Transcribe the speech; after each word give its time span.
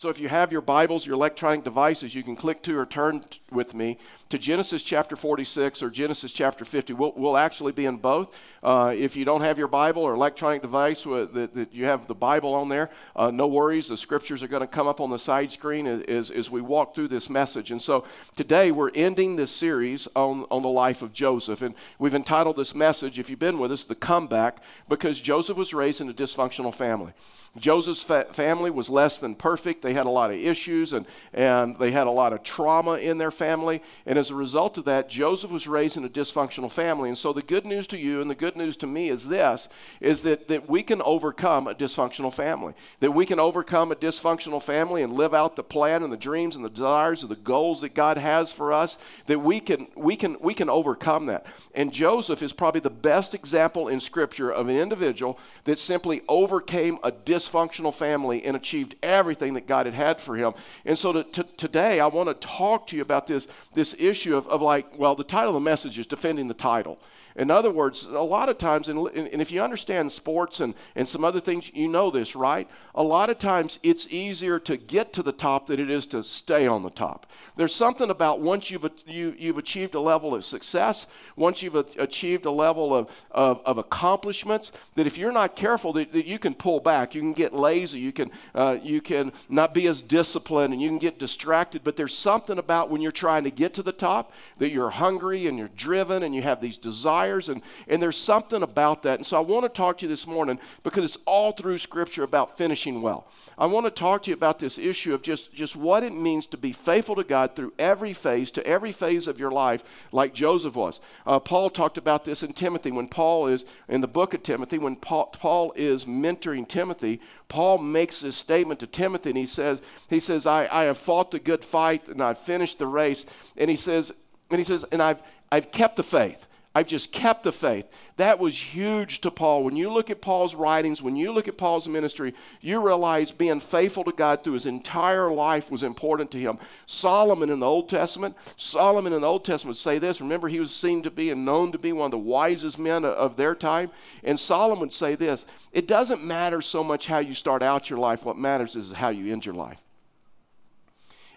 So 0.00 0.10
if 0.10 0.20
you 0.20 0.28
have 0.28 0.52
your 0.52 0.60
Bibles, 0.60 1.04
your 1.04 1.14
electronic 1.14 1.64
devices, 1.64 2.14
you 2.14 2.22
can 2.22 2.36
click 2.36 2.62
to 2.62 2.78
or 2.78 2.86
turn 2.86 3.24
with 3.50 3.74
me 3.74 3.98
to 4.28 4.38
Genesis 4.38 4.84
chapter 4.84 5.16
46 5.16 5.82
or 5.82 5.90
Genesis 5.90 6.30
chapter 6.30 6.64
50. 6.64 6.92
We'll, 6.92 7.12
we'll 7.16 7.36
actually 7.36 7.72
be 7.72 7.84
in 7.84 7.96
both. 7.96 8.38
Uh, 8.62 8.94
if 8.96 9.16
you 9.16 9.24
don't 9.24 9.40
have 9.40 9.58
your 9.58 9.66
Bible 9.66 10.02
or 10.02 10.14
electronic 10.14 10.62
device 10.62 11.02
that, 11.02 11.50
that 11.52 11.74
you 11.74 11.86
have 11.86 12.06
the 12.06 12.14
Bible 12.14 12.54
on 12.54 12.68
there, 12.68 12.90
uh, 13.16 13.32
no 13.32 13.48
worries. 13.48 13.88
The 13.88 13.96
scriptures 13.96 14.40
are 14.40 14.46
going 14.46 14.60
to 14.60 14.68
come 14.68 14.86
up 14.86 15.00
on 15.00 15.10
the 15.10 15.18
side 15.18 15.50
screen 15.50 15.88
as, 15.88 16.30
as 16.30 16.48
we 16.48 16.60
walk 16.60 16.94
through 16.94 17.08
this 17.08 17.28
message. 17.28 17.72
And 17.72 17.82
so 17.82 18.04
today 18.36 18.70
we're 18.70 18.92
ending 18.94 19.34
this 19.34 19.50
series 19.50 20.06
on, 20.14 20.46
on 20.48 20.62
the 20.62 20.68
life 20.68 21.02
of 21.02 21.12
Joseph. 21.12 21.60
And 21.60 21.74
we've 21.98 22.14
entitled 22.14 22.54
this 22.54 22.72
message, 22.72 23.18
if 23.18 23.28
you've 23.28 23.40
been 23.40 23.58
with 23.58 23.72
us, 23.72 23.82
The 23.82 23.96
Comeback, 23.96 24.58
because 24.88 25.20
Joseph 25.20 25.56
was 25.56 25.74
raised 25.74 26.00
in 26.00 26.08
a 26.08 26.14
dysfunctional 26.14 26.72
family. 26.72 27.14
Joseph's 27.56 28.02
fa- 28.02 28.26
family 28.32 28.70
was 28.70 28.88
less 28.90 29.18
than 29.18 29.34
perfect. 29.34 29.82
They 29.82 29.94
had 29.94 30.06
a 30.06 30.10
lot 30.10 30.30
of 30.30 30.36
issues 30.36 30.92
and, 30.92 31.06
and 31.32 31.78
they 31.78 31.90
had 31.90 32.06
a 32.06 32.10
lot 32.10 32.32
of 32.32 32.42
trauma 32.42 32.94
in 32.94 33.18
their 33.18 33.30
family. 33.30 33.82
And 34.06 34.18
as 34.18 34.30
a 34.30 34.34
result 34.34 34.78
of 34.78 34.84
that, 34.84 35.08
Joseph 35.08 35.50
was 35.50 35.66
raised 35.66 35.96
in 35.96 36.04
a 36.04 36.08
dysfunctional 36.08 36.70
family. 36.70 37.08
And 37.08 37.18
so 37.18 37.32
the 37.32 37.42
good 37.42 37.64
news 37.64 37.86
to 37.88 37.98
you 37.98 38.20
and 38.20 38.30
the 38.30 38.34
good 38.34 38.56
news 38.56 38.76
to 38.78 38.86
me 38.86 39.08
is 39.08 39.28
this 39.28 39.68
is 40.00 40.22
that, 40.22 40.48
that 40.48 40.68
we 40.68 40.82
can 40.82 41.02
overcome 41.02 41.66
a 41.66 41.74
dysfunctional 41.74 42.32
family. 42.32 42.74
That 43.00 43.12
we 43.12 43.26
can 43.26 43.40
overcome 43.40 43.92
a 43.92 43.96
dysfunctional 43.96 44.62
family 44.62 45.02
and 45.02 45.12
live 45.14 45.34
out 45.34 45.56
the 45.56 45.62
plan 45.62 46.02
and 46.02 46.12
the 46.12 46.16
dreams 46.16 46.54
and 46.54 46.64
the 46.64 46.70
desires 46.70 47.22
and 47.22 47.30
the 47.30 47.36
goals 47.36 47.80
that 47.80 47.94
God 47.94 48.18
has 48.18 48.52
for 48.52 48.72
us. 48.72 48.98
That 49.26 49.40
we 49.40 49.60
can 49.60 49.88
we 49.96 50.16
can 50.16 50.36
we 50.40 50.54
can 50.54 50.70
overcome 50.70 51.26
that. 51.26 51.46
And 51.74 51.92
Joseph 51.92 52.42
is 52.42 52.52
probably 52.52 52.80
the 52.80 52.90
best 52.90 53.34
example 53.34 53.88
in 53.88 54.00
scripture 54.00 54.50
of 54.50 54.68
an 54.68 54.76
individual 54.76 55.38
that 55.64 55.78
simply 55.78 56.22
overcame 56.28 56.98
a 57.02 57.10
dysfunctional 57.10 57.37
dysfunctional 57.38 57.94
family 57.94 58.44
and 58.44 58.56
achieved 58.56 58.96
everything 59.02 59.54
that 59.54 59.66
God 59.66 59.86
had 59.86 59.94
had 59.94 60.20
for 60.20 60.36
him. 60.36 60.54
And 60.84 60.98
so 60.98 61.12
to, 61.12 61.24
to, 61.24 61.42
today, 61.56 62.00
I 62.00 62.06
want 62.06 62.28
to 62.28 62.34
talk 62.46 62.86
to 62.88 62.96
you 62.96 63.02
about 63.02 63.26
this, 63.26 63.46
this 63.74 63.94
issue 63.98 64.36
of, 64.36 64.46
of 64.48 64.62
like, 64.62 64.98
well, 64.98 65.14
the 65.14 65.24
title 65.24 65.50
of 65.50 65.54
the 65.54 65.60
message 65.60 65.98
is 65.98 66.06
Defending 66.06 66.48
the 66.48 66.54
Title. 66.54 66.98
In 67.38 67.52
other 67.52 67.70
words, 67.70 68.04
a 68.04 68.20
lot 68.20 68.48
of 68.48 68.58
times, 68.58 68.88
and, 68.88 69.06
and 69.14 69.40
if 69.40 69.52
you 69.52 69.62
understand 69.62 70.10
sports 70.10 70.58
and, 70.58 70.74
and 70.96 71.06
some 71.06 71.24
other 71.24 71.38
things, 71.38 71.70
you 71.72 71.88
know 71.88 72.10
this, 72.10 72.34
right? 72.34 72.68
A 72.96 73.02
lot 73.02 73.30
of 73.30 73.38
times 73.38 73.78
it's 73.84 74.08
easier 74.08 74.58
to 74.58 74.76
get 74.76 75.12
to 75.12 75.22
the 75.22 75.30
top 75.30 75.66
than 75.66 75.78
it 75.78 75.88
is 75.88 76.04
to 76.08 76.24
stay 76.24 76.66
on 76.66 76.82
the 76.82 76.90
top. 76.90 77.30
There's 77.54 77.72
something 77.72 78.10
about 78.10 78.40
once 78.40 78.72
you've, 78.72 78.90
you, 79.06 79.36
you've 79.38 79.58
achieved 79.58 79.94
a 79.94 80.00
level 80.00 80.34
of 80.34 80.44
success, 80.44 81.06
once 81.36 81.62
you've 81.62 81.76
achieved 81.76 82.44
a 82.44 82.50
level 82.50 82.92
of, 82.92 83.08
of, 83.30 83.60
of 83.64 83.78
accomplishments, 83.78 84.72
that 84.96 85.06
if 85.06 85.16
you're 85.16 85.30
not 85.30 85.54
careful, 85.54 85.92
that, 85.92 86.12
that, 86.12 86.26
you 86.26 86.40
can 86.40 86.54
pull 86.54 86.80
back. 86.80 87.14
You 87.14 87.20
can 87.20 87.27
get 87.32 87.54
lazy. 87.54 87.98
You 87.98 88.12
can, 88.12 88.30
uh, 88.54 88.78
you 88.82 89.00
can 89.00 89.32
not 89.48 89.74
be 89.74 89.86
as 89.86 90.02
disciplined 90.02 90.72
and 90.72 90.82
you 90.82 90.88
can 90.88 90.98
get 90.98 91.18
distracted. 91.18 91.82
But 91.84 91.96
there's 91.96 92.16
something 92.16 92.58
about 92.58 92.90
when 92.90 93.00
you're 93.00 93.12
trying 93.12 93.44
to 93.44 93.50
get 93.50 93.74
to 93.74 93.82
the 93.82 93.92
top 93.92 94.32
that 94.58 94.70
you're 94.70 94.90
hungry 94.90 95.46
and 95.46 95.58
you're 95.58 95.68
driven 95.68 96.22
and 96.22 96.34
you 96.34 96.42
have 96.42 96.60
these 96.60 96.76
desires 96.76 96.98
desires, 97.08 97.48
and, 97.48 97.62
and 97.86 98.02
there's 98.02 98.16
something 98.16 98.62
about 98.62 99.02
that. 99.02 99.18
And 99.18 99.26
so 99.26 99.36
I 99.36 99.40
want 99.40 99.64
to 99.64 99.68
talk 99.68 99.98
to 99.98 100.04
you 100.04 100.08
this 100.08 100.26
morning 100.26 100.58
because 100.82 101.04
it's 101.04 101.18
all 101.26 101.52
through 101.52 101.78
Scripture 101.78 102.24
about 102.24 102.58
finishing 102.58 103.00
well. 103.00 103.26
I 103.56 103.66
want 103.66 103.86
to 103.86 103.90
talk 103.90 104.24
to 104.24 104.30
you 104.30 104.34
about 104.34 104.58
this 104.58 104.78
issue 104.78 105.14
of 105.14 105.22
just, 105.22 105.52
just 105.52 105.76
what 105.76 106.02
it 106.02 106.12
means 106.12 106.46
to 106.48 106.56
be 106.56 106.72
faithful 106.72 107.14
to 107.16 107.24
God 107.24 107.54
through 107.54 107.72
every 107.78 108.12
phase, 108.12 108.50
to 108.52 108.66
every 108.66 108.92
phase 108.92 109.26
of 109.26 109.38
your 109.38 109.50
life, 109.50 109.84
like 110.12 110.34
Joseph 110.34 110.74
was. 110.74 111.00
Uh, 111.26 111.38
Paul 111.40 111.70
talked 111.70 111.98
about 111.98 112.24
this 112.24 112.42
in 112.42 112.52
Timothy 112.52 112.90
when 112.90 113.08
Paul 113.08 113.46
is, 113.48 113.64
in 113.88 114.00
the 114.00 114.08
book 114.08 114.34
of 114.34 114.42
Timothy, 114.42 114.78
when 114.78 114.96
Paul, 114.96 115.26
Paul 115.26 115.72
is 115.76 116.04
mentoring 116.04 116.68
Timothy, 116.68 117.17
Paul 117.48 117.78
makes 117.78 118.20
this 118.20 118.36
statement 118.36 118.80
to 118.80 118.86
Timothy, 118.86 119.30
and 119.30 119.38
he 119.38 119.46
says, 119.46 119.82
he 120.08 120.20
says, 120.20 120.46
I, 120.46 120.68
I 120.70 120.84
have 120.84 120.98
fought 120.98 121.30
the 121.30 121.38
good 121.38 121.64
fight 121.64 122.08
and 122.08 122.22
I've 122.22 122.38
finished 122.38 122.78
the 122.78 122.86
race. 122.86 123.26
And 123.56 123.70
he 123.70 123.76
says, 123.76 124.12
and 124.50 124.58
he 124.58 124.64
says, 124.64 124.84
and 124.90 125.02
I've 125.02 125.22
I've 125.50 125.70
kept 125.70 125.96
the 125.96 126.02
faith. 126.02 126.46
I've 126.74 126.86
just 126.86 127.10
kept 127.12 127.44
the 127.44 127.50
faith. 127.52 127.86
That 128.18 128.38
was 128.38 128.56
huge 128.56 129.20
to 129.22 129.30
Paul. 129.30 129.64
When 129.64 129.74
you 129.74 129.90
look 129.90 130.10
at 130.10 130.20
Paul's 130.20 130.54
writings, 130.54 131.02
when 131.02 131.16
you 131.16 131.32
look 131.32 131.48
at 131.48 131.56
Paul's 131.56 131.88
ministry, 131.88 132.34
you 132.60 132.78
realize 132.80 133.30
being 133.30 133.58
faithful 133.58 134.04
to 134.04 134.12
God 134.12 134.44
through 134.44 134.52
his 134.52 134.66
entire 134.66 135.32
life 135.32 135.70
was 135.70 135.82
important 135.82 136.30
to 136.32 136.38
him. 136.38 136.58
Solomon 136.86 137.50
in 137.50 137.60
the 137.60 137.66
Old 137.66 137.88
Testament, 137.88 138.36
Solomon 138.56 139.12
in 139.14 139.22
the 139.22 139.26
Old 139.26 139.44
Testament 139.44 139.74
would 139.74 139.80
say 139.80 139.98
this. 139.98 140.20
Remember, 140.20 140.46
he 140.46 140.60
was 140.60 140.74
seen 140.74 141.02
to 141.02 141.10
be 141.10 141.30
and 141.30 141.44
known 141.44 141.72
to 141.72 141.78
be 141.78 141.92
one 141.92 142.06
of 142.06 142.10
the 142.12 142.18
wisest 142.18 142.78
men 142.78 143.04
of 143.04 143.36
their 143.36 143.54
time. 143.54 143.90
And 144.22 144.38
Solomon 144.38 144.80
would 144.80 144.92
say 144.92 145.14
this 145.14 145.46
It 145.72 145.88
doesn't 145.88 146.22
matter 146.22 146.60
so 146.60 146.84
much 146.84 147.06
how 147.06 147.18
you 147.18 147.34
start 147.34 147.62
out 147.62 147.88
your 147.88 147.98
life, 147.98 148.24
what 148.24 148.36
matters 148.36 148.76
is 148.76 148.92
how 148.92 149.08
you 149.08 149.32
end 149.32 149.46
your 149.46 149.54
life. 149.54 149.80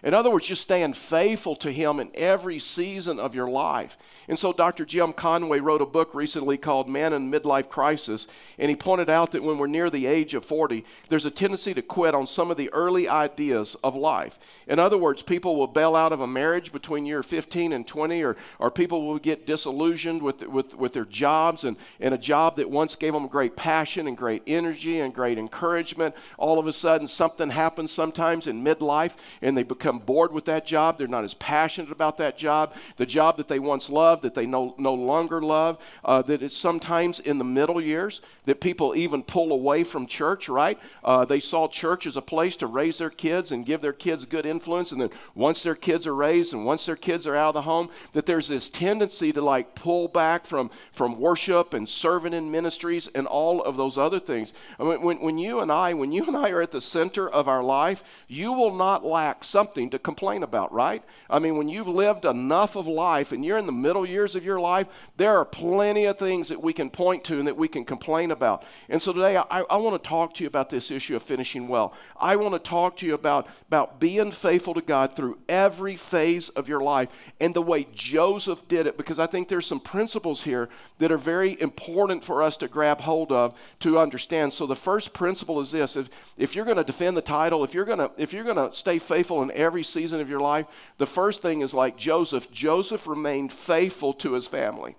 In 0.02 0.14
other 0.14 0.30
words, 0.30 0.48
just 0.48 0.62
staying 0.62 0.94
faithful 0.94 1.54
to 1.56 1.70
Him 1.70 2.00
in 2.00 2.10
every 2.14 2.58
season 2.58 3.20
of 3.20 3.36
your 3.36 3.48
life. 3.48 3.96
And 4.26 4.36
so, 4.36 4.52
Dr. 4.52 4.84
Jim 4.84 5.12
Conway 5.12 5.60
wrote 5.60 5.80
a 5.80 5.86
book 5.86 6.12
recently 6.12 6.56
called 6.56 6.88
Man 6.88 7.12
in 7.12 7.30
Midlife 7.30 7.68
Crisis, 7.68 8.26
and 8.58 8.68
he 8.68 8.74
pointed 8.74 9.08
out 9.08 9.30
that 9.32 9.44
when 9.44 9.58
we're 9.58 9.68
near 9.68 9.90
the 9.90 10.06
age 10.06 10.34
of 10.34 10.44
40, 10.44 10.84
there's 11.08 11.24
a 11.24 11.30
tendency 11.30 11.72
to 11.74 11.82
quit 11.82 12.16
on 12.16 12.26
some 12.26 12.50
of 12.50 12.56
the 12.56 12.68
early 12.72 13.08
ideas 13.08 13.76
of 13.84 13.94
life. 13.94 14.40
In 14.66 14.80
other 14.80 14.98
words, 14.98 15.22
people 15.22 15.54
will 15.54 15.68
bail 15.68 15.94
out 15.94 16.12
of 16.12 16.20
a 16.20 16.26
marriage 16.26 16.72
between 16.72 17.06
year 17.06 17.22
15 17.22 17.72
and 17.72 17.86
20, 17.86 18.22
or, 18.24 18.36
or 18.58 18.72
people 18.72 19.06
will 19.06 19.20
get 19.20 19.46
disillusioned 19.46 20.20
with, 20.20 20.42
with, 20.42 20.74
with 20.74 20.92
their 20.94 21.04
jobs 21.04 21.62
and, 21.62 21.76
and 22.00 22.12
a 22.12 22.18
job 22.18 22.56
that 22.56 22.68
once 22.68 22.96
gave 22.96 23.12
them 23.12 23.28
great 23.28 23.54
passion 23.54 24.08
and 24.08 24.16
great 24.16 24.42
energy 24.48 24.98
and 24.98 25.14
great 25.14 25.38
encouragement. 25.38 26.12
All 26.38 26.58
of 26.58 26.66
a 26.66 26.72
sudden, 26.72 27.06
something 27.06 27.50
happens 27.50 27.92
sometimes 27.92 28.48
in 28.48 28.64
midlife, 28.64 29.14
and 29.40 29.56
they 29.56 29.62
become 29.62 29.91
become 29.92 30.06
bored 30.06 30.32
with 30.32 30.44
that 30.46 30.66
job. 30.66 30.98
They're 30.98 31.06
not 31.06 31.24
as 31.24 31.34
passionate 31.34 31.92
about 31.92 32.16
that 32.18 32.38
job. 32.38 32.74
The 32.96 33.06
job 33.06 33.36
that 33.36 33.48
they 33.48 33.58
once 33.58 33.90
loved, 33.90 34.22
that 34.22 34.34
they 34.34 34.46
no, 34.46 34.74
no 34.78 34.94
longer 34.94 35.42
love. 35.42 35.78
Uh, 36.04 36.22
that 36.22 36.42
it's 36.42 36.56
sometimes 36.56 37.20
in 37.20 37.38
the 37.38 37.44
middle 37.44 37.80
years 37.80 38.20
that 38.46 38.60
people 38.60 38.94
even 38.96 39.22
pull 39.22 39.52
away 39.52 39.84
from 39.84 40.06
church, 40.06 40.48
right? 40.48 40.78
Uh, 41.04 41.24
they 41.24 41.40
saw 41.40 41.68
church 41.68 42.06
as 42.06 42.16
a 42.16 42.22
place 42.22 42.56
to 42.56 42.66
raise 42.66 42.98
their 42.98 43.10
kids 43.10 43.52
and 43.52 43.66
give 43.66 43.80
their 43.80 43.92
kids 43.92 44.24
good 44.24 44.46
influence. 44.46 44.92
And 44.92 45.00
then 45.00 45.10
once 45.34 45.62
their 45.62 45.74
kids 45.74 46.06
are 46.06 46.14
raised 46.14 46.54
and 46.54 46.64
once 46.64 46.86
their 46.86 46.96
kids 46.96 47.26
are 47.26 47.36
out 47.36 47.48
of 47.48 47.54
the 47.54 47.62
home, 47.62 47.90
that 48.12 48.26
there's 48.26 48.48
this 48.48 48.68
tendency 48.68 49.32
to 49.32 49.42
like 49.42 49.74
pull 49.74 50.08
back 50.08 50.46
from, 50.46 50.70
from 50.92 51.18
worship 51.18 51.74
and 51.74 51.88
serving 51.88 52.32
in 52.32 52.50
ministries 52.50 53.08
and 53.14 53.26
all 53.26 53.62
of 53.62 53.76
those 53.76 53.98
other 53.98 54.18
things. 54.18 54.52
I 54.78 54.84
mean, 54.84 55.02
when, 55.02 55.20
when 55.20 55.38
you 55.38 55.60
and 55.60 55.70
I, 55.70 55.94
when 55.94 56.12
you 56.12 56.24
and 56.24 56.36
I 56.36 56.50
are 56.50 56.62
at 56.62 56.70
the 56.70 56.80
center 56.80 57.28
of 57.28 57.48
our 57.48 57.62
life, 57.62 58.02
you 58.28 58.52
will 58.52 58.74
not 58.74 59.04
lack 59.04 59.44
something 59.44 59.81
something 59.82 59.98
to 59.98 60.02
complain 60.02 60.42
about, 60.42 60.72
right? 60.72 61.02
I 61.28 61.38
mean, 61.38 61.56
when 61.56 61.68
you've 61.68 61.88
lived 61.88 62.24
enough 62.24 62.76
of 62.76 62.86
life 62.86 63.32
and 63.32 63.44
you're 63.44 63.58
in 63.58 63.66
the 63.66 63.72
middle 63.72 64.06
years 64.06 64.36
of 64.36 64.44
your 64.44 64.60
life, 64.60 64.86
there 65.16 65.36
are 65.36 65.44
plenty 65.44 66.06
of 66.06 66.18
things 66.18 66.48
that 66.48 66.62
we 66.62 66.72
can 66.72 66.90
point 66.90 67.24
to 67.24 67.38
and 67.38 67.46
that 67.46 67.56
we 67.56 67.68
can 67.68 67.84
complain 67.84 68.30
about. 68.30 68.64
And 68.88 69.00
so 69.00 69.12
today, 69.12 69.36
I, 69.36 69.62
I 69.62 69.76
want 69.76 70.02
to 70.02 70.08
talk 70.08 70.34
to 70.34 70.44
you 70.44 70.48
about 70.48 70.70
this 70.70 70.90
issue 70.90 71.16
of 71.16 71.22
finishing 71.22 71.68
well. 71.68 71.94
I 72.20 72.36
want 72.36 72.52
to 72.52 72.58
talk 72.58 72.96
to 72.98 73.06
you 73.06 73.14
about, 73.14 73.48
about 73.68 73.98
being 73.98 74.30
faithful 74.30 74.74
to 74.74 74.82
God 74.82 75.16
through 75.16 75.38
every 75.48 75.96
phase 75.96 76.48
of 76.50 76.68
your 76.68 76.80
life 76.80 77.08
and 77.40 77.54
the 77.54 77.62
way 77.62 77.86
Joseph 77.92 78.68
did 78.68 78.86
it, 78.86 78.96
because 78.96 79.18
I 79.18 79.26
think 79.26 79.48
there's 79.48 79.66
some 79.66 79.80
principles 79.80 80.42
here 80.42 80.68
that 80.98 81.10
are 81.10 81.18
very 81.18 81.60
important 81.60 82.24
for 82.24 82.42
us 82.42 82.56
to 82.58 82.68
grab 82.68 83.00
hold 83.00 83.32
of 83.32 83.54
to 83.80 83.98
understand. 83.98 84.52
So 84.52 84.66
the 84.66 84.76
first 84.76 85.12
principle 85.12 85.60
is 85.60 85.72
this 85.72 85.96
if, 85.96 86.10
if 86.36 86.54
you're 86.54 86.64
going 86.64 86.76
to 86.76 86.84
defend 86.84 87.16
the 87.16 87.22
title, 87.22 87.64
if 87.64 87.74
you're 87.74 87.84
going 87.84 87.98
to 87.98 88.10
if 88.16 88.32
you're 88.32 88.44
going 88.44 88.56
to 88.56 88.74
stay 88.76 88.98
faithful 88.98 89.42
in 89.42 89.50
every 89.52 89.71
every 89.72 89.82
season 89.82 90.20
of 90.20 90.28
your 90.28 90.38
life, 90.38 90.66
the 90.98 91.06
first 91.06 91.40
thing 91.40 91.62
is 91.62 91.72
like 91.72 91.96
Joseph. 91.96 92.50
Joseph 92.50 93.06
remained 93.06 93.50
faithful 93.50 94.12
to 94.12 94.34
his 94.34 94.46
family. 94.46 94.96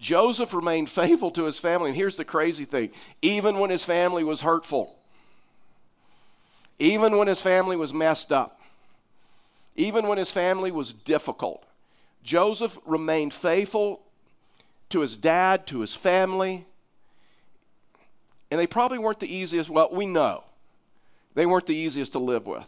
Joseph 0.00 0.52
remained 0.52 0.90
faithful 0.90 1.30
to 1.30 1.44
his 1.44 1.60
family. 1.60 1.90
And 1.90 1.96
here's 1.96 2.16
the 2.16 2.24
crazy 2.24 2.64
thing 2.64 2.90
even 3.22 3.60
when 3.60 3.70
his 3.70 3.84
family 3.84 4.24
was 4.24 4.40
hurtful, 4.40 4.98
even 6.80 7.16
when 7.16 7.28
his 7.28 7.40
family 7.40 7.76
was 7.76 7.94
messed 7.94 8.32
up, 8.32 8.60
even 9.76 10.08
when 10.08 10.18
his 10.18 10.32
family 10.32 10.72
was 10.72 10.92
difficult, 10.92 11.62
Joseph 12.24 12.76
remained 12.84 13.32
faithful 13.32 14.00
to 14.90 15.00
his 15.02 15.14
dad, 15.14 15.68
to 15.68 15.82
his 15.82 15.94
family. 15.94 16.66
And 18.50 18.58
they 18.58 18.66
probably 18.66 18.98
weren't 18.98 19.20
the 19.20 19.32
easiest, 19.32 19.70
well, 19.70 19.90
we 19.92 20.04
know. 20.04 20.42
They 21.38 21.46
weren't 21.46 21.66
the 21.66 21.76
easiest 21.76 22.10
to 22.12 22.18
live 22.18 22.46
with. 22.46 22.66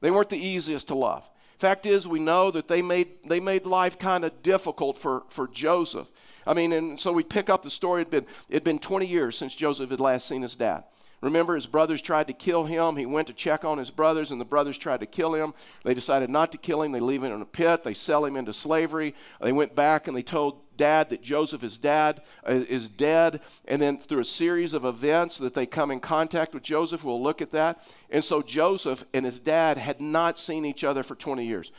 They 0.00 0.10
weren't 0.10 0.28
the 0.28 0.38
easiest 0.38 0.88
to 0.88 0.94
love. 0.94 1.28
Fact 1.58 1.86
is, 1.86 2.06
we 2.06 2.20
know 2.20 2.50
that 2.52 2.68
they 2.68 2.82
made, 2.82 3.08
they 3.26 3.40
made 3.40 3.66
life 3.66 3.98
kind 3.98 4.24
of 4.24 4.42
difficult 4.42 4.96
for, 4.96 5.24
for 5.28 5.48
Joseph. 5.48 6.06
I 6.46 6.54
mean, 6.54 6.72
and 6.72 7.00
so 7.00 7.12
we 7.12 7.24
pick 7.24 7.50
up 7.50 7.62
the 7.62 7.70
story. 7.70 8.02
It'd 8.02 8.10
been, 8.10 8.26
it'd 8.48 8.64
been 8.64 8.78
20 8.78 9.06
years 9.06 9.36
since 9.36 9.54
Joseph 9.54 9.90
had 9.90 10.00
last 10.00 10.28
seen 10.28 10.42
his 10.42 10.54
dad. 10.54 10.84
Remember, 11.20 11.56
his 11.56 11.66
brothers 11.66 12.00
tried 12.00 12.28
to 12.28 12.32
kill 12.32 12.64
him. 12.64 12.94
He 12.96 13.04
went 13.04 13.26
to 13.26 13.34
check 13.34 13.64
on 13.64 13.76
his 13.76 13.90
brothers, 13.90 14.30
and 14.30 14.40
the 14.40 14.44
brothers 14.44 14.78
tried 14.78 15.00
to 15.00 15.06
kill 15.06 15.34
him. 15.34 15.52
They 15.82 15.94
decided 15.94 16.30
not 16.30 16.52
to 16.52 16.58
kill 16.58 16.80
him. 16.82 16.92
They 16.92 17.00
leave 17.00 17.24
him 17.24 17.32
in 17.32 17.42
a 17.42 17.46
pit. 17.46 17.82
They 17.82 17.94
sell 17.94 18.24
him 18.24 18.36
into 18.36 18.52
slavery. 18.52 19.16
They 19.40 19.50
went 19.50 19.74
back 19.74 20.06
and 20.06 20.16
they 20.16 20.22
told 20.22 20.60
dad 20.78 21.10
that 21.10 21.22
Joseph 21.22 21.62
is 21.62 21.76
dad 21.76 22.22
uh, 22.48 22.52
is 22.52 22.88
dead, 22.88 23.40
and 23.66 23.82
then 23.82 23.98
through 23.98 24.20
a 24.20 24.24
series 24.24 24.72
of 24.72 24.86
events 24.86 25.36
that 25.36 25.52
they 25.52 25.66
come 25.66 25.90
in 25.90 26.00
contact 26.00 26.54
with 26.54 26.62
Joseph. 26.62 27.04
We'll 27.04 27.22
look 27.22 27.42
at 27.42 27.52
that. 27.52 27.82
And 28.08 28.24
so 28.24 28.40
Joseph 28.40 29.04
and 29.12 29.26
his 29.26 29.38
dad 29.38 29.76
had 29.76 30.00
not 30.00 30.38
seen 30.38 30.64
each 30.64 30.84
other 30.84 31.02
for 31.02 31.14
20 31.14 31.44
years. 31.44 31.70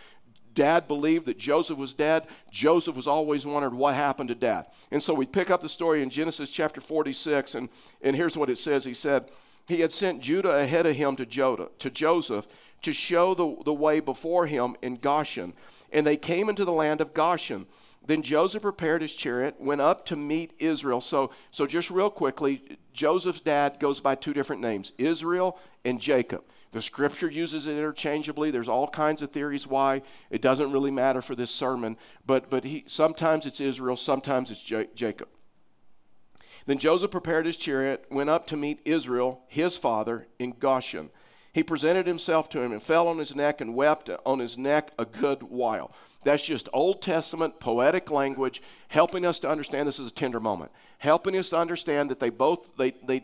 Dad 0.53 0.87
believed 0.87 1.25
that 1.27 1.37
Joseph 1.37 1.77
was 1.77 1.93
dead. 1.93 2.27
Joseph 2.51 2.95
was 2.95 3.07
always 3.07 3.45
wondered 3.45 3.73
what 3.73 3.95
happened 3.95 4.29
to 4.29 4.35
dad. 4.35 4.65
And 4.91 5.01
so 5.01 5.13
we 5.13 5.25
pick 5.25 5.49
up 5.49 5.61
the 5.61 5.69
story 5.69 6.03
in 6.03 6.09
Genesis 6.09 6.49
chapter 6.49 6.81
46, 6.81 7.55
and, 7.55 7.69
and 8.01 8.15
here's 8.15 8.35
what 8.35 8.49
it 8.49 8.57
says. 8.57 8.83
He 8.83 8.93
said, 8.93 9.31
He 9.67 9.79
had 9.79 9.91
sent 9.91 10.21
Judah 10.21 10.51
ahead 10.51 10.85
of 10.85 10.95
him 10.95 11.15
to, 11.15 11.25
Jodah, 11.25 11.69
to 11.79 11.89
Joseph 11.89 12.47
to 12.81 12.93
show 12.93 13.33
the, 13.33 13.63
the 13.63 13.73
way 13.73 13.99
before 13.99 14.47
him 14.47 14.75
in 14.81 14.97
Goshen. 14.97 15.53
And 15.91 16.05
they 16.05 16.17
came 16.17 16.49
into 16.49 16.65
the 16.65 16.71
land 16.71 17.01
of 17.01 17.13
Goshen. 17.13 17.65
Then 18.05 18.21
Joseph 18.23 18.61
prepared 18.61 19.01
his 19.01 19.13
chariot, 19.13 19.55
went 19.59 19.81
up 19.81 20.05
to 20.07 20.15
meet 20.15 20.53
Israel. 20.57 21.01
So, 21.01 21.31
so 21.51 21.67
just 21.67 21.91
real 21.91 22.09
quickly, 22.09 22.77
Joseph's 22.93 23.41
dad 23.41 23.79
goes 23.79 23.99
by 23.99 24.15
two 24.15 24.33
different 24.33 24.61
names 24.61 24.93
Israel 24.97 25.59
and 25.85 25.99
Jacob. 25.99 26.43
The 26.71 26.81
scripture 26.81 27.29
uses 27.29 27.65
it 27.65 27.77
interchangeably. 27.77 28.51
There's 28.51 28.69
all 28.69 28.87
kinds 28.87 29.21
of 29.21 29.31
theories 29.31 29.65
why. 29.65 30.03
It 30.29 30.41
doesn't 30.41 30.71
really 30.71 30.91
matter 30.91 31.21
for 31.21 31.35
this 31.35 31.51
sermon, 31.51 31.97
but, 32.25 32.49
but 32.49 32.63
he, 32.63 32.83
sometimes 32.87 33.45
it's 33.45 33.59
Israel, 33.59 33.95
sometimes 33.95 34.51
it's 34.51 34.61
J- 34.61 34.87
Jacob. 34.95 35.29
Then 36.67 36.77
Joseph 36.77 37.09
prepared 37.09 37.47
his 37.47 37.57
chariot, 37.57 38.05
went 38.11 38.29
up 38.29 38.45
to 38.47 38.57
meet 38.57 38.81
Israel, 38.85 39.41
his 39.47 39.77
father, 39.77 40.27
in 40.37 40.51
Goshen. 40.51 41.09
He 41.53 41.63
presented 41.63 42.05
himself 42.05 42.49
to 42.49 42.61
him 42.61 42.71
and 42.71 42.81
fell 42.81 43.07
on 43.07 43.17
his 43.17 43.35
neck 43.35 43.59
and 43.59 43.73
wept 43.73 44.09
on 44.23 44.37
his 44.37 44.57
neck 44.57 44.91
a 44.99 45.05
good 45.05 45.41
while. 45.41 45.91
That's 46.23 46.43
just 46.43 46.67
Old 46.73 47.01
Testament 47.01 47.59
poetic 47.59 48.11
language 48.11 48.61
helping 48.89 49.25
us 49.25 49.39
to 49.39 49.49
understand 49.49 49.87
this 49.87 49.99
is 49.99 50.07
a 50.07 50.13
tender 50.13 50.39
moment, 50.39 50.71
helping 50.97 51.37
us 51.37 51.49
to 51.49 51.57
understand 51.57 52.11
that 52.11 52.19
they 52.19 52.29
both, 52.29 52.69
they, 52.77 52.91
they, 53.05 53.23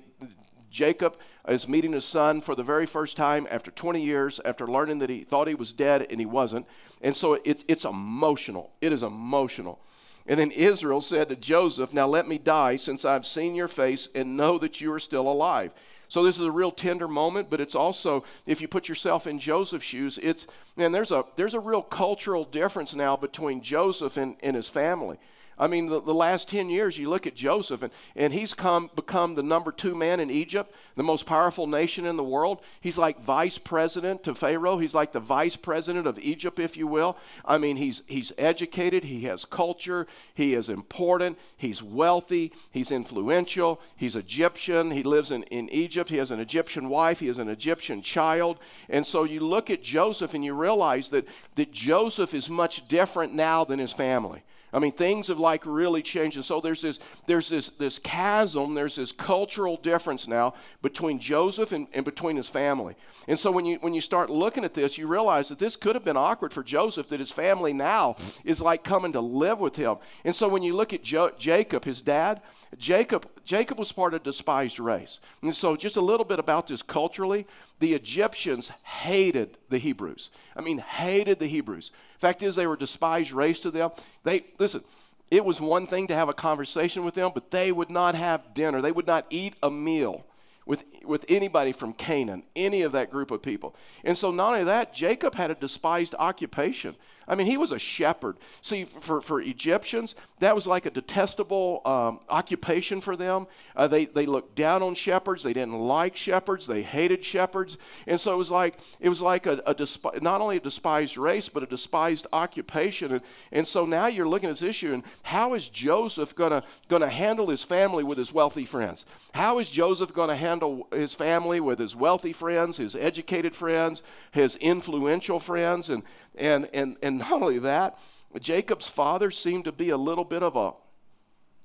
Jacob 0.69 1.18
is 1.47 1.68
meeting 1.68 1.94
his 1.94 2.06
son 2.06 2.42
for 2.42 2.56
the 2.56 2.63
very 2.63 2.86
first 2.86 3.18
time 3.18 3.47
after 3.50 3.71
20 3.71 4.01
years, 4.01 4.39
after 4.45 4.68
learning 4.68 5.00
that 5.00 5.09
he 5.09 5.24
thought 5.24 5.47
he 5.47 5.56
was 5.56 5.71
dead 5.71 6.07
and 6.09 6.19
he 6.19 6.25
wasn't. 6.25 6.65
And 7.01 7.15
so 7.15 7.39
it's, 7.44 7.63
it's 7.68 7.86
emotional. 7.86 8.71
It 8.81 8.94
is 8.94 9.03
emotional. 9.03 9.80
And 10.27 10.39
then 10.39 10.51
Israel 10.51 11.01
said 11.01 11.30
to 11.30 11.36
Joseph, 11.36 11.94
Now 11.94 12.07
let 12.07 12.27
me 12.27 12.38
die, 12.38 12.77
since 12.77 13.06
I've 13.06 13.25
seen 13.25 13.54
your 13.54 13.68
face 13.68 14.10
and 14.16 14.38
know 14.38 14.57
that 14.57 14.81
you 14.81 14.92
are 14.92 15.00
still 15.00 15.27
alive. 15.27 15.72
So 16.07 16.24
this 16.24 16.36
is 16.36 16.44
a 16.44 16.51
real 16.51 16.72
tender 16.72 17.07
moment, 17.07 17.50
but 17.50 17.62
it's 17.62 17.75
also, 17.75 18.24
if 18.45 18.62
you 18.62 18.68
put 18.68 18.88
yourself 18.88 19.27
in 19.27 19.39
Joseph's 19.39 19.86
shoes, 19.86 20.19
it's, 20.22 20.48
and 20.77 20.94
there's 20.94 21.12
a, 21.12 21.25
there's 21.36 21.54
a 21.54 21.60
real 21.60 21.81
cultural 21.81 22.45
difference 22.45 22.94
now 22.94 23.16
between 23.16 23.62
Joseph 23.62 24.18
and, 24.18 24.36
and 24.42 24.56
his 24.56 24.69
family. 24.69 25.18
I 25.57 25.68
mean, 25.68 25.88
the, 25.88 26.02
the, 26.02 26.13
last 26.13 26.50
10 26.50 26.69
years, 26.69 26.98
you 26.98 27.10
look 27.10 27.25
at 27.25 27.36
Joseph, 27.36 27.81
and, 27.81 27.92
and 28.16 28.34
he's 28.34 28.54
come, 28.54 28.90
become 28.94 29.36
the 29.36 29.44
number 29.44 29.72
two 29.72 29.96
man 29.96 30.19
in 30.19 30.30
Egypt, 30.30 30.75
the 30.96 31.04
most 31.04 31.25
powerful 31.25 31.66
nation 31.66 32.06
in 32.06 32.18
the 32.18 32.24
world. 32.24 32.62
He's 32.81 32.98
like 32.98 33.24
vice 33.24 33.57
president 33.57 34.24
to 34.24 34.36
Pharaoh. 34.36 34.78
He's 34.78 34.94
like 34.94 35.13
the 35.13 35.22
vice 35.22 35.56
president 35.56 36.07
of 36.07 36.19
Egypt, 36.19 36.60
if 36.60 36.75
you 36.75 36.88
will. 36.88 37.18
I 37.46 37.57
mean, 37.57 37.78
he's, 37.78 38.02
he's 38.06 38.34
educated, 38.38 39.06
he 39.06 39.22
has 39.22 39.46
culture, 39.46 40.07
he 40.34 40.56
is 40.56 40.68
important, 40.68 41.38
he's 41.56 41.81
wealthy, 41.81 42.52
he's 42.72 42.92
influential, 42.92 43.80
he's 43.96 44.18
Egyptian, 44.18 44.92
he 44.92 45.04
lives 45.04 45.31
in, 45.31 45.44
in 45.44 45.69
Egypt, 45.69 46.10
he 46.10 46.18
has 46.18 46.31
an 46.31 46.42
Egyptian 46.42 46.90
wife, 46.90 47.22
he 47.22 47.28
has 47.28 47.40
an 47.40 47.50
Egyptian 47.50 48.02
child. 48.02 48.60
And 48.90 49.06
so 49.06 49.24
you 49.24 49.40
look 49.40 49.69
at 49.69 49.81
Joseph 49.81 50.34
and 50.34 50.44
you 50.44 50.54
realize 50.54 51.07
that, 51.10 51.25
that 51.56 51.72
Joseph 51.72 52.34
is 52.34 52.50
much 52.50 52.86
different 52.90 53.34
now 53.34 53.63
than 53.63 53.80
his 53.80 53.94
family. 53.94 54.44
I 54.75 54.80
mean, 54.80 54.92
things 54.92 55.30
have 55.30 55.39
like 55.39 55.66
really 55.66 56.01
changed. 56.01 56.36
And 56.36 56.44
so 56.44 56.60
there's 56.60 56.81
this, 56.81 57.00
there's 57.27 57.48
this, 57.48 57.69
this 57.80 57.98
chasm, 57.98 58.74
there's 58.74 58.98
this 58.98 59.13
cultural 59.13 59.77
difference 59.77 60.27
now 60.27 60.54
between 60.81 61.18
Joseph 61.18 61.72
and, 61.72 61.88
and 61.94 62.04
between 62.04 62.36
his 62.36 62.50
family. 62.50 62.98
And 63.30 63.39
so 63.39 63.51
when 63.51 63.66
you, 63.66 63.77
when 63.77 63.94
you 63.94 64.01
start 64.01 64.30
looking 64.30 64.66
at 64.66 64.74
this, 64.74 64.98
you 64.98 65.07
realize 65.07 65.48
that 65.48 65.60
this 65.60 65.77
could 65.77 65.95
have 65.95 66.04
been 66.04 66.18
awkward 66.18 66.51
for 66.51 66.62
Joseph, 66.62 67.07
that 67.07 67.22
his 67.22 67.31
family 67.31 67.72
now 67.72 68.18
is 68.44 68.60
like 68.60 68.83
coming 68.83 69.13
to 69.13 69.22
live 69.22 69.60
with 69.60 69.77
him. 69.77 69.95
And 70.25 70.36
so 70.36 70.50
when 70.50 70.62
you 70.62 70.75
look 70.75 70.92
at 70.92 71.01
jo- 71.01 71.31
Jacob, 71.39 71.86
his 71.86 72.01
dad, 72.01 72.42
Jacob, 72.78 73.30
Jacob 73.45 73.80
was 73.80 73.94
part 73.94 74.13
of 74.13 74.21
a 74.21 74.24
despised 74.25 74.81
race. 74.81 75.21
And 75.42 75.56
so 75.56 75.78
just 75.78 75.95
a 75.95 76.01
little 76.01 76.25
bit 76.25 76.39
about 76.39 76.68
this 76.68 76.81
culturally, 76.81 77.48
the 77.80 77.94
Egyptians 77.94 78.74
hated 78.83 79.57
the 79.69 79.78
Hebrews. 79.78 80.31
I 80.54 80.62
mean, 80.62 80.80
hated 80.80 81.39
the 81.39 81.48
Hebrews. 81.48 81.92
Fact 82.25 82.42
is, 82.42 82.56
they 82.56 82.66
were 82.66 82.75
despised 82.75 83.31
race 83.33 83.60
to 83.60 83.69
them. 83.69 83.92
They 84.24 84.45
listen. 84.57 84.83
It 85.30 85.45
was 85.45 85.62
one 85.62 85.86
thing 85.86 86.07
to 86.07 86.16
have 86.16 86.27
a 86.27 86.33
conversation 86.33 87.06
with 87.06 87.13
them, 87.13 87.30
but 87.36 87.51
they 87.51 87.72
would 87.72 87.92
not 87.92 88.16
have 88.16 88.56
dinner. 88.56 88.81
They 88.81 88.92
would 88.92 89.06
not 89.06 89.27
eat 89.30 89.54
a 89.62 89.69
meal 89.69 90.25
with, 90.66 90.83
with 91.06 91.25
anybody 91.30 91.72
from 91.72 91.94
Canaan, 91.94 92.44
any 92.56 92.81
of 92.81 92.92
that 92.94 93.12
group 93.12 93.31
of 93.31 93.42
people. 93.42 93.75
And 94.04 94.18
so, 94.18 94.31
not 94.31 94.54
only 94.54 94.66
that, 94.66 94.94
Jacob 94.94 95.36
had 95.36 95.52
a 95.52 95.56
despised 95.56 96.16
occupation. 96.18 96.96
I 97.28 97.36
mean, 97.36 97.48
he 97.48 97.57
was 97.57 97.72
a 97.72 97.80
shepherd. 97.80 98.38
See, 98.62 98.86
for, 98.86 99.22
for 99.22 99.42
Egyptians, 99.42 100.16
that 100.40 100.54
was 100.54 100.68
like 100.68 100.86
a 100.86 100.92
detestable 100.92 101.81
um, 101.86 102.19
occupation 102.30 103.02
for 103.02 103.16
them. 103.16 103.48
Uh, 103.75 103.88
they, 103.88 104.06
they 104.06 104.25
looked 104.25 104.56
down 104.56 104.84
on 104.84 104.94
shepherds. 104.94 105.44
They 105.44 105.54
didn't 105.54 105.80
like 105.80 106.16
shepherds. 106.16 106.68
They 106.68 106.84
hated 106.84 107.25
shepherds. 107.25 107.78
And 108.06 108.19
so 108.19 108.34
it 108.34 108.38
was 108.38 108.52
like, 108.52 108.80
it 109.00 109.10
was 109.10 109.22
like 109.22 109.48
a, 109.48 109.54
a 109.66 109.74
despi- 109.74 110.22
not 110.22 110.42
only 110.42 110.57
a 110.57 110.60
despised 110.60 111.18
race, 111.18 111.50
but 111.50 111.63
a 111.63 111.66
despised 111.66 112.28
occupation. 112.31 113.13
And, 113.13 113.22
and 113.52 113.68
so 113.68 113.86
now 113.86 114.06
you're 114.07 114.28
looking 114.28 114.50
at 114.50 114.57
this 114.57 114.62
issue, 114.62 114.94
and 114.94 115.04
how 115.24 115.56
is 115.56 115.68
Joseph 115.68 116.36
going 116.36 116.62
to 116.90 117.10
handle 117.10 117.50
his 117.50 117.63
family 117.63 118.04
with 118.04 118.18
his 118.18 118.31
wealthy 118.31 118.66
friends? 118.66 119.06
How 119.34 119.60
is 119.60 119.69
Joseph 119.69 120.13
going 120.13 120.30
to 120.30 120.36
handle 120.36 120.88
his 120.95 121.13
family 121.13 121.59
with 121.59 121.80
his 121.80 121.95
wealthy 121.95 122.33
friends, 122.33 122.77
his 122.77 122.95
educated 122.95 123.56
friends, 123.56 124.01
his 124.31 124.56
influential 124.57 125.39
friends? 125.39 125.89
And 125.89 126.03
and, 126.36 126.69
and, 126.74 126.97
and 127.01 127.19
not 127.19 127.31
only 127.31 127.59
that, 127.59 127.97
Jacob's 128.39 128.88
father 128.88 129.31
seemed 129.31 129.65
to 129.65 129.71
be 129.71 129.89
a 129.89 129.97
little 129.97 130.25
bit 130.25 130.44
of 130.44 130.56
a, 130.56 130.74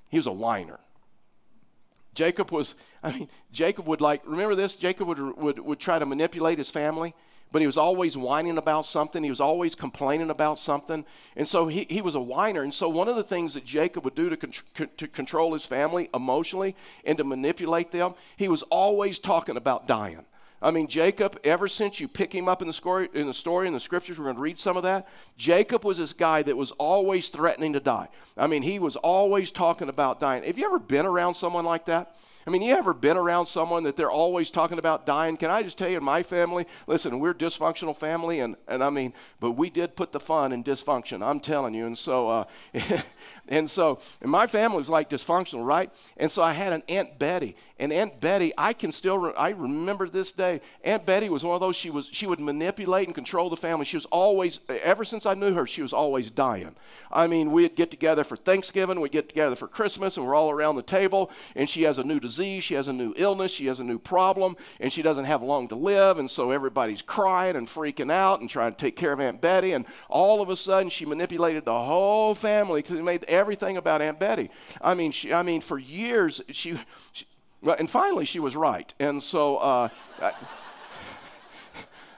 he 0.09 0.17
was 0.17 0.27
a 0.27 0.31
whiner. 0.31 0.79
Jacob 2.13 2.51
was, 2.51 2.75
I 3.03 3.11
mean, 3.11 3.29
Jacob 3.51 3.87
would 3.87 4.01
like, 4.01 4.21
remember 4.25 4.55
this? 4.55 4.75
Jacob 4.75 5.07
would, 5.07 5.19
would, 5.37 5.59
would 5.59 5.79
try 5.79 5.99
to 5.99 6.05
manipulate 6.05 6.57
his 6.57 6.69
family, 6.69 7.13
but 7.51 7.61
he 7.61 7.65
was 7.65 7.77
always 7.77 8.15
whining 8.15 8.57
about 8.57 8.85
something. 8.85 9.23
He 9.23 9.29
was 9.29 9.41
always 9.41 9.75
complaining 9.75 10.29
about 10.29 10.57
something. 10.57 11.05
And 11.35 11.47
so 11.47 11.67
he, 11.67 11.85
he 11.89 12.01
was 12.01 12.15
a 12.15 12.21
whiner. 12.21 12.63
And 12.63 12.73
so 12.73 12.87
one 12.87 13.07
of 13.07 13.15
the 13.15 13.23
things 13.23 13.53
that 13.53 13.65
Jacob 13.65 14.05
would 14.05 14.15
do 14.15 14.29
to, 14.29 14.37
con- 14.37 14.89
to 14.97 15.07
control 15.07 15.53
his 15.53 15.65
family 15.65 16.09
emotionally 16.13 16.75
and 17.05 17.17
to 17.17 17.23
manipulate 17.23 17.91
them, 17.91 18.13
he 18.37 18.47
was 18.47 18.63
always 18.63 19.19
talking 19.19 19.57
about 19.57 19.87
dying. 19.87 20.25
I 20.63 20.69
mean, 20.69 20.87
Jacob, 20.87 21.39
ever 21.43 21.67
since 21.67 21.99
you 21.99 22.07
pick 22.07 22.31
him 22.31 22.47
up 22.47 22.61
in 22.61 22.67
the 22.67 22.73
story, 22.73 23.09
in 23.15 23.25
the 23.25 23.33
story 23.33 23.65
in 23.65 23.73
the 23.73 23.79
scriptures, 23.79 24.19
we're 24.19 24.25
going 24.25 24.35
to 24.35 24.41
read 24.41 24.59
some 24.59 24.77
of 24.77 24.83
that. 24.83 25.07
Jacob 25.35 25.83
was 25.83 25.97
this 25.97 26.13
guy 26.13 26.43
that 26.43 26.55
was 26.55 26.69
always 26.73 27.29
threatening 27.29 27.73
to 27.73 27.79
die. 27.79 28.09
I 28.37 28.45
mean, 28.45 28.61
he 28.61 28.77
was 28.77 28.95
always 28.95 29.49
talking 29.49 29.89
about 29.89 30.19
dying. 30.19 30.43
Have 30.43 30.59
you 30.59 30.65
ever 30.67 30.77
been 30.77 31.07
around 31.07 31.33
someone 31.33 31.65
like 31.65 31.85
that? 31.85 32.15
I 32.45 32.49
mean, 32.49 32.61
you 32.61 32.73
ever 32.75 32.93
been 32.93 33.17
around 33.17 33.45
someone 33.45 33.83
that 33.83 33.95
they're 33.95 34.11
always 34.11 34.49
talking 34.49 34.79
about 34.79 35.05
dying? 35.05 35.37
Can 35.37 35.49
I 35.49 35.61
just 35.63 35.77
tell 35.77 35.89
you, 35.89 35.97
in 35.97 36.03
my 36.03 36.23
family, 36.23 36.65
listen, 36.87 37.19
we're 37.19 37.33
dysfunctional 37.33 37.95
family, 37.95 38.39
and, 38.39 38.55
and 38.67 38.83
I 38.83 38.89
mean, 38.89 39.13
but 39.39 39.51
we 39.51 39.69
did 39.69 39.95
put 39.95 40.11
the 40.11 40.19
fun 40.19 40.51
in 40.51 40.63
dysfunction, 40.63 41.25
I'm 41.25 41.39
telling 41.39 41.73
you. 41.73 41.85
And 41.85 41.97
so, 41.97 42.29
uh, 42.29 42.43
and 43.47 43.69
so, 43.69 43.99
and 44.21 44.31
my 44.31 44.47
family 44.47 44.77
was 44.77 44.89
like 44.89 45.09
dysfunctional, 45.09 45.65
right? 45.65 45.91
And 46.17 46.31
so 46.31 46.41
I 46.41 46.53
had 46.53 46.73
an 46.73 46.83
Aunt 46.87 47.19
Betty, 47.19 47.55
and 47.81 47.91
Aunt 47.91 48.19
Betty, 48.21 48.53
I 48.57 48.73
can 48.73 48.91
still, 48.91 49.17
re- 49.17 49.33
I 49.35 49.49
remember 49.49 50.07
this 50.07 50.31
day. 50.31 50.61
Aunt 50.83 51.03
Betty 51.03 51.29
was 51.29 51.43
one 51.43 51.55
of 51.55 51.61
those, 51.61 51.75
she 51.75 51.89
was, 51.89 52.07
she 52.11 52.27
would 52.27 52.39
manipulate 52.39 53.07
and 53.07 53.15
control 53.15 53.49
the 53.49 53.57
family. 53.57 53.85
She 53.85 53.97
was 53.97 54.05
always, 54.05 54.59
ever 54.69 55.03
since 55.03 55.25
I 55.25 55.33
knew 55.33 55.53
her, 55.55 55.65
she 55.65 55.81
was 55.81 55.91
always 55.91 56.29
dying. 56.29 56.75
I 57.11 57.25
mean, 57.25 57.51
we'd 57.51 57.75
get 57.75 57.89
together 57.89 58.23
for 58.23 58.35
Thanksgiving, 58.35 59.01
we'd 59.01 59.11
get 59.11 59.29
together 59.29 59.55
for 59.55 59.67
Christmas, 59.67 60.17
and 60.17 60.25
we're 60.27 60.35
all 60.35 60.51
around 60.51 60.75
the 60.75 60.83
table, 60.83 61.31
and 61.55 61.67
she 61.67 61.81
has 61.83 61.97
a 61.97 62.03
new 62.03 62.19
disease, 62.19 62.63
she 62.63 62.75
has 62.75 62.87
a 62.87 62.93
new 62.93 63.15
illness, 63.17 63.51
she 63.51 63.65
has 63.65 63.79
a 63.79 63.83
new 63.83 63.97
problem, 63.97 64.55
and 64.79 64.93
she 64.93 65.01
doesn't 65.01 65.25
have 65.25 65.41
long 65.41 65.67
to 65.69 65.75
live. 65.75 66.19
And 66.19 66.29
so 66.29 66.51
everybody's 66.51 67.01
crying 67.01 67.55
and 67.55 67.67
freaking 67.67 68.11
out 68.11 68.41
and 68.41 68.49
trying 68.49 68.73
to 68.73 68.77
take 68.77 68.95
care 68.95 69.11
of 69.11 69.19
Aunt 69.19 69.41
Betty. 69.41 69.73
And 69.73 69.85
all 70.07 70.39
of 70.41 70.49
a 70.49 70.55
sudden, 70.55 70.89
she 70.89 71.07
manipulated 71.07 71.65
the 71.65 71.83
whole 71.83 72.35
family 72.35 72.83
because 72.83 72.99
it 72.99 73.03
made 73.03 73.23
everything 73.41 73.75
about 73.75 74.01
Aunt 74.01 74.19
Betty. 74.19 74.49
I 74.79 74.93
mean, 74.93 75.11
she, 75.11 75.33
I 75.33 75.41
mean, 75.41 75.59
for 75.59 75.77
years, 75.77 76.39
she, 76.51 76.77
she 77.11 77.25
and 77.77 77.89
finally, 77.89 78.23
she 78.25 78.39
was 78.39 78.55
right. 78.55 78.93
And 78.99 79.21
so 79.21 79.57
uh, 79.57 79.89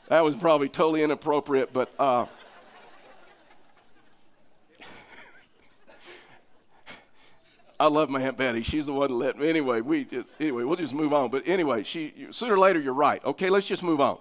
that 0.10 0.24
was 0.24 0.36
probably 0.36 0.70
totally 0.70 1.02
inappropriate, 1.02 1.74
but. 1.74 1.90
Uh, 1.98 2.28
I 7.80 7.88
love 7.88 8.10
my 8.10 8.22
Aunt 8.22 8.38
Betty. 8.38 8.64
She's 8.64 8.86
the 8.86 8.94
one 8.94 9.10
that 9.10 9.16
let 9.16 9.38
me. 9.38 9.50
Anyway, 9.50 9.82
we 9.82 10.06
just, 10.06 10.30
anyway, 10.40 10.64
we'll 10.64 10.78
just 10.78 10.94
move 10.94 11.12
on. 11.12 11.30
But 11.30 11.48
anyway, 11.48 11.84
she 11.84 12.14
sooner 12.32 12.54
or 12.54 12.60
later 12.60 12.80
you're 12.80 12.94
right. 12.94 13.24
Okay, 13.26 13.50
let's 13.50 13.68
just 13.68 13.84
move 13.84 14.00
on. 14.00 14.20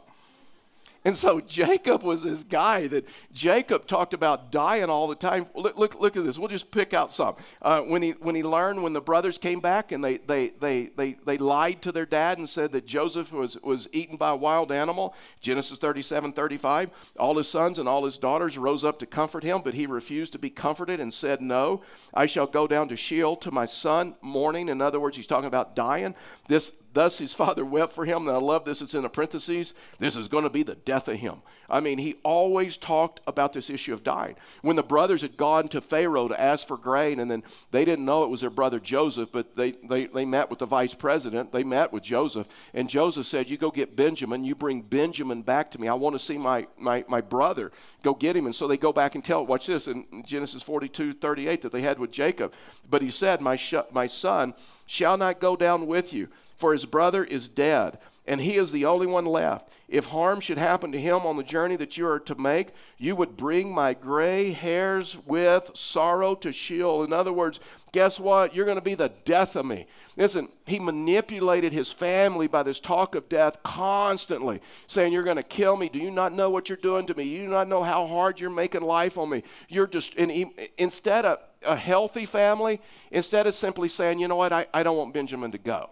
And 1.04 1.16
so 1.16 1.40
Jacob 1.40 2.04
was 2.04 2.22
this 2.22 2.44
guy 2.44 2.86
that 2.86 3.08
Jacob 3.32 3.88
talked 3.88 4.14
about 4.14 4.52
dying 4.52 4.88
all 4.88 5.08
the 5.08 5.16
time. 5.16 5.46
Look, 5.54 5.76
look, 5.76 6.00
look 6.00 6.16
at 6.16 6.24
this. 6.24 6.38
We'll 6.38 6.48
just 6.48 6.70
pick 6.70 6.94
out 6.94 7.12
some. 7.12 7.34
Uh, 7.60 7.80
when, 7.80 8.02
he, 8.02 8.10
when 8.12 8.36
he 8.36 8.44
learned 8.44 8.82
when 8.82 8.92
the 8.92 9.00
brothers 9.00 9.36
came 9.36 9.58
back 9.58 9.90
and 9.90 10.02
they, 10.02 10.18
they, 10.18 10.52
they, 10.60 10.90
they, 10.96 11.16
they 11.26 11.38
lied 11.38 11.82
to 11.82 11.92
their 11.92 12.06
dad 12.06 12.38
and 12.38 12.48
said 12.48 12.70
that 12.72 12.86
Joseph 12.86 13.32
was, 13.32 13.60
was 13.62 13.88
eaten 13.92 14.16
by 14.16 14.30
a 14.30 14.36
wild 14.36 14.70
animal, 14.70 15.14
Genesis 15.40 15.78
37 15.78 16.32
35, 16.32 16.90
all 17.18 17.36
his 17.36 17.48
sons 17.48 17.80
and 17.80 17.88
all 17.88 18.04
his 18.04 18.18
daughters 18.18 18.56
rose 18.56 18.84
up 18.84 19.00
to 19.00 19.06
comfort 19.06 19.42
him, 19.42 19.60
but 19.64 19.74
he 19.74 19.86
refused 19.86 20.32
to 20.32 20.38
be 20.38 20.50
comforted 20.50 21.00
and 21.00 21.12
said, 21.12 21.40
No, 21.40 21.82
I 22.14 22.26
shall 22.26 22.46
go 22.46 22.68
down 22.68 22.88
to 22.88 22.96
Sheol 22.96 23.36
to 23.36 23.50
my 23.50 23.66
son, 23.66 24.14
mourning. 24.22 24.68
In 24.68 24.80
other 24.80 25.00
words, 25.00 25.16
he's 25.16 25.26
talking 25.26 25.48
about 25.48 25.74
dying. 25.74 26.14
This, 26.46 26.70
Thus 26.92 27.18
his 27.18 27.32
father 27.32 27.64
wept 27.64 27.94
for 27.94 28.04
him. 28.04 28.28
And 28.28 28.36
I 28.36 28.40
love 28.40 28.64
this, 28.64 28.82
it's 28.82 28.94
in 28.94 29.02
the 29.02 29.08
parentheses. 29.08 29.72
This 29.98 30.16
is 30.16 30.28
going 30.28 30.44
to 30.44 30.50
be 30.50 30.62
the 30.62 30.74
death 30.74 31.08
of 31.08 31.16
him. 31.16 31.36
I 31.70 31.80
mean, 31.80 31.98
he 31.98 32.16
always 32.22 32.76
talked 32.76 33.20
about 33.26 33.54
this 33.54 33.70
issue 33.70 33.94
of 33.94 34.04
dying. 34.04 34.36
When 34.60 34.76
the 34.76 34.82
brothers 34.82 35.22
had 35.22 35.38
gone 35.38 35.68
to 35.68 35.80
Pharaoh 35.80 36.28
to 36.28 36.38
ask 36.38 36.66
for 36.66 36.76
grain, 36.76 37.20
and 37.20 37.30
then 37.30 37.42
they 37.70 37.86
didn't 37.86 38.04
know 38.04 38.24
it 38.24 38.30
was 38.30 38.42
their 38.42 38.50
brother 38.50 38.78
Joseph, 38.78 39.30
but 39.32 39.56
they, 39.56 39.72
they, 39.88 40.06
they 40.06 40.26
met 40.26 40.50
with 40.50 40.58
the 40.58 40.66
vice 40.66 40.92
president. 40.92 41.50
They 41.50 41.64
met 41.64 41.92
with 41.92 42.02
Joseph. 42.02 42.46
And 42.74 42.90
Joseph 42.90 43.26
said, 43.26 43.48
You 43.48 43.56
go 43.56 43.70
get 43.70 43.96
Benjamin. 43.96 44.44
You 44.44 44.54
bring 44.54 44.82
Benjamin 44.82 45.40
back 45.40 45.70
to 45.70 45.80
me. 45.80 45.88
I 45.88 45.94
want 45.94 46.14
to 46.14 46.18
see 46.18 46.36
my, 46.36 46.66
my, 46.76 47.04
my 47.08 47.22
brother. 47.22 47.72
Go 48.02 48.14
get 48.14 48.36
him. 48.36 48.44
And 48.44 48.54
so 48.54 48.68
they 48.68 48.76
go 48.76 48.92
back 48.92 49.14
and 49.14 49.24
tell, 49.24 49.46
watch 49.46 49.66
this 49.66 49.88
in 49.88 50.04
Genesis 50.26 50.62
42 50.62 51.14
38 51.14 51.62
that 51.62 51.72
they 51.72 51.80
had 51.82 51.98
with 51.98 52.10
Jacob. 52.10 52.52
But 52.90 53.00
he 53.00 53.10
said, 53.10 53.40
My, 53.40 53.56
sh- 53.56 53.74
my 53.92 54.08
son 54.08 54.52
shall 54.86 55.16
not 55.16 55.40
go 55.40 55.56
down 55.56 55.86
with 55.86 56.12
you 56.12 56.28
for 56.62 56.72
his 56.72 56.86
brother 56.86 57.24
is 57.24 57.48
dead, 57.48 57.98
and 58.24 58.40
he 58.40 58.56
is 58.56 58.70
the 58.70 58.84
only 58.84 59.08
one 59.08 59.26
left. 59.26 59.68
If 59.88 60.06
harm 60.06 60.38
should 60.38 60.58
happen 60.58 60.92
to 60.92 61.00
him 61.00 61.26
on 61.26 61.36
the 61.36 61.42
journey 61.42 61.74
that 61.74 61.96
you 61.96 62.06
are 62.06 62.20
to 62.20 62.36
make, 62.36 62.68
you 62.98 63.16
would 63.16 63.36
bring 63.36 63.74
my 63.74 63.94
gray 63.94 64.52
hairs 64.52 65.16
with 65.26 65.72
sorrow 65.74 66.36
to 66.36 66.52
Sheol. 66.52 67.02
In 67.02 67.12
other 67.12 67.32
words, 67.32 67.58
guess 67.90 68.20
what? 68.20 68.54
You're 68.54 68.64
going 68.64 68.78
to 68.78 68.80
be 68.80 68.94
the 68.94 69.10
death 69.24 69.56
of 69.56 69.66
me. 69.66 69.86
Listen, 70.16 70.50
he 70.64 70.78
manipulated 70.78 71.72
his 71.72 71.90
family 71.90 72.46
by 72.46 72.62
this 72.62 72.78
talk 72.78 73.16
of 73.16 73.28
death 73.28 73.60
constantly, 73.64 74.62
saying, 74.86 75.12
You're 75.12 75.24
going 75.24 75.36
to 75.36 75.42
kill 75.42 75.76
me. 75.76 75.88
Do 75.88 75.98
you 75.98 76.12
not 76.12 76.32
know 76.32 76.48
what 76.48 76.68
you're 76.68 76.76
doing 76.76 77.08
to 77.08 77.14
me? 77.16 77.24
You 77.24 77.46
do 77.46 77.48
not 77.48 77.66
know 77.66 77.82
how 77.82 78.06
hard 78.06 78.38
you're 78.38 78.50
making 78.50 78.82
life 78.82 79.18
on 79.18 79.30
me. 79.30 79.42
You're 79.68 79.88
just, 79.88 80.14
and 80.14 80.30
he, 80.30 80.46
instead 80.78 81.24
of 81.24 81.40
a 81.64 81.74
healthy 81.74 82.24
family, 82.24 82.80
instead 83.10 83.48
of 83.48 83.54
simply 83.56 83.88
saying, 83.88 84.20
You 84.20 84.28
know 84.28 84.36
what? 84.36 84.52
I, 84.52 84.66
I 84.72 84.84
don't 84.84 84.96
want 84.96 85.12
Benjamin 85.12 85.50
to 85.50 85.58
go. 85.58 85.90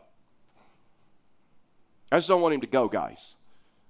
I 2.11 2.17
just 2.17 2.29
don't 2.29 2.41
want 2.41 2.55
him 2.55 2.61
to 2.63 2.67
go, 2.67 2.89
guys. 2.89 3.37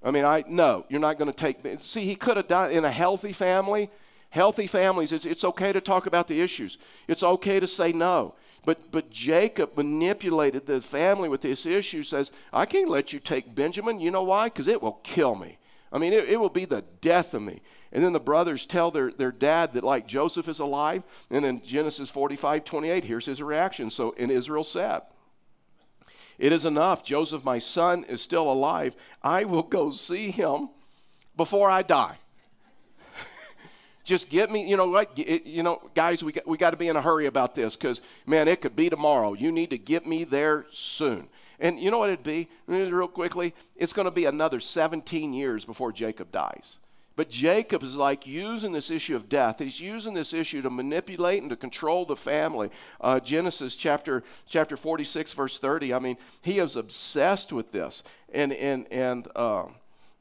I 0.03 0.11
mean, 0.11 0.25
I 0.25 0.45
no, 0.49 0.87
you're 0.89 1.01
not 1.01 1.19
going 1.19 1.31
to 1.33 1.37
take. 1.37 1.59
See, 1.81 2.05
he 2.05 2.15
could 2.15 2.37
have 2.37 2.49
died 2.49 2.73
in 2.73 2.85
a 2.85 2.91
healthy 2.91 3.33
family. 3.33 3.91
Healthy 4.31 4.69
families, 4.69 5.11
it's, 5.11 5.25
it's 5.25 5.43
okay 5.43 5.73
to 5.73 5.81
talk 5.81 6.07
about 6.07 6.29
the 6.29 6.41
issues. 6.41 6.79
It's 7.09 7.25
okay 7.25 7.59
to 7.59 7.67
say 7.67 7.91
no. 7.91 8.37
But 8.65 8.93
but 8.93 9.11
Jacob 9.11 9.77
manipulated 9.77 10.67
the 10.67 10.81
family 10.81 11.29
with 11.29 11.41
this 11.41 11.67
issue. 11.67 12.05
Says, 12.05 12.31
I 12.53 12.65
can't 12.65 12.89
let 12.89 13.13
you 13.13 13.19
take 13.19 13.55
Benjamin. 13.57 13.99
You 13.99 14.13
know 14.13 14.23
why? 14.23 14.47
Because 14.47 14.69
it 14.69 14.81
will 14.81 15.01
kill 15.03 15.35
me. 15.35 15.59
I 15.93 15.99
mean, 15.99 16.13
it, 16.13 16.29
it 16.29 16.37
will 16.39 16.51
be 16.51 16.65
the 16.65 16.85
death 17.01 17.35
of 17.35 17.43
me. 17.43 17.61
And 17.93 18.05
then 18.05 18.13
the 18.13 18.21
brothers 18.21 18.67
tell 18.67 18.91
their, 18.91 19.11
their 19.11 19.33
dad 19.33 19.73
that, 19.73 19.83
like, 19.83 20.07
Joseph 20.07 20.47
is 20.47 20.61
alive. 20.61 21.05
And 21.31 21.45
then 21.45 21.61
Genesis 21.65 22.09
45, 22.09 22.65
28, 22.65 23.05
here's 23.05 23.27
his 23.27 23.43
reaction. 23.43 23.91
So, 23.91 24.13
in 24.13 24.31
Israel 24.31 24.63
said, 24.63 25.03
it 26.41 26.53
is 26.53 26.65
enough. 26.65 27.05
Joseph, 27.05 27.45
my 27.45 27.59
son, 27.59 28.05
is 28.05 28.23
still 28.23 28.51
alive. 28.51 28.97
I 29.23 29.45
will 29.45 29.63
go 29.63 29.91
see 29.91 30.31
him 30.31 30.71
before 31.37 31.71
I 31.71 31.83
die. 31.83 32.17
Just 34.05 34.31
get 34.31 34.51
me, 34.51 34.67
you 34.67 34.79
know 34.79 34.87
what, 34.87 35.19
you 35.19 35.63
know, 35.63 35.91
guys, 35.95 36.25
we 36.25 36.33
got, 36.33 36.47
we 36.49 36.57
got 36.57 36.71
to 36.71 36.79
be 36.79 36.89
in 36.89 36.97
a 36.97 37.03
hurry 37.03 37.27
about 37.27 37.55
this 37.55 37.77
because, 37.77 38.01
man, 38.25 38.49
it 38.49 38.63
could 38.63 38.75
be 38.75 38.89
tomorrow. 38.89 39.35
You 39.35 39.53
need 39.53 39.69
to 39.69 39.79
get 39.79 40.07
me 40.07 40.25
there 40.25 40.65
soon. 40.71 41.29
And 41.61 41.79
you 41.79 41.91
know 41.91 41.99
what 41.99 42.09
it'd 42.09 42.25
be? 42.25 42.49
Real 42.67 43.07
quickly, 43.07 43.55
it's 43.77 43.93
going 43.93 44.07
to 44.07 44.11
be 44.11 44.25
another 44.25 44.61
17 44.61 45.35
years 45.35 45.67
before 45.67 45.93
Jacob 45.93 46.33
dies. 46.33 46.79
But 47.21 47.29
Jacob 47.29 47.83
is 47.83 47.97
like 47.97 48.27
using 48.27 48.73
this 48.73 48.91
issue 48.91 49.15
of 49.15 49.29
death. 49.29 49.59
He's 49.59 49.79
using 49.79 50.15
this 50.15 50.33
issue 50.33 50.63
to 50.63 50.71
manipulate 50.71 51.43
and 51.43 51.51
to 51.51 51.57
control 51.57 52.07
the 52.07 52.17
family. 52.17 52.71
Uh, 52.99 53.21
Genesis 53.21 53.75
chapter 53.75 54.23
chapter 54.47 54.75
46 54.75 55.35
verse 55.35 55.59
30. 55.59 55.93
I 55.93 55.99
mean, 55.99 56.17
he 56.41 56.61
is 56.61 56.77
obsessed 56.77 57.53
with 57.53 57.73
this. 57.73 58.03
And 58.33 58.55
and 58.55 58.91
and. 58.91 59.29
Uh, 59.37 59.65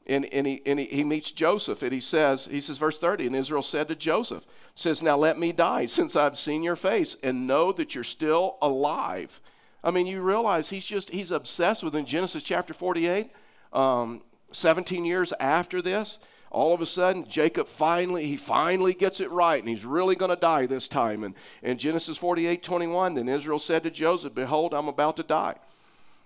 and, 0.06 0.26
and, 0.26 0.46
he, 0.46 0.60
and 0.66 0.78
he, 0.78 0.84
he 0.86 1.04
meets 1.04 1.30
Joseph, 1.30 1.82
and 1.82 1.92
he 1.92 2.00
says, 2.00 2.46
he 2.50 2.60
says, 2.60 2.76
verse 2.76 2.98
30, 2.98 3.28
and 3.28 3.36
Israel 3.36 3.62
said 3.62 3.88
to 3.88 3.94
Joseph, 3.94 4.44
says, 4.74 5.02
Now 5.02 5.16
let 5.16 5.38
me 5.38 5.52
die, 5.52 5.86
since 5.86 6.16
I've 6.16 6.36
seen 6.36 6.62
your 6.62 6.74
face, 6.74 7.16
and 7.22 7.46
know 7.46 7.70
that 7.72 7.94
you're 7.94 8.02
still 8.02 8.58
alive. 8.60 9.40
I 9.84 9.90
mean, 9.90 10.06
you 10.06 10.20
realize 10.20 10.68
he's 10.68 10.84
just, 10.84 11.10
he's 11.10 11.30
obsessed 11.30 11.82
with 11.82 11.94
in 11.94 12.04
Genesis 12.06 12.42
chapter 12.42 12.74
48, 12.74 13.30
um, 13.72 14.22
17 14.52 15.04
years 15.04 15.32
after 15.38 15.80
this 15.80 16.18
all 16.50 16.74
of 16.74 16.80
a 16.80 16.86
sudden 16.86 17.26
jacob 17.28 17.68
finally 17.68 18.26
he 18.26 18.36
finally 18.36 18.92
gets 18.92 19.20
it 19.20 19.30
right 19.30 19.60
and 19.60 19.68
he's 19.68 19.84
really 19.84 20.16
going 20.16 20.30
to 20.30 20.36
die 20.36 20.66
this 20.66 20.88
time. 20.88 21.24
And 21.24 21.34
in 21.62 21.78
genesis 21.78 22.16
48 22.18 22.62
21 22.62 23.14
then 23.14 23.28
israel 23.28 23.58
said 23.58 23.82
to 23.84 23.90
joseph 23.90 24.34
behold 24.34 24.74
i'm 24.74 24.88
about 24.88 25.16
to 25.16 25.22
die 25.22 25.56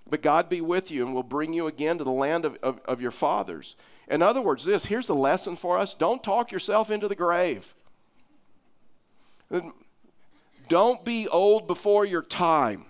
but 0.09 0.23
god 0.23 0.49
be 0.49 0.61
with 0.61 0.91
you 0.91 1.05
and 1.05 1.15
will 1.15 1.23
bring 1.23 1.53
you 1.53 1.67
again 1.67 1.99
to 1.99 2.05
the 2.05 2.11
land 2.11 2.45
of, 2.45 2.57
of, 2.63 2.81
of 2.85 3.01
your 3.01 3.11
fathers. 3.11 3.77
In 4.09 4.23
other 4.23 4.41
words 4.41 4.65
this 4.65 4.87
here's 4.87 5.07
the 5.07 5.15
lesson 5.15 5.57
for 5.57 5.79
us. 5.79 5.95
Don't 5.95 6.23
talk 6.23 6.53
yourself 6.53 6.91
into 6.91 7.09
the 7.09 7.15
grave. 7.15 7.75
Don't 10.69 11.05
be 11.05 11.29
old 11.29 11.67
before 11.67 12.05
your 12.07 12.23
time 12.23 12.87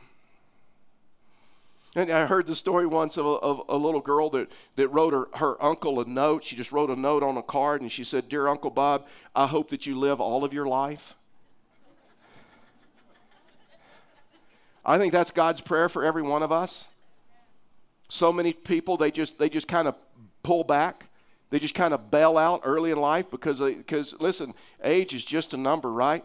and 1.94 2.10
I 2.10 2.26
heard 2.26 2.46
the 2.46 2.54
story 2.54 2.86
once 2.86 3.16
of 3.16 3.24
a, 3.24 3.28
of 3.28 3.62
a, 3.68 3.76
little 3.76 4.00
girl 4.00 4.28
that, 4.30 4.50
that 4.76 4.88
wrote 4.88 5.14
her, 5.14 5.28
her 5.38 5.62
uncle 5.62 6.00
a 6.00 6.04
note. 6.04 6.44
She 6.44 6.56
just 6.56 6.72
wrote 6.72 6.90
a 6.90 6.96
note 6.96 7.22
on 7.22 7.36
a 7.36 7.42
card 7.42 7.82
and 7.82 7.92
she 7.92 8.02
said, 8.02 8.28
Dear 8.28 8.48
Uncle 8.48 8.70
Bob, 8.70 9.06
I 9.34 9.46
hope 9.46 9.70
that 9.70 9.86
you 9.86 9.98
live 9.98 10.20
all 10.20 10.44
of 10.44 10.52
your 10.52 10.66
life. 10.66 11.14
I 14.84 14.98
think 14.98 15.12
that's 15.12 15.30
God's 15.30 15.60
prayer 15.60 15.88
for 15.88 16.04
every 16.04 16.22
one 16.22 16.42
of 16.42 16.52
us. 16.52 16.88
So 18.08 18.32
many 18.32 18.52
people, 18.52 18.96
they 18.96 19.10
just, 19.10 19.38
they 19.38 19.48
just 19.48 19.68
kind 19.68 19.88
of 19.88 19.94
pull 20.42 20.64
back. 20.64 21.06
They 21.50 21.58
just 21.58 21.74
kind 21.74 21.94
of 21.94 22.10
bail 22.10 22.36
out 22.36 22.62
early 22.64 22.90
in 22.90 22.98
life 22.98 23.30
because, 23.30 23.60
they, 23.60 23.74
because, 23.74 24.14
listen, 24.18 24.54
age 24.82 25.14
is 25.14 25.24
just 25.24 25.54
a 25.54 25.56
number, 25.56 25.90
right? 25.90 26.24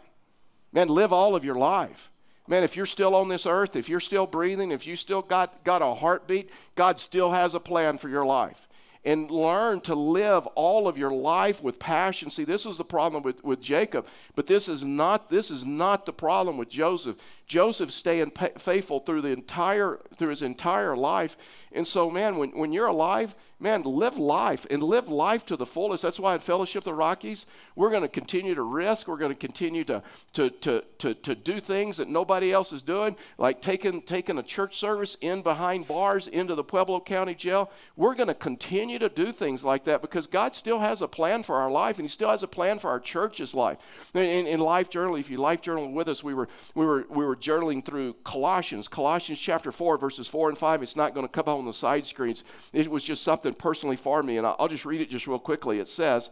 Man, 0.73 0.87
live 0.87 1.13
all 1.13 1.35
of 1.35 1.45
your 1.45 1.55
life. 1.55 2.11
Man, 2.49 2.63
if 2.63 2.75
you're 2.75 2.87
still 2.87 3.13
on 3.13 3.29
this 3.29 3.45
earth, 3.45 3.75
if 3.75 3.87
you're 3.87 3.99
still 3.99 4.25
breathing, 4.25 4.71
if 4.71 4.87
you 4.87 4.95
still 4.95 5.21
got, 5.21 5.63
got 5.63 5.83
a 5.83 5.93
heartbeat, 5.93 6.49
God 6.75 6.99
still 6.99 7.29
has 7.29 7.53
a 7.53 7.59
plan 7.59 7.99
for 7.99 8.09
your 8.09 8.25
life. 8.25 8.67
And 9.05 9.29
learn 9.29 9.81
to 9.81 9.95
live 9.95 10.47
all 10.55 10.87
of 10.87 10.97
your 10.97 11.11
life 11.11 11.61
with 11.61 11.79
passion. 11.79 12.29
See, 12.29 12.43
this 12.43 12.65
is 12.65 12.75
the 12.75 12.83
problem 12.83 13.23
with, 13.23 13.41
with 13.45 13.61
Jacob, 13.61 14.07
but 14.35 14.45
this 14.45 14.67
is 14.67 14.83
not 14.83 15.29
this 15.29 15.51
is 15.51 15.63
not 15.63 16.05
the 16.05 16.11
problem 16.11 16.57
with 16.57 16.67
Joseph. 16.67 17.15
Joseph 17.47 17.91
staying 17.91 18.33
faithful 18.57 18.99
through 18.99 19.21
the 19.21 19.29
entire 19.29 19.99
through 20.17 20.31
his 20.31 20.41
entire 20.41 20.97
life. 20.97 21.37
And 21.71 21.87
so, 21.87 22.09
man, 22.09 22.37
when, 22.37 22.51
when 22.51 22.73
you're 22.73 22.87
alive, 22.87 23.35
man, 23.59 23.81
live 23.83 24.17
life 24.17 24.65
and 24.69 24.81
live 24.81 25.09
life 25.09 25.45
to 25.45 25.57
the 25.57 25.65
fullest. 25.65 26.01
That's 26.01 26.19
why 26.19 26.33
in 26.33 26.39
Fellowship 26.39 26.81
of 26.81 26.85
the 26.85 26.93
Rockies, 26.93 27.45
we're 27.75 27.89
going 27.89 28.03
to 28.03 28.07
continue 28.07 28.55
to 28.55 28.61
risk. 28.61 29.07
We're 29.07 29.17
going 29.17 29.33
to 29.33 29.37
continue 29.37 29.83
to, 29.83 30.01
to, 30.33 30.49
to, 30.49 31.13
to, 31.13 31.35
do 31.35 31.59
things 31.59 31.97
that 31.97 32.07
nobody 32.07 32.51
else 32.51 32.73
is 32.73 32.81
doing, 32.81 33.15
like 33.37 33.61
taking, 33.61 34.01
taking 34.01 34.37
a 34.37 34.43
church 34.43 34.77
service 34.77 35.17
in 35.21 35.41
behind 35.41 35.87
bars 35.87 36.27
into 36.27 36.55
the 36.55 36.63
Pueblo 36.63 37.01
County 37.01 37.35
Jail. 37.35 37.71
We're 37.95 38.15
going 38.15 38.27
to 38.27 38.33
continue 38.33 38.99
to 38.99 39.09
do 39.09 39.31
things 39.31 39.63
like 39.63 39.83
that 39.85 40.01
because 40.01 40.25
God 40.25 40.55
still 40.55 40.79
has 40.79 41.01
a 41.01 41.07
plan 41.07 41.43
for 41.43 41.55
our 41.55 41.69
life 41.69 41.99
and 41.99 42.05
He 42.05 42.09
still 42.09 42.29
has 42.29 42.43
a 42.43 42.47
plan 42.47 42.79
for 42.79 42.89
our 42.89 42.99
church's 42.99 43.53
life. 43.53 43.77
In, 44.13 44.47
in 44.47 44.59
Life 44.59 44.89
Journal, 44.89 45.15
if 45.15 45.29
you 45.29 45.37
Life 45.37 45.61
Journal 45.61 45.91
with 45.91 46.07
us, 46.07 46.23
we 46.23 46.33
were, 46.33 46.47
we 46.75 46.85
were, 46.85 47.05
we 47.09 47.25
were 47.25 47.35
journaling 47.35 47.83
through 47.83 48.13
Colossians, 48.23 48.87
Colossians 48.87 49.39
chapter 49.39 49.71
4, 49.71 49.97
verses 49.97 50.27
4 50.27 50.49
and 50.49 50.57
5. 50.57 50.81
It's 50.81 50.95
not 50.95 51.13
going 51.13 51.27
to 51.27 51.31
come 51.31 51.49
on 51.59 51.65
the 51.65 51.73
side 51.73 52.05
screens. 52.05 52.43
It 52.73 52.89
was 52.89 53.03
just 53.03 53.23
something 53.23 53.53
personally 53.53 53.95
for 53.95 54.23
me, 54.23 54.37
and 54.37 54.47
I'll 54.47 54.67
just 54.67 54.85
read 54.85 55.01
it 55.01 55.09
just 55.09 55.27
real 55.27 55.39
quickly. 55.39 55.79
It 55.79 55.87
says, 55.87 56.29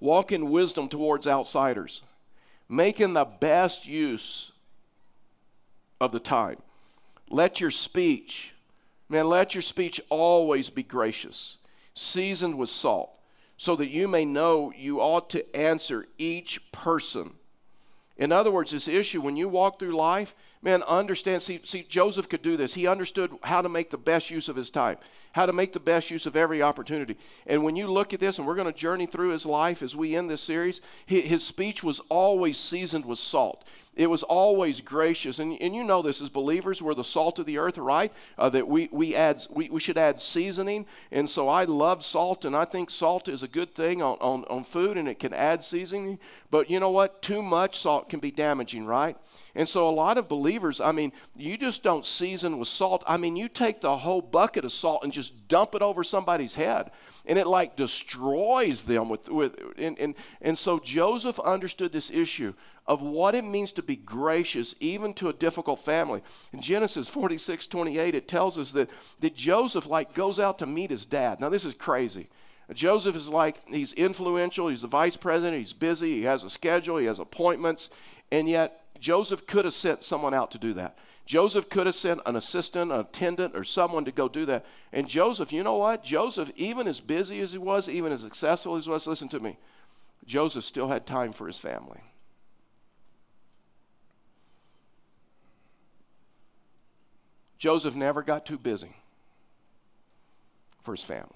Walk 0.00 0.32
in 0.32 0.50
wisdom 0.50 0.88
towards 0.88 1.26
outsiders, 1.26 2.02
making 2.68 3.14
the 3.14 3.24
best 3.24 3.86
use 3.86 4.52
of 6.00 6.12
the 6.12 6.20
time. 6.20 6.58
Let 7.30 7.60
your 7.60 7.70
speech, 7.70 8.52
man, 9.08 9.28
let 9.28 9.54
your 9.54 9.62
speech 9.62 10.00
always 10.10 10.68
be 10.68 10.82
gracious, 10.82 11.56
seasoned 11.94 12.58
with 12.58 12.68
salt, 12.68 13.10
so 13.56 13.76
that 13.76 13.88
you 13.88 14.08
may 14.08 14.24
know 14.24 14.72
you 14.76 15.00
ought 15.00 15.30
to 15.30 15.56
answer 15.56 16.06
each 16.18 16.60
person 16.72 17.32
In 18.16 18.30
other 18.30 18.50
words, 18.50 18.70
this 18.70 18.86
issue, 18.86 19.20
when 19.20 19.36
you 19.36 19.48
walk 19.48 19.78
through 19.78 19.96
life, 19.96 20.36
man, 20.62 20.84
understand. 20.84 21.42
See, 21.42 21.60
see, 21.64 21.82
Joseph 21.82 22.28
could 22.28 22.42
do 22.42 22.56
this. 22.56 22.72
He 22.72 22.86
understood 22.86 23.32
how 23.42 23.60
to 23.60 23.68
make 23.68 23.90
the 23.90 23.98
best 23.98 24.30
use 24.30 24.48
of 24.48 24.54
his 24.54 24.70
time, 24.70 24.98
how 25.32 25.46
to 25.46 25.52
make 25.52 25.72
the 25.72 25.80
best 25.80 26.12
use 26.12 26.24
of 26.24 26.36
every 26.36 26.62
opportunity. 26.62 27.16
And 27.46 27.64
when 27.64 27.74
you 27.74 27.90
look 27.90 28.14
at 28.14 28.20
this, 28.20 28.38
and 28.38 28.46
we're 28.46 28.54
going 28.54 28.72
to 28.72 28.78
journey 28.78 29.06
through 29.06 29.30
his 29.30 29.44
life 29.44 29.82
as 29.82 29.96
we 29.96 30.14
end 30.14 30.30
this 30.30 30.40
series, 30.40 30.80
his 31.06 31.44
speech 31.44 31.82
was 31.82 32.00
always 32.08 32.56
seasoned 32.56 33.04
with 33.04 33.18
salt. 33.18 33.64
It 33.96 34.08
was 34.08 34.22
always 34.24 34.80
gracious. 34.80 35.38
And, 35.38 35.60
and 35.60 35.74
you 35.74 35.84
know 35.84 36.02
this 36.02 36.20
as 36.20 36.28
believers, 36.28 36.82
we're 36.82 36.94
the 36.94 37.04
salt 37.04 37.38
of 37.38 37.46
the 37.46 37.58
earth, 37.58 37.78
right? 37.78 38.12
Uh, 38.36 38.48
that 38.50 38.66
we, 38.66 38.88
we, 38.90 39.14
add, 39.14 39.46
we, 39.50 39.70
we 39.70 39.80
should 39.80 39.98
add 39.98 40.20
seasoning. 40.20 40.86
And 41.12 41.28
so 41.30 41.48
I 41.48 41.64
love 41.64 42.04
salt, 42.04 42.44
and 42.44 42.56
I 42.56 42.64
think 42.64 42.90
salt 42.90 43.28
is 43.28 43.42
a 43.42 43.48
good 43.48 43.74
thing 43.74 44.02
on, 44.02 44.16
on, 44.20 44.44
on 44.44 44.64
food, 44.64 44.96
and 44.96 45.08
it 45.08 45.18
can 45.18 45.32
add 45.32 45.62
seasoning. 45.62 46.18
But 46.50 46.68
you 46.68 46.80
know 46.80 46.90
what? 46.90 47.22
Too 47.22 47.42
much 47.42 47.78
salt 47.78 48.08
can 48.08 48.20
be 48.20 48.32
damaging, 48.32 48.84
right? 48.84 49.16
And 49.54 49.68
so 49.68 49.88
a 49.88 49.90
lot 49.90 50.18
of 50.18 50.28
believers, 50.28 50.80
I 50.80 50.90
mean, 50.90 51.12
you 51.36 51.56
just 51.56 51.84
don't 51.84 52.04
season 52.04 52.58
with 52.58 52.66
salt. 52.66 53.04
I 53.06 53.16
mean, 53.16 53.36
you 53.36 53.48
take 53.48 53.80
the 53.80 53.96
whole 53.96 54.20
bucket 54.22 54.64
of 54.64 54.72
salt 54.72 55.04
and 55.04 55.12
just 55.12 55.46
dump 55.46 55.76
it 55.76 55.82
over 55.82 56.02
somebody's 56.02 56.54
head 56.54 56.90
and 57.26 57.38
it 57.38 57.46
like 57.46 57.76
destroys 57.76 58.82
them 58.82 59.08
with, 59.08 59.28
with 59.28 59.56
and, 59.78 59.98
and, 59.98 60.14
and 60.40 60.56
so 60.56 60.78
joseph 60.78 61.38
understood 61.40 61.92
this 61.92 62.10
issue 62.10 62.52
of 62.86 63.00
what 63.00 63.34
it 63.34 63.44
means 63.44 63.72
to 63.72 63.82
be 63.82 63.96
gracious 63.96 64.74
even 64.78 65.14
to 65.14 65.28
a 65.28 65.32
difficult 65.32 65.80
family. 65.80 66.22
In 66.52 66.60
genesis 66.60 67.08
46 67.08 67.66
28 67.66 68.14
it 68.14 68.28
tells 68.28 68.58
us 68.58 68.72
that, 68.72 68.90
that 69.20 69.34
joseph 69.34 69.86
like 69.86 70.14
goes 70.14 70.38
out 70.38 70.58
to 70.58 70.66
meet 70.66 70.90
his 70.90 71.06
dad. 71.06 71.40
Now 71.40 71.48
this 71.48 71.64
is 71.64 71.74
crazy. 71.74 72.28
Joseph 72.72 73.16
is 73.16 73.28
like 73.28 73.56
he's 73.68 73.92
influential 73.92 74.68
he's 74.68 74.82
the 74.82 74.88
vice 74.88 75.16
president 75.16 75.58
he's 75.58 75.74
busy 75.74 76.16
he 76.16 76.22
has 76.22 76.44
a 76.44 76.50
schedule 76.50 76.96
he 76.96 77.06
has 77.06 77.18
appointments 77.18 77.90
and 78.32 78.48
yet 78.48 78.86
joseph 78.98 79.46
could 79.46 79.66
have 79.66 79.74
sent 79.74 80.02
someone 80.02 80.32
out 80.32 80.50
to 80.50 80.56
do 80.56 80.72
that 80.72 80.96
Joseph 81.26 81.70
could 81.70 81.86
have 81.86 81.94
sent 81.94 82.20
an 82.26 82.36
assistant, 82.36 82.92
an 82.92 83.00
attendant, 83.00 83.56
or 83.56 83.64
someone 83.64 84.04
to 84.04 84.12
go 84.12 84.28
do 84.28 84.44
that. 84.46 84.66
And 84.92 85.08
Joseph, 85.08 85.52
you 85.52 85.62
know 85.62 85.76
what? 85.76 86.04
Joseph, 86.04 86.50
even 86.56 86.86
as 86.86 87.00
busy 87.00 87.40
as 87.40 87.52
he 87.52 87.58
was, 87.58 87.88
even 87.88 88.12
as 88.12 88.20
successful 88.20 88.76
as 88.76 88.84
he 88.84 88.90
was, 88.90 89.06
listen 89.06 89.28
to 89.30 89.40
me, 89.40 89.56
Joseph 90.26 90.64
still 90.64 90.88
had 90.88 91.06
time 91.06 91.32
for 91.32 91.46
his 91.46 91.58
family. 91.58 92.00
Joseph 97.56 97.94
never 97.94 98.22
got 98.22 98.44
too 98.44 98.58
busy 98.58 98.94
for 100.82 100.94
his 100.94 101.02
family. 101.02 101.30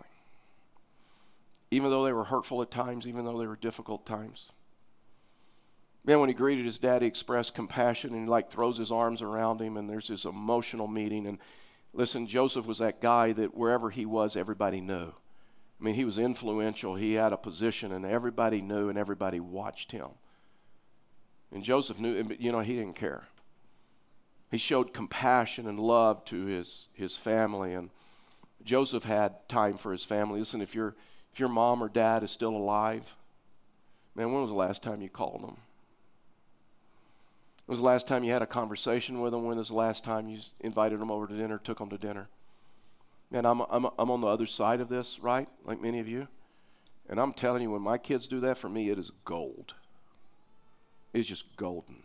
Even 1.71 1.91
though 1.91 2.05
they 2.05 2.13
were 2.13 2.25
hurtful 2.25 2.61
at 2.61 2.71
times, 2.71 3.07
even 3.07 3.25
though 3.25 3.39
they 3.39 3.47
were 3.47 3.57
difficult 3.57 4.05
times. 4.05 4.51
Man, 6.09 6.21
when 6.21 6.31
he 6.31 6.35
greeted 6.35 6.65
his 6.65 6.79
dad, 6.79 7.03
he 7.03 7.09
expressed 7.09 7.55
compassion 7.55 8.15
and 8.15 8.23
he 8.23 8.31
like 8.31 8.51
throws 8.51 8.79
his 8.79 8.91
arms 8.91 9.21
around 9.21 9.61
him, 9.61 9.77
and 9.77 9.91
there's 9.91 10.09
this 10.09 10.25
emotional 10.25 10.87
meeting. 10.87 11.27
And 11.27 11.39
listen, 11.93 12.27
Joseph 12.27 12.65
was 12.65 12.79
that 12.79 13.03
guy 13.03 13.33
that 13.33 13.55
wherever 13.55 13.91
he 13.91 14.07
was, 14.07 14.35
everybody 14.35 14.81
knew. 14.81 15.09
I 15.09 15.85
mean, 15.85 15.95
he 15.95 16.07
was 16.07 16.17
influential. 16.17 16.95
He 16.95 17.13
had 17.13 17.35
a 17.35 17.37
position, 17.37 17.93
and 17.93 18.07
everybody 18.07 18.63
knew, 18.63 18.89
and 18.89 18.97
everybody 18.97 19.39
watched 19.39 19.93
him. 19.93 20.09
And 21.53 21.63
Joseph 21.63 21.99
knew, 21.99 22.27
you 22.39 22.53
know, 22.53 22.61
he 22.61 22.77
didn't 22.77 22.97
care. 22.97 23.29
He 24.51 24.57
showed 24.57 24.95
compassion 24.95 25.67
and 25.67 25.79
love 25.79 26.25
to 26.25 26.47
his, 26.47 26.89
his 26.95 27.19
family, 27.19 27.75
and 27.75 27.91
Joseph 28.65 29.05
had 29.05 29.47
time 29.47 29.77
for 29.77 29.93
his 29.93 30.05
family. 30.05 30.39
Listen, 30.39 30.63
if, 30.63 30.75
your 30.75 30.97
if 31.35 31.39
your 31.39 31.51
mom 31.51 31.83
or 31.83 31.91
dad 31.91 32.23
is 32.23 32.31
still 32.31 32.57
alive, 32.57 33.15
man, 34.15 34.33
when 34.33 34.41
was 34.41 34.51
the 34.51 34.57
last 34.57 34.83
time 34.83 35.03
you 35.03 35.11
called 35.11 35.43
them? 35.43 35.59
When 37.69 37.75
was 37.75 37.81
the 37.81 37.87
last 37.87 38.09
time 38.09 38.25
you 38.25 38.33
had 38.33 38.41
a 38.41 38.47
conversation 38.47 39.21
with 39.21 39.33
them? 39.33 39.45
When 39.45 39.59
was 39.59 39.69
the 39.69 39.75
last 39.75 40.03
time 40.03 40.27
you 40.27 40.39
invited 40.61 41.01
them 41.01 41.11
over 41.11 41.27
to 41.27 41.37
dinner, 41.37 41.59
took 41.59 41.77
them 41.77 41.91
to 41.91 41.99
dinner? 41.99 42.31
Man, 43.31 43.45
I'm, 43.45 43.61
I'm, 43.61 43.89
I'm 43.99 44.11
on 44.11 44.23
the 44.23 44.27
other 44.27 44.47
side 44.47 44.81
of 44.81 44.89
this, 44.89 45.19
right? 45.21 45.47
Like 45.67 45.79
many 45.79 46.01
of 46.01 46.09
you. 46.09 46.29
And 47.11 47.21
I'm 47.21 47.35
telling 47.35 47.61
you, 47.61 47.71
when 47.71 47.83
my 47.83 47.99
kids 47.99 48.27
do 48.27 48.41
that 48.41 48.57
for 48.57 48.71
me, 48.71 48.89
it 48.89 48.99
is 48.99 49.13
gold. 49.27 49.75
It's 51.13 51.29
just 51.29 51.45
golden. 51.59 51.97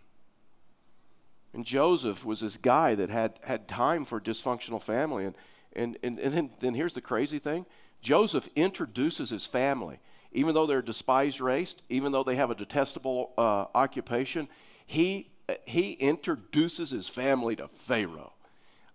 And 1.53 1.65
Joseph 1.65 2.25
was 2.25 2.41
this 2.41 2.57
guy 2.57 2.95
that 2.95 3.09
had, 3.09 3.39
had 3.41 3.69
time 3.69 4.03
for 4.03 4.19
dysfunctional 4.19 4.81
family. 4.81 5.23
And, 5.23 5.35
and, 5.77 5.97
and, 6.03 6.19
and 6.19 6.33
then, 6.33 6.49
then 6.59 6.73
here's 6.73 6.93
the 6.93 6.99
crazy 6.99 7.39
thing 7.39 7.65
Joseph 8.01 8.49
introduces 8.57 9.29
his 9.29 9.45
family. 9.45 9.99
Even 10.33 10.55
though 10.55 10.65
they're 10.65 10.79
a 10.79 10.85
despised 10.85 11.39
race, 11.39 11.73
even 11.87 12.11
though 12.11 12.25
they 12.25 12.35
have 12.35 12.51
a 12.51 12.55
detestable 12.55 13.31
uh, 13.37 13.67
occupation, 13.73 14.49
he 14.85 15.29
he 15.65 15.93
introduces 15.93 16.91
his 16.91 17.07
family 17.07 17.55
to 17.55 17.67
Pharaoh. 17.67 18.33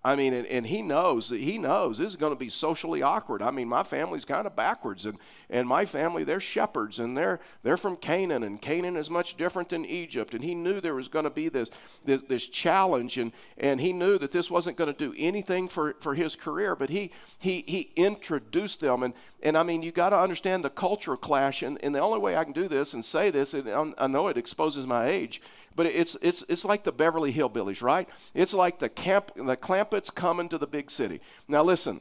I 0.04 0.14
mean, 0.14 0.32
and, 0.32 0.46
and 0.46 0.64
he 0.64 0.80
knows 0.80 1.28
that 1.28 1.40
he 1.40 1.58
knows 1.58 1.98
this 1.98 2.06
is 2.06 2.16
going 2.16 2.32
to 2.32 2.38
be 2.38 2.48
socially 2.48 3.02
awkward. 3.02 3.42
I 3.42 3.50
mean, 3.50 3.68
my 3.68 3.82
family's 3.82 4.24
kind 4.24 4.46
of 4.46 4.54
backwards, 4.54 5.06
and, 5.06 5.18
and 5.50 5.66
my 5.66 5.84
family, 5.86 6.22
they're 6.22 6.38
shepherds, 6.38 7.00
and 7.00 7.16
they're, 7.16 7.40
they're 7.64 7.76
from 7.76 7.96
Canaan, 7.96 8.44
and 8.44 8.62
Canaan 8.62 8.96
is 8.96 9.10
much 9.10 9.36
different 9.36 9.70
than 9.70 9.84
Egypt. 9.84 10.34
And 10.34 10.42
he 10.42 10.54
knew 10.54 10.80
there 10.80 10.94
was 10.94 11.08
going 11.08 11.24
to 11.24 11.30
be 11.30 11.48
this, 11.48 11.68
this, 12.04 12.22
this 12.28 12.46
challenge, 12.46 13.18
and, 13.18 13.32
and 13.58 13.80
he 13.80 13.92
knew 13.92 14.18
that 14.18 14.30
this 14.30 14.50
wasn't 14.50 14.76
going 14.76 14.90
to 14.92 14.98
do 14.98 15.14
anything 15.18 15.66
for, 15.66 15.96
for 15.98 16.14
his 16.14 16.36
career, 16.36 16.76
but 16.76 16.90
he, 16.90 17.10
he, 17.40 17.64
he 17.66 17.90
introduced 17.96 18.78
them. 18.78 19.02
And, 19.02 19.14
and 19.42 19.58
I 19.58 19.64
mean, 19.64 19.82
you 19.82 19.90
got 19.90 20.10
to 20.10 20.18
understand 20.18 20.64
the 20.64 20.70
cultural 20.70 21.16
clash, 21.16 21.62
and, 21.64 21.76
and 21.82 21.92
the 21.92 22.00
only 22.00 22.20
way 22.20 22.36
I 22.36 22.44
can 22.44 22.52
do 22.52 22.68
this 22.68 22.94
and 22.94 23.04
say 23.04 23.30
this, 23.30 23.52
and 23.52 23.94
I 23.98 24.06
know 24.06 24.28
it 24.28 24.36
exposes 24.36 24.86
my 24.86 25.08
age, 25.08 25.42
but 25.78 25.86
it's, 25.86 26.16
it's, 26.20 26.42
it's 26.48 26.64
like 26.64 26.82
the 26.82 26.90
Beverly 26.90 27.32
Hillbillies, 27.32 27.82
right? 27.82 28.08
It's 28.34 28.52
like 28.52 28.80
the, 28.80 28.88
camp, 28.88 29.30
the 29.36 29.56
Clampetts 29.56 30.12
coming 30.12 30.48
to 30.48 30.58
the 30.58 30.66
big 30.66 30.90
city. 30.90 31.20
Now, 31.46 31.62
listen, 31.62 32.00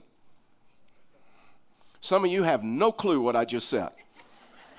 some 2.01 2.25
of 2.25 2.31
you 2.31 2.41
have 2.41 2.63
no 2.63 2.91
clue 2.91 3.21
what 3.21 3.35
I 3.35 3.45
just 3.45 3.69
said. 3.69 3.89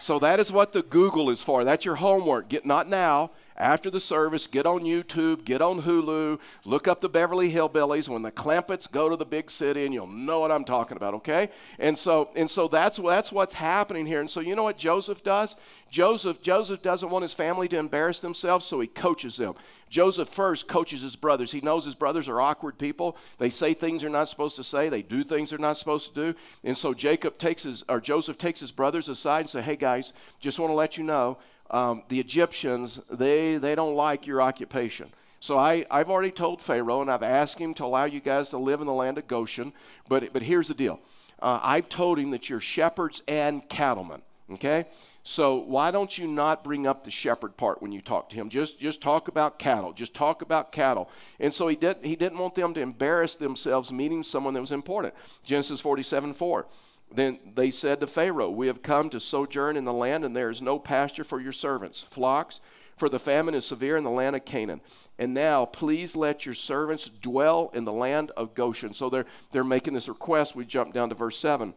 So 0.00 0.18
that 0.18 0.40
is 0.40 0.50
what 0.50 0.72
the 0.72 0.82
Google 0.82 1.30
is 1.30 1.40
for. 1.40 1.62
That's 1.62 1.84
your 1.84 1.94
homework. 1.94 2.48
Get 2.48 2.66
not 2.66 2.88
now 2.88 3.30
after 3.58 3.90
the 3.90 4.00
service, 4.00 4.46
get 4.46 4.66
on 4.66 4.80
YouTube, 4.80 5.44
get 5.44 5.60
on 5.60 5.82
Hulu, 5.82 6.38
look 6.64 6.86
up 6.86 7.00
the 7.00 7.08
Beverly 7.08 7.52
Hillbillies 7.52 8.08
when 8.08 8.22
the 8.22 8.30
Clampetts 8.30 8.90
go 8.90 9.08
to 9.08 9.16
the 9.16 9.24
big 9.24 9.50
city, 9.50 9.84
and 9.84 9.92
you'll 9.92 10.06
know 10.06 10.40
what 10.40 10.52
I'm 10.52 10.64
talking 10.64 10.96
about, 10.96 11.14
okay? 11.14 11.50
And 11.80 11.98
so, 11.98 12.30
and 12.36 12.48
so 12.48 12.68
that's, 12.68 12.98
that's 12.98 13.32
what's 13.32 13.52
happening 13.52 14.06
here. 14.06 14.20
And 14.20 14.30
so, 14.30 14.40
you 14.40 14.54
know 14.54 14.62
what 14.62 14.78
Joseph 14.78 15.24
does? 15.24 15.56
Joseph, 15.90 16.40
Joseph 16.40 16.82
doesn't 16.82 17.10
want 17.10 17.22
his 17.22 17.34
family 17.34 17.66
to 17.68 17.78
embarrass 17.78 18.20
themselves, 18.20 18.64
so 18.64 18.78
he 18.78 18.86
coaches 18.86 19.36
them. 19.36 19.54
Joseph 19.90 20.28
first 20.28 20.68
coaches 20.68 21.02
his 21.02 21.16
brothers. 21.16 21.50
He 21.50 21.60
knows 21.60 21.84
his 21.84 21.94
brothers 21.94 22.28
are 22.28 22.40
awkward 22.40 22.78
people. 22.78 23.16
They 23.38 23.50
say 23.50 23.74
things 23.74 24.02
they're 24.02 24.10
not 24.10 24.28
supposed 24.28 24.56
to 24.56 24.62
say. 24.62 24.88
They 24.88 25.02
do 25.02 25.24
things 25.24 25.50
they're 25.50 25.58
not 25.58 25.78
supposed 25.78 26.14
to 26.14 26.32
do. 26.32 26.38
And 26.62 26.76
so 26.76 26.92
Jacob 26.92 27.38
takes 27.38 27.62
his, 27.62 27.84
or 27.88 28.00
Joseph 28.00 28.38
takes 28.38 28.60
his 28.60 28.70
brothers 28.70 29.08
aside 29.08 29.40
and 29.40 29.50
say, 29.50 29.62
"Hey 29.62 29.76
guys, 29.76 30.12
just 30.40 30.58
want 30.58 30.70
to 30.70 30.74
let 30.74 30.98
you 30.98 31.04
know 31.04 31.38
um, 31.70 32.02
the 32.08 32.20
Egyptians, 32.20 33.00
they, 33.10 33.58
they 33.58 33.74
don't 33.74 33.94
like 33.94 34.26
your 34.26 34.40
occupation. 34.40 35.10
So 35.40 35.58
I, 35.58 35.86
I've 35.90 36.10
already 36.10 36.32
told 36.32 36.62
Pharaoh, 36.62 37.00
and 37.00 37.10
I've 37.10 37.22
asked 37.22 37.58
him 37.58 37.74
to 37.74 37.84
allow 37.84 38.04
you 38.04 38.20
guys 38.20 38.50
to 38.50 38.58
live 38.58 38.80
in 38.80 38.86
the 38.86 38.92
land 38.92 39.18
of 39.18 39.28
Goshen. 39.28 39.72
But, 40.08 40.32
but 40.32 40.42
here's 40.42 40.68
the 40.68 40.74
deal 40.74 41.00
uh, 41.40 41.60
I've 41.62 41.88
told 41.88 42.18
him 42.18 42.30
that 42.30 42.48
you're 42.48 42.60
shepherds 42.60 43.22
and 43.28 43.68
cattlemen. 43.68 44.22
Okay? 44.50 44.86
So 45.24 45.56
why 45.56 45.90
don't 45.90 46.16
you 46.16 46.26
not 46.26 46.64
bring 46.64 46.86
up 46.86 47.04
the 47.04 47.10
shepherd 47.10 47.56
part 47.56 47.82
when 47.82 47.92
you 47.92 48.00
talk 48.00 48.30
to 48.30 48.36
him? 48.36 48.48
Just, 48.48 48.80
just 48.80 49.02
talk 49.02 49.28
about 49.28 49.58
cattle. 49.58 49.92
Just 49.92 50.14
talk 50.14 50.40
about 50.40 50.72
cattle. 50.72 51.10
And 51.38 51.52
so 51.52 51.68
he, 51.68 51.76
did, 51.76 51.98
he 52.02 52.16
didn't 52.16 52.38
want 52.38 52.54
them 52.54 52.72
to 52.74 52.80
embarrass 52.80 53.34
themselves 53.34 53.92
meeting 53.92 54.22
someone 54.22 54.54
that 54.54 54.60
was 54.60 54.72
important. 54.72 55.12
Genesis 55.44 55.80
47 55.80 56.32
4. 56.32 56.66
Then 57.10 57.38
they 57.54 57.70
said 57.70 58.00
to 58.00 58.06
Pharaoh, 58.06 58.50
We 58.50 58.66
have 58.66 58.82
come 58.82 59.10
to 59.10 59.20
sojourn 59.20 59.76
in 59.76 59.84
the 59.84 59.92
land, 59.92 60.24
and 60.24 60.36
there 60.36 60.50
is 60.50 60.60
no 60.60 60.78
pasture 60.78 61.24
for 61.24 61.40
your 61.40 61.52
servants, 61.52 62.04
flocks, 62.10 62.60
for 62.96 63.08
the 63.08 63.18
famine 63.18 63.54
is 63.54 63.64
severe 63.64 63.96
in 63.96 64.04
the 64.04 64.10
land 64.10 64.36
of 64.36 64.44
Canaan. 64.44 64.80
And 65.18 65.32
now, 65.32 65.64
please 65.64 66.16
let 66.16 66.44
your 66.44 66.54
servants 66.54 67.08
dwell 67.08 67.70
in 67.72 67.84
the 67.84 67.92
land 67.92 68.32
of 68.36 68.54
Goshen. 68.54 68.92
So 68.92 69.08
they're, 69.08 69.26
they're 69.52 69.64
making 69.64 69.94
this 69.94 70.08
request. 70.08 70.54
We 70.54 70.64
jump 70.64 70.92
down 70.92 71.08
to 71.08 71.14
verse 71.14 71.38
7. 71.38 71.74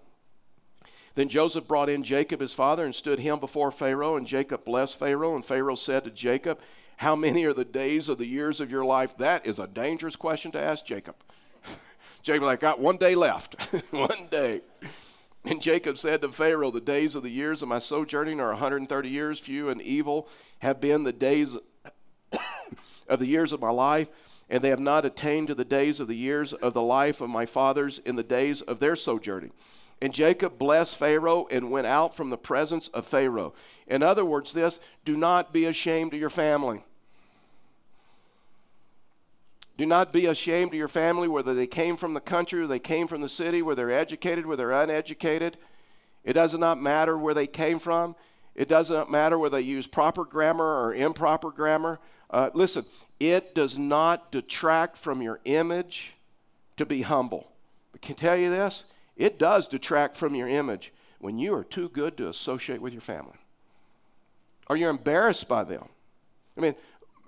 Then 1.16 1.30
Joseph 1.30 1.68
brought 1.68 1.90
in 1.90 2.04
Jacob 2.04 2.40
his 2.40 2.54
father 2.54 2.86
and 2.86 2.96
stood 2.96 3.20
him 3.20 3.40
before 3.40 3.72
Pharaoh, 3.72 4.16
and 4.16 4.26
Jacob 4.26 4.66
blessed 4.66 4.98
Pharaoh. 4.98 5.36
And 5.36 5.46
Pharaoh 5.46 5.76
said 5.76 6.04
to 6.06 6.12
Jacob, 6.12 6.60
How 6.98 7.16
many 7.16 7.46
are 7.46 7.54
the 7.54 7.66
days 7.66 8.10
of 8.10 8.18
the 8.18 8.26
years 8.26 8.60
of 8.60 8.72
your 8.72 8.86
life? 8.86 9.18
That 9.18 9.46
is 9.46 9.60
a 9.60 9.68
dangerous 9.68 10.16
question 10.16 10.52
to 10.54 10.62
ask 10.62 10.86
Jacob. 10.86 11.16
Jacob, 12.24 12.48
I 12.48 12.56
got 12.56 12.80
one 12.80 12.98
day 12.98 13.16
left. 13.16 13.56
one 13.92 14.28
day. 14.30 14.62
And 15.44 15.62
Jacob 15.62 15.98
said 15.98 16.22
to 16.22 16.32
Pharaoh, 16.32 16.72
The 16.72 16.82
days 16.82 17.16
of 17.16 17.24
the 17.24 17.30
years 17.30 17.62
of 17.62 17.68
my 17.68 17.80
sojourning 17.80 18.40
are 18.40 18.50
130 18.50 19.10
years. 19.10 19.40
Few 19.40 19.70
and 19.70 19.82
evil 19.82 20.28
have 20.60 20.80
been 20.80 21.04
the 21.04 21.14
days 21.14 21.58
of 23.08 23.20
the 23.20 23.26
years 23.26 23.52
of 23.52 23.60
my 23.60 23.72
life, 23.72 24.08
and 24.50 24.64
they 24.64 24.70
have 24.70 24.80
not 24.80 25.04
attained 25.04 25.48
to 25.48 25.56
the 25.56 25.66
days 25.66 26.00
of 26.00 26.08
the 26.08 26.16
years 26.16 26.54
of 26.54 26.74
the 26.74 26.82
life 26.82 27.22
of 27.22 27.30
my 27.30 27.46
fathers 27.46 28.00
in 28.06 28.16
the 28.16 28.24
days 28.24 28.62
of 28.62 28.80
their 28.80 28.96
sojourning. 28.96 29.52
And 30.00 30.14
Jacob 30.14 30.58
blessed 30.58 30.96
Pharaoh 30.96 31.48
and 31.50 31.72
went 31.72 31.88
out 31.88 32.16
from 32.16 32.30
the 32.30 32.38
presence 32.38 32.88
of 32.90 33.06
Pharaoh. 33.06 33.54
In 33.88 34.04
other 34.04 34.26
words, 34.26 34.54
this 34.54 34.80
do 35.06 35.16
not 35.16 35.54
be 35.54 35.66
ashamed 35.66 36.14
of 36.14 36.20
your 36.20 36.30
family. 36.30 36.84
Do 39.82 39.88
not 39.88 40.14
be 40.14 40.28
ashamed 40.28 40.74
of 40.74 40.78
your 40.78 40.88
family, 40.88 41.28
whether 41.28 41.56
they 41.56 41.66
came 41.66 41.98
from 41.98 42.14
the 42.14 42.20
country 42.20 42.62
or 42.62 42.68
they 42.68 42.78
came 42.78 43.08
from 43.08 43.22
the 43.22 43.28
city, 43.28 43.64
whether 43.64 43.88
they're 43.88 44.00
educated, 44.00 44.46
whether 44.46 44.68
they're 44.68 44.84
uneducated. 44.84 45.58
It 46.24 46.34
does 46.34 46.54
not 46.54 46.80
matter 46.80 47.18
where 47.18 47.34
they 47.34 47.48
came 47.48 47.80
from. 47.80 48.16
It 48.54 48.68
doesn't 48.68 49.10
matter 49.10 49.40
whether 49.40 49.58
they 49.58 49.64
use 49.64 49.88
proper 49.88 50.24
grammar 50.24 50.64
or 50.64 50.94
improper 50.94 51.50
grammar. 51.50 51.98
Uh, 52.30 52.52
listen, 52.54 52.86
it 53.20 53.56
does 53.56 53.76
not 53.76 54.32
detract 54.32 55.00
from 55.00 55.20
your 55.20 55.40
image 55.46 56.14
to 56.78 56.86
be 56.86 57.02
humble. 57.02 57.52
But 57.92 58.04
can 58.04 58.14
tell 58.14 58.38
you 58.38 58.52
this? 58.52 58.84
It 59.18 59.40
does 59.40 59.68
detract 59.68 60.16
from 60.16 60.36
your 60.36 60.48
image 60.48 60.94
when 61.18 61.40
you 61.40 61.56
are 61.56 61.64
too 61.64 61.90
good 61.90 62.18
to 62.18 62.30
associate 62.30 62.84
with 62.84 62.94
your 62.94 63.02
family. 63.02 63.40
Or 64.68 64.78
you're 64.78 64.92
embarrassed 64.92 65.48
by 65.48 65.64
them. 65.64 65.86
I 66.56 66.62
mean, 66.62 66.76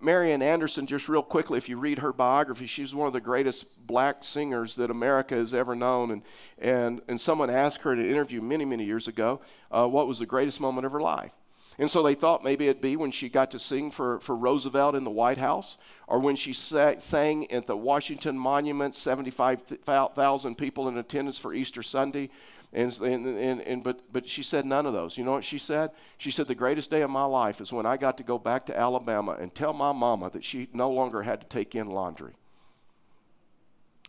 Marian 0.03 0.41
Anderson, 0.41 0.85
just 0.85 1.07
real 1.07 1.23
quickly, 1.23 1.57
if 1.57 1.69
you 1.69 1.77
read 1.77 1.99
her 1.99 2.11
biography, 2.11 2.67
she's 2.67 2.93
one 2.93 3.07
of 3.07 3.13
the 3.13 3.21
greatest 3.21 3.65
black 3.87 4.23
singers 4.23 4.75
that 4.75 4.91
America 4.91 5.35
has 5.35 5.53
ever 5.53 5.75
known. 5.75 6.11
And, 6.11 6.21
and, 6.59 7.01
and 7.07 7.19
someone 7.19 7.49
asked 7.49 7.81
her 7.83 7.95
to 7.95 8.09
interview 8.09 8.41
many, 8.41 8.65
many 8.65 8.83
years 8.83 9.07
ago 9.07 9.39
uh, 9.71 9.87
what 9.87 10.07
was 10.07 10.19
the 10.19 10.25
greatest 10.25 10.59
moment 10.59 10.85
of 10.85 10.91
her 10.91 11.01
life. 11.01 11.31
And 11.79 11.89
so 11.89 12.03
they 12.03 12.15
thought 12.15 12.43
maybe 12.43 12.67
it'd 12.67 12.81
be 12.81 12.97
when 12.97 13.11
she 13.11 13.29
got 13.29 13.51
to 13.51 13.59
sing 13.59 13.89
for, 13.89 14.19
for 14.19 14.35
Roosevelt 14.35 14.93
in 14.93 15.03
the 15.03 15.09
White 15.09 15.39
House, 15.39 15.77
or 16.07 16.19
when 16.19 16.35
she 16.35 16.53
sa- 16.53 16.99
sang 16.99 17.49
at 17.51 17.65
the 17.65 17.75
Washington 17.75 18.37
Monument, 18.37 18.93
75,000 18.93 20.55
people 20.55 20.87
in 20.87 20.97
attendance 20.97 21.39
for 21.39 21.53
Easter 21.53 21.81
Sunday, 21.81 22.29
and, 22.73 22.91
and, 23.01 23.37
and, 23.37 23.61
and, 23.61 23.83
but, 23.83 24.01
but 24.11 24.27
she 24.27 24.41
said 24.41 24.65
none 24.65 24.87
of 24.87 24.93
those. 24.93 25.15
You 25.15 25.23
know 25.23 25.33
what 25.33 25.43
she 25.43 25.59
said? 25.59 25.91
She 26.17 26.31
said, 26.31 26.47
The 26.47 26.55
greatest 26.55 26.89
day 26.89 27.03
of 27.03 27.09
my 27.11 27.23
life 27.23 27.61
is 27.61 27.71
when 27.71 27.85
I 27.85 27.97
got 27.97 28.17
to 28.17 28.23
go 28.23 28.39
back 28.39 28.65
to 28.65 28.77
Alabama 28.77 29.37
and 29.39 29.53
tell 29.53 29.73
my 29.73 29.91
mama 29.91 30.31
that 30.31 30.43
she 30.43 30.67
no 30.73 30.89
longer 30.89 31.21
had 31.21 31.41
to 31.41 31.47
take 31.47 31.75
in 31.75 31.87
laundry, 31.87 32.33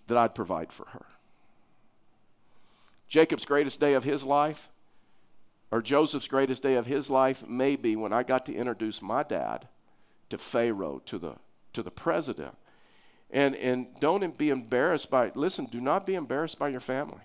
that 0.06 0.16
I'd 0.16 0.34
provide 0.34 0.72
for 0.72 0.86
her. 0.88 1.04
Jacob's 3.06 3.44
greatest 3.44 3.80
day 3.80 3.92
of 3.92 4.04
his 4.04 4.24
life, 4.24 4.70
or 5.70 5.82
Joseph's 5.82 6.26
greatest 6.26 6.62
day 6.62 6.76
of 6.76 6.86
his 6.86 7.10
life, 7.10 7.46
may 7.46 7.76
be 7.76 7.96
when 7.96 8.14
I 8.14 8.22
got 8.22 8.46
to 8.46 8.54
introduce 8.54 9.02
my 9.02 9.22
dad 9.22 9.68
to 10.30 10.38
Pharaoh, 10.38 11.02
to 11.04 11.18
the, 11.18 11.34
to 11.74 11.82
the 11.82 11.90
president. 11.90 12.56
And, 13.30 13.54
and 13.56 13.88
don't 14.00 14.38
be 14.38 14.48
embarrassed 14.48 15.10
by, 15.10 15.32
listen, 15.34 15.66
do 15.66 15.82
not 15.82 16.06
be 16.06 16.14
embarrassed 16.14 16.58
by 16.58 16.68
your 16.68 16.80
family. 16.80 17.20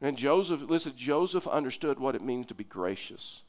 And 0.00 0.16
Joseph, 0.16 0.62
listen, 0.68 0.92
Joseph 0.96 1.46
understood 1.46 1.98
what 1.98 2.14
it 2.14 2.22
means 2.22 2.46
to 2.46 2.54
be 2.54 2.64
gracious, 2.64 3.42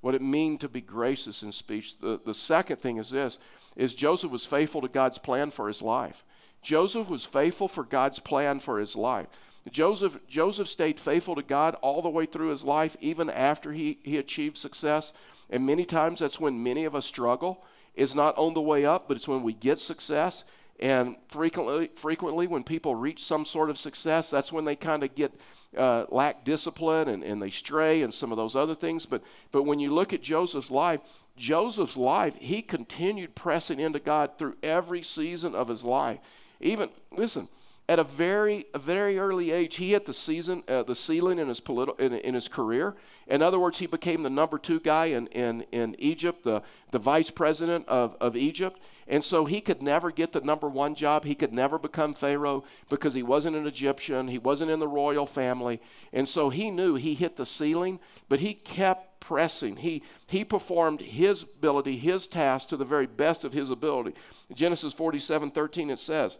what 0.00 0.14
it 0.14 0.22
means 0.22 0.60
to 0.60 0.68
be 0.68 0.80
gracious 0.80 1.42
in 1.42 1.50
speech. 1.50 1.98
The, 1.98 2.20
the 2.24 2.34
second 2.34 2.76
thing 2.76 2.98
is 2.98 3.10
this, 3.10 3.38
is 3.76 3.94
Joseph 3.94 4.30
was 4.30 4.46
faithful 4.46 4.80
to 4.82 4.88
God's 4.88 5.18
plan 5.18 5.50
for 5.50 5.66
his 5.66 5.82
life. 5.82 6.24
Joseph 6.62 7.08
was 7.08 7.24
faithful 7.24 7.68
for 7.68 7.84
God's 7.84 8.18
plan 8.18 8.60
for 8.60 8.78
his 8.78 8.94
life. 8.94 9.26
Joseph, 9.70 10.18
Joseph 10.28 10.68
stayed 10.68 10.98
faithful 10.98 11.34
to 11.34 11.42
God 11.42 11.74
all 11.82 12.00
the 12.00 12.08
way 12.08 12.26
through 12.26 12.48
his 12.48 12.64
life, 12.64 12.96
even 13.00 13.28
after 13.28 13.72
he, 13.72 13.98
he 14.02 14.16
achieved 14.16 14.56
success. 14.56 15.12
And 15.50 15.66
many 15.66 15.84
times 15.84 16.20
that's 16.20 16.40
when 16.40 16.62
many 16.62 16.84
of 16.84 16.94
us 16.94 17.06
struggle. 17.06 17.64
Is 17.94 18.14
not 18.14 18.38
on 18.38 18.54
the 18.54 18.60
way 18.60 18.84
up, 18.84 19.08
but 19.08 19.16
it's 19.16 19.26
when 19.26 19.42
we 19.42 19.52
get 19.52 19.80
success. 19.80 20.44
And 20.80 21.16
frequently, 21.28 21.90
frequently 21.96 22.46
when 22.46 22.62
people 22.62 22.94
reach 22.94 23.24
some 23.24 23.44
sort 23.44 23.68
of 23.68 23.78
success, 23.78 24.30
that's 24.30 24.52
when 24.52 24.64
they 24.64 24.76
kind 24.76 25.02
of 25.02 25.14
get 25.14 25.32
uh, 25.76 26.06
lack 26.10 26.44
discipline 26.44 27.08
and, 27.08 27.24
and 27.24 27.42
they 27.42 27.50
stray 27.50 28.02
and 28.02 28.14
some 28.14 28.30
of 28.30 28.36
those 28.36 28.54
other 28.54 28.74
things. 28.74 29.04
But, 29.04 29.22
but 29.50 29.64
when 29.64 29.80
you 29.80 29.92
look 29.92 30.12
at 30.12 30.22
Joseph's 30.22 30.70
life, 30.70 31.00
Joseph's 31.36 31.96
life, 31.96 32.34
he 32.38 32.62
continued 32.62 33.34
pressing 33.34 33.80
into 33.80 33.98
God 33.98 34.38
through 34.38 34.56
every 34.62 35.02
season 35.02 35.54
of 35.54 35.68
his 35.68 35.82
life. 35.82 36.20
Even, 36.60 36.90
listen, 37.10 37.48
at 37.88 37.98
a 37.98 38.04
very, 38.04 38.66
a 38.74 38.78
very 38.78 39.18
early 39.18 39.50
age, 39.50 39.76
he 39.76 39.92
hit 39.92 40.04
the 40.04 40.12
season, 40.12 40.62
uh, 40.68 40.82
the 40.82 40.94
ceiling 40.94 41.38
in 41.38 41.48
his 41.48 41.58
political, 41.58 42.04
in, 42.04 42.12
in, 42.12 42.34
his 42.34 42.46
career. 42.46 42.94
In 43.28 43.40
other 43.40 43.58
words, 43.58 43.78
he 43.78 43.86
became 43.86 44.22
the 44.22 44.30
number 44.30 44.58
two 44.58 44.78
guy 44.78 45.06
in, 45.06 45.26
in, 45.28 45.62
in 45.72 45.96
Egypt, 45.98 46.44
the, 46.44 46.62
the 46.90 46.98
vice 46.98 47.30
president 47.30 47.88
of, 47.88 48.14
of 48.20 48.36
Egypt. 48.36 48.78
And 49.08 49.24
so 49.24 49.46
he 49.46 49.62
could 49.62 49.82
never 49.82 50.10
get 50.10 50.32
the 50.32 50.42
number 50.42 50.68
one 50.68 50.94
job. 50.94 51.24
He 51.24 51.34
could 51.34 51.52
never 51.52 51.78
become 51.78 52.12
Pharaoh 52.12 52.64
because 52.90 53.14
he 53.14 53.22
wasn't 53.22 53.56
an 53.56 53.66
Egyptian. 53.66 54.28
He 54.28 54.38
wasn't 54.38 54.70
in 54.70 54.80
the 54.80 54.88
royal 54.88 55.24
family. 55.24 55.80
And 56.12 56.28
so 56.28 56.50
he 56.50 56.70
knew 56.70 56.94
he 56.94 57.14
hit 57.14 57.36
the 57.36 57.46
ceiling, 57.46 58.00
but 58.28 58.40
he 58.40 58.52
kept 58.52 59.20
pressing. 59.20 59.76
He, 59.76 60.02
he 60.26 60.44
performed 60.44 61.00
his 61.00 61.42
ability, 61.42 61.96
his 61.96 62.26
task 62.26 62.68
to 62.68 62.76
the 62.76 62.84
very 62.84 63.06
best 63.06 63.44
of 63.44 63.54
his 63.54 63.70
ability. 63.70 64.14
Genesis 64.52 64.92
47 64.92 65.52
13, 65.52 65.90
it 65.90 65.98
says, 65.98 66.36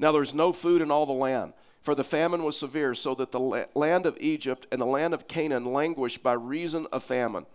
Now 0.00 0.10
there's 0.10 0.34
no 0.34 0.52
food 0.52 0.82
in 0.82 0.90
all 0.90 1.06
the 1.06 1.12
land. 1.12 1.52
For 1.82 1.94
the 1.94 2.02
famine 2.02 2.42
was 2.42 2.56
severe, 2.56 2.94
so 2.94 3.14
that 3.14 3.30
the 3.30 3.68
land 3.76 4.06
of 4.06 4.18
Egypt 4.18 4.66
and 4.72 4.80
the 4.80 4.86
land 4.86 5.14
of 5.14 5.28
Canaan 5.28 5.72
languished 5.72 6.20
by 6.20 6.32
reason 6.32 6.88
of 6.90 7.04
famine. 7.04 7.46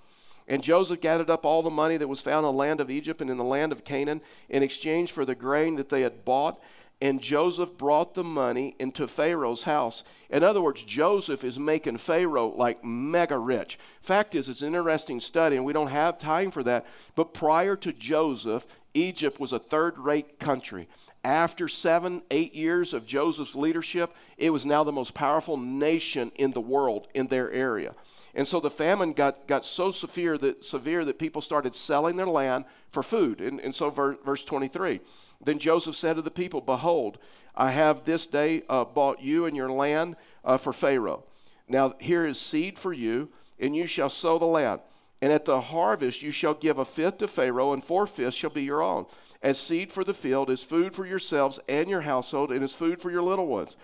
And 0.48 0.64
Joseph 0.64 1.02
gathered 1.02 1.30
up 1.30 1.46
all 1.46 1.62
the 1.64 1.70
money 1.70 1.98
that 1.98 2.08
was 2.08 2.22
found 2.22 2.46
in 2.46 2.54
the 2.54 2.58
land 2.58 2.82
of 2.82 2.90
Egypt 2.90 3.22
and 3.22 3.30
in 3.30 3.38
the 3.38 3.44
land 3.44 3.72
of 3.72 3.84
Canaan 3.84 4.22
in 4.50 4.64
exchange 4.64 5.12
for 5.12 5.26
the 5.26 5.36
grain 5.36 5.76
that 5.76 5.90
they 5.90 6.02
had 6.02 6.26
bought. 6.26 6.62
And 7.02 7.20
Joseph 7.20 7.78
brought 7.78 8.14
the 8.14 8.24
money 8.24 8.76
into 8.78 9.08
Pharaoh's 9.08 9.64
house. 9.64 10.04
In 10.30 10.44
other 10.44 10.62
words, 10.62 10.84
Joseph 10.84 11.44
is 11.44 11.58
making 11.58 11.98
Pharaoh 11.98 12.54
like 12.56 12.84
mega 12.84 13.40
rich. 13.40 13.80
Fact 14.02 14.36
is, 14.36 14.48
it's 14.48 14.62
an 14.62 14.68
interesting 14.68 15.20
study, 15.20 15.56
and 15.56 15.66
we 15.66 15.74
don't 15.74 15.88
have 15.88 16.20
time 16.20 16.52
for 16.52 16.62
that. 16.64 16.86
But 17.16 17.34
prior 17.34 17.76
to 17.78 17.92
Joseph, 17.92 18.68
Egypt 18.94 19.40
was 19.40 19.52
a 19.52 19.58
third 19.58 19.98
rate 19.98 20.38
country. 20.40 20.88
After 21.24 21.68
seven, 21.68 22.24
eight 22.32 22.56
years 22.56 22.94
of 22.94 23.06
Joseph's 23.06 23.56
leadership, 23.56 24.16
it 24.38 24.50
was 24.50 24.66
now 24.66 24.84
the 24.84 24.92
most 24.92 25.14
powerful 25.14 25.56
nation 25.56 26.32
in 26.36 26.52
the 26.52 26.62
world 26.62 27.08
in 27.14 27.28
their 27.28 27.52
area. 27.52 27.94
And 28.34 28.48
so 28.48 28.60
the 28.60 28.72
famine 28.72 29.14
got, 29.14 29.48
got 29.48 29.64
so 29.64 29.92
severe 29.92 30.38
that, 30.40 30.66
severe 30.66 31.06
that 31.06 31.20
people 31.20 31.42
started 31.42 31.76
selling 31.76 32.16
their 32.16 32.28
land 32.28 32.66
for 32.90 33.04
food. 33.04 33.40
And, 33.40 33.60
and 33.60 33.76
so, 33.76 33.90
ver, 33.92 34.18
verse 34.26 34.44
23 34.44 35.00
Then 35.44 35.60
Joseph 35.60 35.96
said 35.96 36.16
to 36.16 36.24
the 36.24 36.32
people, 36.32 36.62
Behold, 36.62 37.20
I 37.56 37.72
have 37.72 38.04
this 38.04 38.26
day 38.26 38.64
uh, 38.68 38.86
bought 38.86 39.22
you 39.22 39.46
and 39.46 39.56
your 39.56 39.70
land 39.70 40.16
uh, 40.44 40.58
for 40.58 40.74
Pharaoh. 40.74 41.24
Now 41.68 41.94
here 42.00 42.26
is 42.26 42.40
seed 42.40 42.80
for 42.80 42.94
you, 42.94 43.30
and 43.60 43.76
you 43.76 43.86
shall 43.86 44.10
sow 44.10 44.40
the 44.40 44.46
land. 44.46 44.82
And 45.22 45.32
at 45.32 45.46
the 45.46 45.62
harvest 45.62 46.24
you 46.24 46.32
shall 46.32 46.56
give 46.56 46.80
a 46.80 46.86
fifth 46.86 47.20
to 47.20 47.28
Pharaoh, 47.28 47.74
and 47.74 47.84
four 47.84 48.08
fifths 48.08 48.36
shall 48.36 48.50
be 48.50 48.64
your 48.64 48.82
own, 48.82 49.06
as 49.44 49.60
seed 49.60 49.92
for 49.92 50.04
the 50.04 50.14
field, 50.14 50.50
as 50.50 50.64
food 50.64 50.96
for 50.96 51.06
yourselves 51.06 51.60
and 51.70 51.88
your 51.88 52.02
household, 52.02 52.52
and 52.52 52.64
as 52.64 52.74
food 52.74 53.00
for 53.00 53.12
your 53.12 53.22
little 53.22 53.48
ones. 53.48 53.78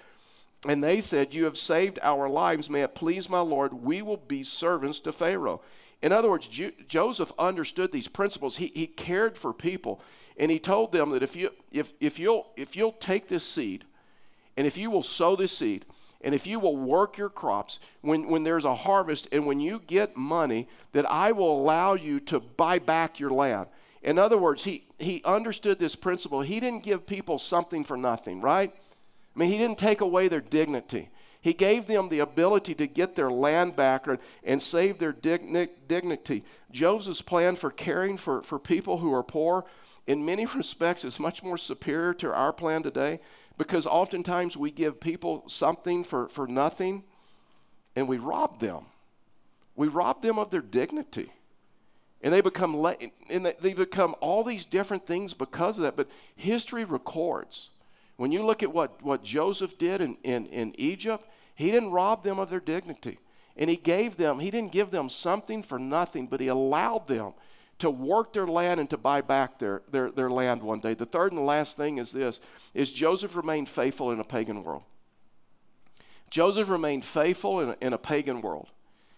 And 0.67 0.83
they 0.83 1.01
said, 1.01 1.35
You 1.35 1.45
have 1.45 1.57
saved 1.57 1.99
our 2.01 2.27
lives. 2.27 2.69
May 2.69 2.81
it 2.81 2.95
please 2.95 3.29
my 3.29 3.39
Lord, 3.39 3.73
we 3.73 4.01
will 4.01 4.17
be 4.17 4.43
servants 4.43 4.99
to 5.01 5.11
Pharaoh. 5.11 5.61
In 6.01 6.11
other 6.11 6.29
words, 6.29 6.47
Joseph 6.87 7.31
understood 7.39 7.91
these 7.91 8.07
principles. 8.07 8.57
He, 8.57 8.71
he 8.73 8.87
cared 8.87 9.37
for 9.37 9.53
people. 9.53 10.01
And 10.37 10.51
he 10.51 10.59
told 10.59 10.91
them 10.91 11.09
that 11.11 11.23
if, 11.23 11.35
you, 11.35 11.51
if, 11.71 11.93
if, 11.99 12.19
you'll, 12.19 12.47
if 12.55 12.75
you'll 12.75 12.91
take 12.93 13.27
this 13.27 13.43
seed, 13.43 13.83
and 14.55 14.67
if 14.67 14.77
you 14.77 14.91
will 14.91 15.03
sow 15.03 15.35
this 15.35 15.57
seed, 15.57 15.85
and 16.27 16.35
if 16.35 16.45
you 16.45 16.59
will 16.59 16.75
work 16.75 17.17
your 17.17 17.29
crops, 17.29 17.79
when, 18.01 18.27
when 18.27 18.43
there's 18.43 18.65
a 18.65 18.75
harvest 18.75 19.29
and 19.31 19.45
when 19.45 19.61
you 19.61 19.81
get 19.87 20.17
money, 20.17 20.67
that 20.91 21.09
I 21.09 21.31
will 21.31 21.61
allow 21.61 21.93
you 21.93 22.19
to 22.19 22.41
buy 22.41 22.79
back 22.79 23.17
your 23.17 23.29
land. 23.29 23.67
In 24.03 24.19
other 24.19 24.37
words, 24.37 24.65
he, 24.65 24.83
he 24.99 25.21
understood 25.23 25.79
this 25.79 25.95
principle. 25.95 26.41
He 26.41 26.59
didn't 26.59 26.83
give 26.83 27.07
people 27.07 27.39
something 27.39 27.85
for 27.85 27.95
nothing, 27.95 28.41
right? 28.41 28.75
I 28.75 29.39
mean, 29.39 29.49
he 29.49 29.57
didn't 29.57 29.77
take 29.77 30.01
away 30.01 30.27
their 30.27 30.41
dignity. 30.41 31.07
He 31.39 31.53
gave 31.53 31.87
them 31.87 32.09
the 32.09 32.19
ability 32.19 32.75
to 32.75 32.87
get 32.87 33.15
their 33.15 33.31
land 33.31 33.77
back 33.77 34.05
and 34.43 34.61
save 34.61 34.99
their 34.99 35.13
digni- 35.13 35.69
dignity. 35.87 36.43
Joseph's 36.73 37.21
plan 37.21 37.55
for 37.55 37.71
caring 37.71 38.17
for, 38.17 38.43
for 38.43 38.59
people 38.59 38.97
who 38.97 39.13
are 39.13 39.23
poor, 39.23 39.63
in 40.07 40.25
many 40.25 40.45
respects, 40.57 41.05
is 41.05 41.21
much 41.21 41.41
more 41.41 41.57
superior 41.57 42.13
to 42.15 42.33
our 42.33 42.51
plan 42.51 42.83
today 42.83 43.21
because 43.57 43.85
oftentimes 43.85 44.55
we 44.55 44.71
give 44.71 44.99
people 44.99 45.43
something 45.47 46.03
for, 46.03 46.29
for 46.29 46.47
nothing 46.47 47.03
and 47.95 48.07
we 48.07 48.17
rob 48.17 48.59
them. 48.59 48.85
We 49.75 49.87
rob 49.87 50.21
them 50.21 50.37
of 50.37 50.51
their 50.51 50.61
dignity. 50.61 51.31
And 52.21 52.33
they 52.33 52.41
become 52.41 52.75
le- 52.75 52.97
and 53.29 53.53
they 53.59 53.73
become 53.73 54.15
all 54.21 54.43
these 54.43 54.65
different 54.65 55.05
things 55.05 55.33
because 55.33 55.77
of 55.77 55.83
that. 55.83 55.95
But 55.95 56.09
history 56.35 56.83
records 56.83 57.69
when 58.17 58.31
you 58.31 58.43
look 58.43 58.63
at 58.63 58.73
what, 58.73 59.01
what 59.03 59.23
Joseph 59.23 59.77
did 59.77 60.01
in, 60.01 60.17
in, 60.23 60.47
in 60.47 60.73
Egypt, 60.79 61.23
he 61.55 61.71
didn't 61.71 61.91
rob 61.91 62.23
them 62.23 62.39
of 62.39 62.49
their 62.49 62.59
dignity. 62.59 63.19
And 63.55 63.69
he 63.69 63.75
gave 63.75 64.17
them, 64.17 64.39
he 64.39 64.51
didn't 64.51 64.71
give 64.71 64.91
them 64.91 65.09
something 65.09 65.63
for 65.63 65.79
nothing, 65.79 66.27
but 66.27 66.39
he 66.39 66.47
allowed 66.47 67.07
them 67.07 67.33
to 67.79 67.89
work 67.89 68.33
their 68.33 68.47
land 68.47 68.79
and 68.79 68.89
to 68.89 68.97
buy 68.97 69.21
back 69.21 69.59
their, 69.59 69.83
their, 69.91 70.11
their 70.11 70.29
land 70.29 70.63
one 70.63 70.79
day. 70.79 70.93
The 70.93 71.05
third 71.05 71.31
and 71.31 71.39
the 71.39 71.45
last 71.45 71.77
thing 71.77 71.97
is 71.97 72.11
this 72.11 72.39
is 72.73 72.91
Joseph 72.91 73.35
remained 73.35 73.69
faithful 73.69 74.11
in 74.11 74.19
a 74.19 74.23
pagan 74.23 74.63
world. 74.63 74.83
Joseph 76.29 76.69
remained 76.69 77.05
faithful 77.05 77.59
in 77.61 77.69
a, 77.69 77.77
in 77.81 77.93
a 77.93 77.97
pagan 77.97 78.41
world. 78.41 78.69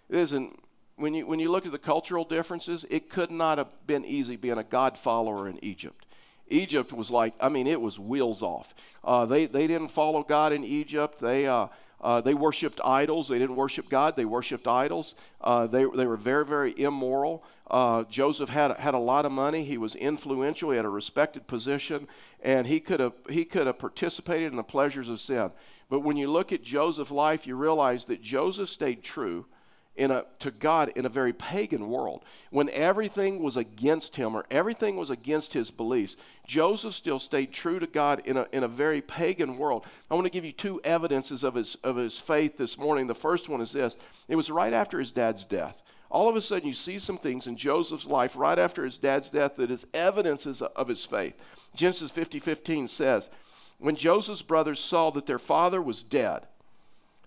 It 0.10 0.17
isn't 0.17 0.60
when 0.95 1.13
you 1.13 1.26
when 1.26 1.39
you 1.39 1.50
look 1.50 1.65
at 1.65 1.72
the 1.72 1.80
cultural 1.80 2.26
differences, 2.26 2.86
it 2.89 3.10
could 3.10 3.32
not 3.32 3.58
have 3.58 3.74
been 3.88 4.04
easy 4.04 4.36
being 4.36 4.58
a 4.58 4.63
God 4.63 4.98
follower 4.98 5.48
in 5.48 5.63
Egypt 5.63 6.06
Egypt 6.50 6.91
was 6.91 7.10
like, 7.10 7.34
I 7.39 7.50
mean, 7.50 7.67
it 7.67 7.80
was 7.80 8.00
wheels 8.00 8.41
off. 8.41 8.74
Uh, 9.04 9.26
they, 9.26 9.45
they 9.45 9.67
didn't 9.67 9.89
follow 9.89 10.24
God 10.24 10.52
in 10.52 10.63
Egypt. 10.63 11.19
They, 11.19 11.48
uh, 11.48 11.67
uh, 12.01 12.21
they 12.21 12.33
worshiped 12.33 12.79
idols. 12.83 13.27
They 13.27 13.39
didn't 13.39 13.55
worship 13.55 13.89
God. 13.89 14.15
They 14.15 14.25
worshiped 14.25 14.67
idols. 14.67 15.15
Uh, 15.41 15.67
they, 15.67 15.85
they 15.95 16.05
were 16.05 16.17
very, 16.17 16.45
very 16.45 16.79
immoral. 16.79 17.43
Uh, 17.69 18.03
Joseph 18.05 18.49
had, 18.49 18.71
had 18.77 18.93
a 18.93 18.99
lot 18.99 19.25
of 19.25 19.31
money. 19.31 19.63
He 19.63 19.77
was 19.77 19.95
influential. 19.95 20.71
He 20.71 20.77
had 20.77 20.85
a 20.85 20.89
respected 20.89 21.45
position, 21.45 22.07
and 22.41 22.65
he 22.65 22.79
could 22.79 22.99
have 22.99 23.13
he 23.29 23.45
could 23.45 23.67
have 23.67 23.77
participated 23.77 24.51
in 24.51 24.57
the 24.57 24.63
pleasures 24.63 25.09
of 25.09 25.19
sin. 25.19 25.51
But 25.89 25.99
when 25.99 26.17
you 26.17 26.31
look 26.31 26.51
at 26.51 26.63
Joseph's 26.63 27.12
life, 27.12 27.45
you 27.45 27.55
realize 27.55 28.05
that 28.05 28.21
Joseph 28.21 28.69
stayed 28.69 29.03
true 29.03 29.45
in 29.99 30.12
a, 30.12 30.23
to 30.39 30.49
God 30.49 30.93
in 30.95 31.05
a 31.05 31.09
very 31.09 31.33
pagan 31.33 31.89
world. 31.89 32.23
When 32.51 32.69
everything 32.69 33.43
was 33.43 33.57
against 33.57 34.15
him 34.15 34.33
or 34.33 34.45
everything 34.49 34.95
was 34.95 35.09
against 35.09 35.53
his 35.53 35.69
beliefs, 35.69 36.15
Joseph 36.47 36.93
still 36.93 37.19
stayed 37.19 37.51
true 37.51 37.79
to 37.79 37.85
God 37.85 38.21
in 38.25 38.38
a, 38.38 38.47
in 38.53 38.63
a 38.63 38.67
very 38.69 39.01
pagan 39.01 39.57
world. 39.57 39.85
I 40.09 40.15
want 40.15 40.25
to 40.25 40.31
give 40.31 40.45
you 40.45 40.53
two 40.53 40.79
evidences 40.85 41.43
of 41.43 41.53
his, 41.53 41.75
of 41.83 41.97
his 41.97 42.17
faith 42.17 42.57
this 42.57 42.77
morning. 42.77 43.07
The 43.07 43.13
first 43.13 43.49
one 43.49 43.59
is 43.59 43.73
this 43.73 43.97
it 44.29 44.38
was 44.38 44.49
right 44.49 44.71
after 44.71 44.99
his 44.99 45.12
dad's 45.12 45.43
death. 45.43 45.83
All 46.09 46.29
of 46.29 46.35
a 46.38 46.41
sudden, 46.41 46.67
you 46.67 46.73
see 46.73 46.97
some 46.97 47.17
things 47.17 47.45
in 47.45 47.57
Joseph's 47.57 48.07
life 48.07 48.38
right 48.38 48.57
after 48.57 48.85
his 48.85 48.97
dad's 48.97 49.29
death 49.29 49.57
that 49.57 49.69
is 49.69 49.85
evidences 49.93 50.62
of 50.62 50.88
his 50.88 51.05
faith. 51.05 51.35
Genesis 51.75 52.09
50 52.09 52.39
15 52.39 52.88
says, 52.88 53.29
When 53.79 53.97
Joseph's 53.97 54.41
brothers 54.41 54.79
saw 54.79 55.12
that 55.12 55.25
their 55.25 55.38
father 55.38 55.81
was 55.81 56.03
dead, 56.03 56.47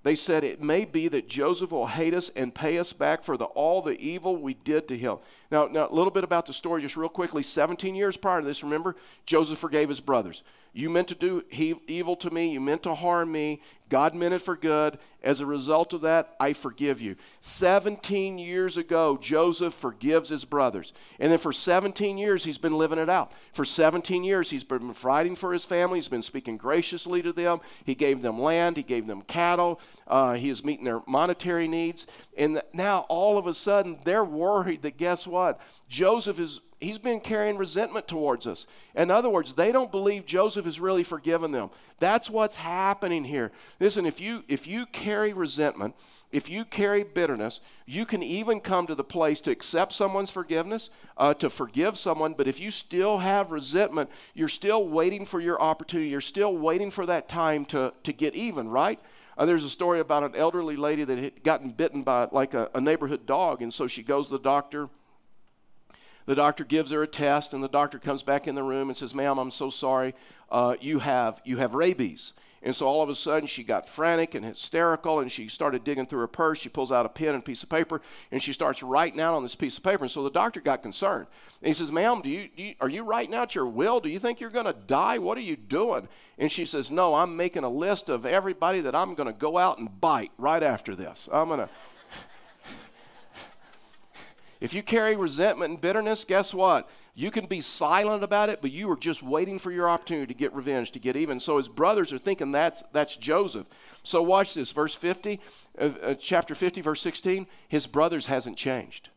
they 0.03 0.17
said, 0.17 0.45
It 0.45 0.61
may 0.61 0.85
be 0.85 1.09
that 1.09 1.29
Joseph 1.29 1.71
will 1.71 1.87
hate 1.87 2.15
us 2.15 2.31
and 2.35 2.55
pay 2.55 2.79
us 2.79 2.93
back 2.93 3.23
for 3.23 3.37
the, 3.37 3.45
all 3.45 3.83
the 3.83 3.99
evil 4.01 4.37
we 4.37 4.55
did 4.55 4.88
to 4.88 4.99
him. 4.99 5.19
Now, 5.53 5.67
now, 5.67 5.87
a 5.87 5.93
little 5.93 6.11
bit 6.11 6.25
about 6.25 6.47
the 6.47 6.55
story, 6.55 6.81
just 6.81 6.97
real 6.97 7.11
quickly. 7.11 7.43
17 7.43 7.95
years 7.95 8.17
prior 8.17 8.41
to 8.41 8.47
this, 8.47 8.62
remember, 8.62 8.97
Joseph 9.27 9.59
forgave 9.59 9.91
his 9.91 10.01
brothers. 10.01 10.43
You 10.75 10.88
meant 10.88 11.09
to 11.09 11.15
do 11.15 11.45
he, 11.51 11.75
evil 11.87 12.17
to 12.17 12.31
me, 12.31 12.51
you 12.51 12.61
meant 12.61 12.85
to 12.85 12.95
harm 12.95 13.31
me. 13.31 13.61
God 13.91 14.15
meant 14.15 14.33
it 14.33 14.41
for 14.41 14.57
good. 14.57 14.99
As 15.23 15.41
a 15.41 15.47
result 15.47 15.93
of 15.93 16.01
that, 16.01 16.35
I 16.41 16.55
forgive 16.55 17.03
you. 17.03 17.15
17 17.43 18.38
years 18.38 18.79
ago, 18.79 19.19
Joseph 19.21 19.75
forgives 19.75 20.31
his 20.31 20.47
brothers. 20.47 20.95
And 21.21 21.31
then 21.31 21.38
for 21.38 21.53
17 21.53 22.17
years, 22.17 22.43
he's 22.43 22.57
been 22.57 22.79
living 22.79 22.99
it 22.99 23.11
out. 23.11 23.33
For 23.53 23.67
17 23.67 24.25
years, 24.25 24.49
he's 24.49 24.65
been 24.65 24.95
fighting 24.95 25.37
for 25.37 25.53
his 25.53 25.67
family. 25.67 25.99
He's 25.99 26.09
been 26.09 26.23
speaking 26.23 26.57
graciously 26.57 27.21
to 27.21 27.35
them. 27.35 27.61
He 27.85 27.95
gave 27.95 28.23
them 28.23 28.41
land, 28.41 28.79
he 28.79 28.83
gave 28.83 29.07
them 29.07 29.21
cattle, 29.23 29.79
uh, 30.07 30.33
he 30.33 30.49
is 30.49 30.65
meeting 30.65 30.87
their 30.87 31.03
monetary 31.07 31.69
needs. 31.69 32.07
And 32.38 32.62
now, 32.73 33.01
all 33.11 33.37
of 33.37 33.47
a 33.47 33.53
sudden, 33.53 33.99
they're 34.05 34.25
worried 34.25 34.81
that 34.83 34.97
guess 34.97 35.27
what? 35.27 35.41
Joseph 35.88 36.38
is 36.38 36.61
he's 36.81 36.98
been 36.98 37.20
carrying 37.20 37.57
resentment 37.57 38.09
towards 38.09 38.46
us. 38.46 38.66
In 38.94 39.11
other 39.11 39.31
words, 39.31 39.52
they 39.52 39.72
don't 39.72 39.90
believe 39.90 40.26
Joseph 40.26 40.64
has 40.64 40.81
really 40.81 41.05
forgiven 41.05 41.52
them. 41.52 41.70
That's 41.98 42.28
what's 42.28 42.57
happening 42.57 43.24
here. 43.24 43.52
Listen, 43.81 44.07
if 44.07 44.20
you 44.20 44.44
if 44.48 44.66
you 44.66 44.87
carry 44.87 45.33
resentment, 45.33 45.94
if 46.33 46.48
you 46.48 46.64
carry 46.64 47.05
bitterness, 47.05 47.61
you 47.87 48.07
can 48.07 48.22
even 48.22 48.61
come 48.61 48.87
to 48.87 48.94
the 48.94 49.05
place 49.05 49.40
to 49.42 49.50
accept 49.50 49.92
someone's 49.92 50.31
forgiveness, 50.31 50.90
uh, 51.18 51.35
to 51.35 51.50
forgive 51.50 51.96
someone. 51.96 52.33
But 52.33 52.48
if 52.48 52.59
you 52.59 52.70
still 52.70 53.18
have 53.18 53.52
resentment, 53.52 54.11
you're 54.35 54.48
still 54.48 54.88
waiting 54.88 55.26
for 55.26 55.40
your 55.40 55.61
opportunity. 55.61 56.11
You're 56.11 56.22
still 56.22 56.57
waiting 56.57 56.90
for 56.90 57.05
that 57.07 57.28
time 57.28 57.66
to, 57.66 57.92
to 58.02 58.12
get 58.12 58.35
even, 58.35 58.68
right? 58.68 58.98
Uh, 59.37 59.46
there's 59.46 59.64
a 59.64 59.70
story 59.70 60.00
about 60.00 60.22
an 60.22 60.35
elderly 60.35 60.76
lady 60.76 61.05
that 61.05 61.18
had 61.18 61.42
gotten 61.42 61.70
bitten 61.70 62.02
by 62.02 62.28
like 62.33 62.55
a, 62.55 62.70
a 62.74 62.81
neighborhood 62.81 63.26
dog, 63.26 63.62
and 63.62 63.72
so 63.72 63.87
she 63.87 64.02
goes 64.02 64.26
to 64.26 64.33
the 64.33 64.38
doctor 64.38 64.88
the 66.26 66.35
doctor 66.35 66.64
gives 66.64 66.90
her 66.90 67.02
a 67.02 67.06
test, 67.06 67.54
and 67.54 67.62
the 67.62 67.68
doctor 67.68 67.98
comes 67.98 68.22
back 68.22 68.46
in 68.46 68.54
the 68.54 68.62
room 68.62 68.88
and 68.88 68.96
says, 68.96 69.14
Ma'am, 69.14 69.38
I'm 69.38 69.50
so 69.50 69.70
sorry. 69.70 70.14
Uh, 70.50 70.76
you, 70.80 70.98
have, 70.98 71.40
you 71.44 71.56
have 71.56 71.74
rabies. 71.74 72.32
And 72.64 72.74
so 72.76 72.87
all 72.87 73.02
of 73.02 73.08
a 73.08 73.14
sudden 73.14 73.48
she 73.48 73.64
got 73.64 73.88
frantic 73.88 74.37
and 74.37 74.44
hysterical 74.44 75.18
and 75.18 75.32
she 75.32 75.48
started 75.48 75.82
digging 75.82 76.06
through 76.06 76.20
her 76.20 76.28
purse. 76.28 76.61
She 76.61 76.68
pulls 76.68 76.92
out 76.92 77.04
a 77.04 77.08
pen 77.08 77.35
and 77.35 77.44
piece 77.44 77.64
of 77.64 77.68
paper 77.68 78.00
and 78.30 78.40
she 78.40 78.52
starts 78.52 78.85
writing 78.85 79.20
out 79.20 79.35
on 79.35 79.42
this 79.42 79.56
piece 79.56 79.76
of 79.76 79.82
paper. 79.82 80.04
And 80.04 80.11
so 80.11 80.22
the 80.22 80.30
doctor 80.30 80.61
got 80.61 80.82
concerned. 80.82 81.26
And 81.61 81.68
he 81.68 81.74
says, 81.74 81.90
Ma'am, 81.90 82.20
do 82.22 82.28
you, 82.28 82.48
do 82.56 82.62
you, 82.62 82.74
are 82.80 82.88
you 82.88 83.02
writing 83.02 83.35
out 83.35 83.56
your 83.56 83.66
will? 83.66 83.98
Do 83.98 84.08
you 84.08 84.20
think 84.20 84.40
you're 84.40 84.50
going 84.50 84.66
to 84.66 84.76
die? 84.87 85.18
What 85.18 85.38
are 85.38 85.42
you 85.42 85.56
doing? 85.56 86.06
And 86.38 86.52
she 86.52 86.64
says, 86.64 86.88
No, 86.88 87.14
I'm 87.14 87.37
making 87.37 87.64
a 87.64 87.68
list 87.68 88.08
of 88.08 88.26
everybody 88.26 88.80
that 88.82 88.94
I'm 88.94 89.14
going 89.14 89.26
to 89.26 89.32
go 89.38 89.58
out 89.58 89.78
and 89.78 90.00
bite 90.00 90.30
right 90.38 90.62
after 90.62 90.94
this. 90.94 91.28
I'm 91.32 91.48
going 91.48 91.61
to. 91.61 91.68
If 94.62 94.72
you 94.72 94.83
carry 94.85 95.16
resentment 95.16 95.70
and 95.70 95.81
bitterness, 95.81 96.22
guess 96.22 96.55
what? 96.55 96.88
You 97.16 97.33
can 97.33 97.46
be 97.46 97.61
silent 97.61 98.22
about 98.22 98.48
it, 98.48 98.61
but 98.62 98.70
you 98.70 98.88
are 98.92 98.96
just 98.96 99.20
waiting 99.20 99.59
for 99.59 99.72
your 99.72 99.90
opportunity 99.90 100.33
to 100.33 100.38
get 100.38 100.55
revenge, 100.55 100.92
to 100.92 101.01
get 101.01 101.16
even. 101.16 101.40
So 101.40 101.57
his 101.57 101.68
brothers 101.68 102.12
are 102.12 102.18
thinking 102.18 102.53
that's, 102.53 102.81
that's 102.92 103.16
Joseph. 103.16 103.66
So 104.05 104.22
watch 104.22 104.55
this, 104.55 104.70
verse 104.70 104.94
50, 104.94 105.40
uh, 105.81 105.90
uh, 106.01 106.14
chapter 106.14 106.55
50, 106.55 106.81
verse 106.81 107.01
16. 107.01 107.48
His 107.68 107.88
brothers 107.88 108.27
hasn't 108.27 108.57
changed. 108.57 109.09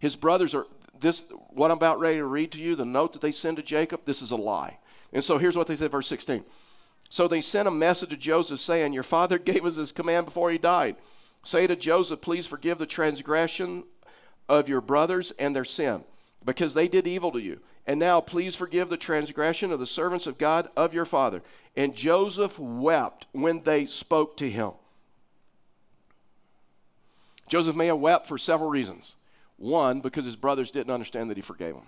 His 0.00 0.16
brothers 0.16 0.54
are, 0.54 0.66
this, 1.00 1.24
what 1.48 1.70
I'm 1.70 1.78
about 1.78 1.98
ready 1.98 2.18
to 2.18 2.26
read 2.26 2.52
to 2.52 2.60
you, 2.60 2.76
the 2.76 2.84
note 2.84 3.14
that 3.14 3.22
they 3.22 3.32
send 3.32 3.56
to 3.56 3.62
Jacob, 3.62 4.02
this 4.04 4.20
is 4.20 4.32
a 4.32 4.36
lie. 4.36 4.76
And 5.14 5.24
so 5.24 5.38
here's 5.38 5.56
what 5.56 5.66
they 5.66 5.76
said, 5.76 5.90
verse 5.90 6.08
16. 6.08 6.44
So 7.08 7.26
they 7.26 7.40
sent 7.40 7.66
a 7.66 7.70
message 7.70 8.10
to 8.10 8.18
Joseph 8.18 8.60
saying, 8.60 8.92
Your 8.92 9.02
father 9.02 9.38
gave 9.38 9.64
us 9.64 9.76
his 9.76 9.92
command 9.92 10.26
before 10.26 10.50
he 10.50 10.58
died. 10.58 10.96
Say 11.42 11.66
to 11.66 11.74
Joseph, 11.74 12.20
Please 12.20 12.46
forgive 12.46 12.76
the 12.76 12.84
transgression 12.84 13.84
of 14.50 14.68
your 14.68 14.80
brothers 14.80 15.32
and 15.38 15.54
their 15.54 15.64
sin, 15.64 16.02
because 16.44 16.74
they 16.74 16.88
did 16.88 17.06
evil 17.06 17.30
to 17.30 17.40
you. 17.40 17.60
And 17.86 18.00
now 18.00 18.20
please 18.20 18.56
forgive 18.56 18.90
the 18.90 18.96
transgression 18.96 19.70
of 19.70 19.78
the 19.78 19.86
servants 19.86 20.26
of 20.26 20.38
God 20.38 20.68
of 20.76 20.92
your 20.92 21.04
father. 21.04 21.42
And 21.76 21.94
Joseph 21.94 22.58
wept 22.58 23.26
when 23.32 23.62
they 23.62 23.86
spoke 23.86 24.36
to 24.38 24.50
him. 24.50 24.72
Joseph 27.48 27.76
may 27.76 27.86
have 27.86 27.98
wept 27.98 28.26
for 28.26 28.38
several 28.38 28.68
reasons. 28.68 29.14
One, 29.56 30.00
because 30.00 30.24
his 30.24 30.36
brothers 30.36 30.70
didn't 30.70 30.92
understand 30.92 31.30
that 31.30 31.36
he 31.36 31.42
forgave 31.42 31.74
them. 31.74 31.86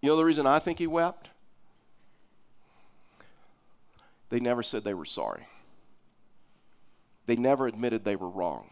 You 0.00 0.10
know 0.10 0.16
the 0.16 0.24
reason 0.24 0.46
I 0.46 0.60
think 0.60 0.78
he 0.78 0.86
wept? 0.86 1.30
They 4.30 4.40
never 4.40 4.62
said 4.62 4.84
they 4.84 4.94
were 4.94 5.04
sorry. 5.04 5.46
They 7.26 7.36
never 7.36 7.66
admitted 7.66 8.04
they 8.04 8.16
were 8.16 8.28
wrong 8.28 8.70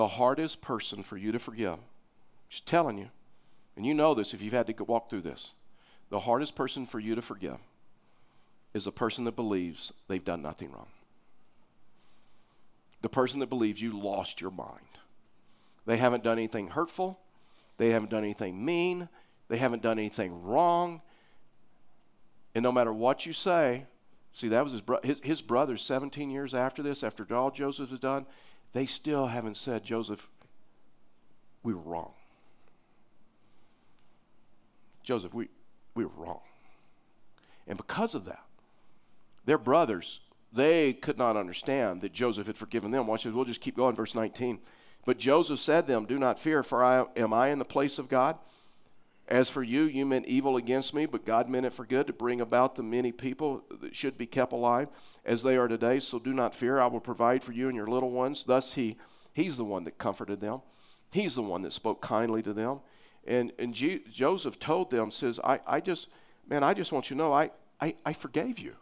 the 0.00 0.08
hardest 0.08 0.62
person 0.62 1.02
for 1.02 1.18
you 1.18 1.30
to 1.30 1.38
forgive, 1.38 1.76
just 2.48 2.64
telling 2.64 2.96
you, 2.96 3.10
and 3.76 3.84
you 3.84 3.92
know 3.92 4.14
this 4.14 4.32
if 4.32 4.40
you've 4.40 4.54
had 4.54 4.66
to 4.66 4.84
walk 4.84 5.10
through 5.10 5.20
this, 5.20 5.50
the 6.08 6.20
hardest 6.20 6.54
person 6.54 6.86
for 6.86 6.98
you 6.98 7.14
to 7.14 7.20
forgive 7.20 7.58
is 8.72 8.84
the 8.84 8.92
person 8.92 9.24
that 9.24 9.36
believes 9.36 9.92
they've 10.08 10.24
done 10.24 10.40
nothing 10.40 10.72
wrong. 10.72 10.86
The 13.02 13.10
person 13.10 13.40
that 13.40 13.50
believes 13.50 13.78
you 13.78 13.92
lost 13.92 14.40
your 14.40 14.50
mind. 14.50 14.88
They 15.84 15.98
haven't 15.98 16.24
done 16.24 16.38
anything 16.38 16.68
hurtful, 16.68 17.18
they 17.76 17.90
haven't 17.90 18.10
done 18.10 18.24
anything 18.24 18.64
mean, 18.64 19.06
they 19.48 19.58
haven't 19.58 19.82
done 19.82 19.98
anything 19.98 20.42
wrong. 20.44 21.02
And 22.54 22.62
no 22.62 22.72
matter 22.72 22.90
what 22.94 23.26
you 23.26 23.34
say, 23.34 23.84
see, 24.30 24.48
that 24.48 24.64
was 24.64 24.72
his, 24.72 24.80
bro- 24.80 25.02
his, 25.02 25.18
his 25.22 25.42
brothers 25.42 25.82
17 25.82 26.30
years 26.30 26.54
after 26.54 26.82
this, 26.82 27.02
after 27.02 27.26
all 27.34 27.50
Joseph 27.50 27.90
has 27.90 27.98
done, 27.98 28.24
they 28.72 28.86
still 28.86 29.26
haven't 29.26 29.56
said, 29.56 29.84
Joseph, 29.84 30.28
we 31.62 31.74
were 31.74 31.80
wrong. 31.80 32.12
Joseph, 35.02 35.34
we, 35.34 35.48
we 35.94 36.04
were 36.04 36.12
wrong. 36.16 36.40
And 37.66 37.76
because 37.76 38.14
of 38.14 38.24
that, 38.26 38.44
their 39.44 39.58
brothers, 39.58 40.20
they 40.52 40.92
could 40.92 41.18
not 41.18 41.36
understand 41.36 42.00
that 42.02 42.12
Joseph 42.12 42.46
had 42.46 42.56
forgiven 42.56 42.90
them. 42.90 43.06
Watch 43.06 43.24
this, 43.24 43.32
we'll 43.32 43.44
just 43.44 43.60
keep 43.60 43.76
going, 43.76 43.96
verse 43.96 44.14
19. 44.14 44.58
But 45.04 45.18
Joseph 45.18 45.58
said 45.58 45.86
to 45.86 45.92
them, 45.92 46.06
Do 46.06 46.18
not 46.18 46.38
fear, 46.38 46.62
for 46.62 46.84
I, 46.84 47.04
am 47.16 47.32
I 47.32 47.48
in 47.48 47.58
the 47.58 47.64
place 47.64 47.98
of 47.98 48.08
God? 48.08 48.36
As 49.30 49.48
for 49.48 49.62
you, 49.62 49.82
you 49.82 50.04
meant 50.04 50.26
evil 50.26 50.56
against 50.56 50.92
me, 50.92 51.06
but 51.06 51.24
God 51.24 51.48
meant 51.48 51.64
it 51.64 51.72
for 51.72 51.86
good 51.86 52.08
to 52.08 52.12
bring 52.12 52.40
about 52.40 52.74
the 52.74 52.82
many 52.82 53.12
people 53.12 53.62
that 53.80 53.94
should 53.94 54.18
be 54.18 54.26
kept 54.26 54.52
alive 54.52 54.88
as 55.24 55.44
they 55.44 55.56
are 55.56 55.68
today. 55.68 56.00
So 56.00 56.18
do 56.18 56.32
not 56.32 56.52
fear. 56.54 56.80
I 56.80 56.86
will 56.88 57.00
provide 57.00 57.44
for 57.44 57.52
you 57.52 57.68
and 57.68 57.76
your 57.76 57.86
little 57.86 58.10
ones. 58.10 58.42
Thus, 58.42 58.72
he, 58.72 58.96
he's 59.32 59.56
the 59.56 59.64
one 59.64 59.84
that 59.84 59.98
comforted 59.98 60.40
them. 60.40 60.62
He's 61.12 61.36
the 61.36 61.42
one 61.42 61.62
that 61.62 61.72
spoke 61.72 62.00
kindly 62.02 62.42
to 62.42 62.52
them. 62.52 62.80
And, 63.24 63.52
and 63.56 63.72
G- 63.72 64.02
Joseph 64.12 64.58
told 64.58 64.90
them, 64.90 65.12
says, 65.12 65.38
I, 65.44 65.60
I 65.64 65.80
just, 65.80 66.08
man, 66.48 66.64
I 66.64 66.74
just 66.74 66.90
want 66.90 67.08
you 67.08 67.14
to 67.14 67.22
know, 67.22 67.32
I, 67.32 67.50
I, 67.80 67.94
I 68.04 68.12
forgave 68.12 68.58
you. 68.58 68.74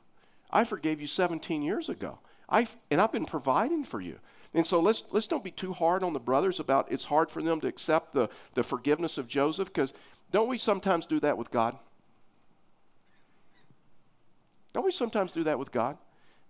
I 0.51 0.65
forgave 0.65 0.99
you 0.99 1.07
17 1.07 1.61
years 1.61 1.91
ago. 1.91 2.21
I, 2.49 2.67
and 2.91 3.03
I've 3.03 3.13
been 3.13 3.27
providing 3.27 3.85
for 3.85 4.01
you. 4.01 4.19
And 4.55 4.67
so 4.67 4.81
let's, 4.81 5.05
let's 5.11 5.27
don't 5.27 5.45
be 5.45 5.51
too 5.51 5.75
hard 5.75 6.03
on 6.03 6.15
the 6.15 6.19
brothers 6.19 6.59
about 6.59 6.91
it's 6.91 7.05
hard 7.05 7.31
for 7.31 7.43
them 7.43 7.61
to 7.61 7.67
accept 7.67 8.15
the, 8.15 8.31
the 8.55 8.63
forgiveness 8.63 9.19
of 9.19 9.29
Joseph 9.29 9.69
because 9.69 9.93
don't 10.31 10.49
we 10.49 10.59
sometimes 10.59 11.07
do 11.07 11.21
that 11.21 11.39
with 11.39 11.51
God? 11.51 11.77
Don't 14.73 14.85
we 14.85 14.93
sometimes 14.93 15.33
do 15.33 15.45
that 15.45 15.59
with 15.59 15.73
God? 15.73 15.97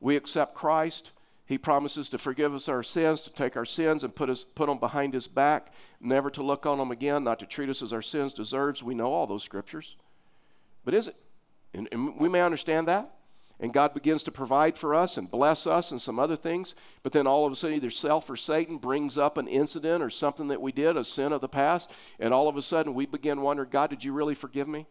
We 0.00 0.16
accept 0.16 0.54
Christ, 0.54 1.12
He 1.46 1.58
promises 1.58 2.08
to 2.10 2.18
forgive 2.18 2.54
us 2.54 2.68
our 2.68 2.82
sins, 2.82 3.22
to 3.22 3.30
take 3.30 3.56
our 3.56 3.64
sins 3.64 4.04
and 4.04 4.14
put, 4.14 4.28
us, 4.28 4.44
put 4.54 4.66
them 4.66 4.78
behind 4.78 5.14
His 5.14 5.26
back, 5.26 5.72
never 6.00 6.30
to 6.30 6.42
look 6.42 6.66
on 6.66 6.78
them 6.78 6.90
again, 6.90 7.24
not 7.24 7.38
to 7.38 7.46
treat 7.46 7.68
us 7.68 7.82
as 7.82 7.92
our 7.92 8.02
sins 8.02 8.34
deserves. 8.34 8.82
We 8.82 8.94
know 8.94 9.12
all 9.12 9.26
those 9.26 9.44
scriptures. 9.44 9.96
But 10.84 10.94
is 10.94 11.08
it? 11.08 11.16
And, 11.74 11.88
and 11.92 12.18
we 12.18 12.28
may 12.28 12.40
understand 12.40 12.88
that. 12.88 13.14
And 13.60 13.72
God 13.72 13.92
begins 13.92 14.22
to 14.22 14.30
provide 14.30 14.78
for 14.78 14.94
us 14.94 15.16
and 15.16 15.30
bless 15.30 15.66
us 15.66 15.90
and 15.90 16.00
some 16.00 16.18
other 16.18 16.36
things. 16.36 16.74
But 17.02 17.12
then 17.12 17.26
all 17.26 17.44
of 17.44 17.52
a 17.52 17.56
sudden, 17.56 17.76
either 17.76 17.90
self 17.90 18.30
or 18.30 18.36
Satan 18.36 18.78
brings 18.78 19.18
up 19.18 19.36
an 19.36 19.48
incident 19.48 20.02
or 20.02 20.10
something 20.10 20.48
that 20.48 20.60
we 20.60 20.70
did, 20.70 20.96
a 20.96 21.02
sin 21.02 21.32
of 21.32 21.40
the 21.40 21.48
past. 21.48 21.90
And 22.20 22.32
all 22.32 22.48
of 22.48 22.56
a 22.56 22.62
sudden, 22.62 22.94
we 22.94 23.06
begin 23.06 23.40
wondering 23.40 23.70
God, 23.70 23.90
did 23.90 24.04
you 24.04 24.12
really 24.12 24.36
forgive 24.36 24.68
me? 24.68 24.86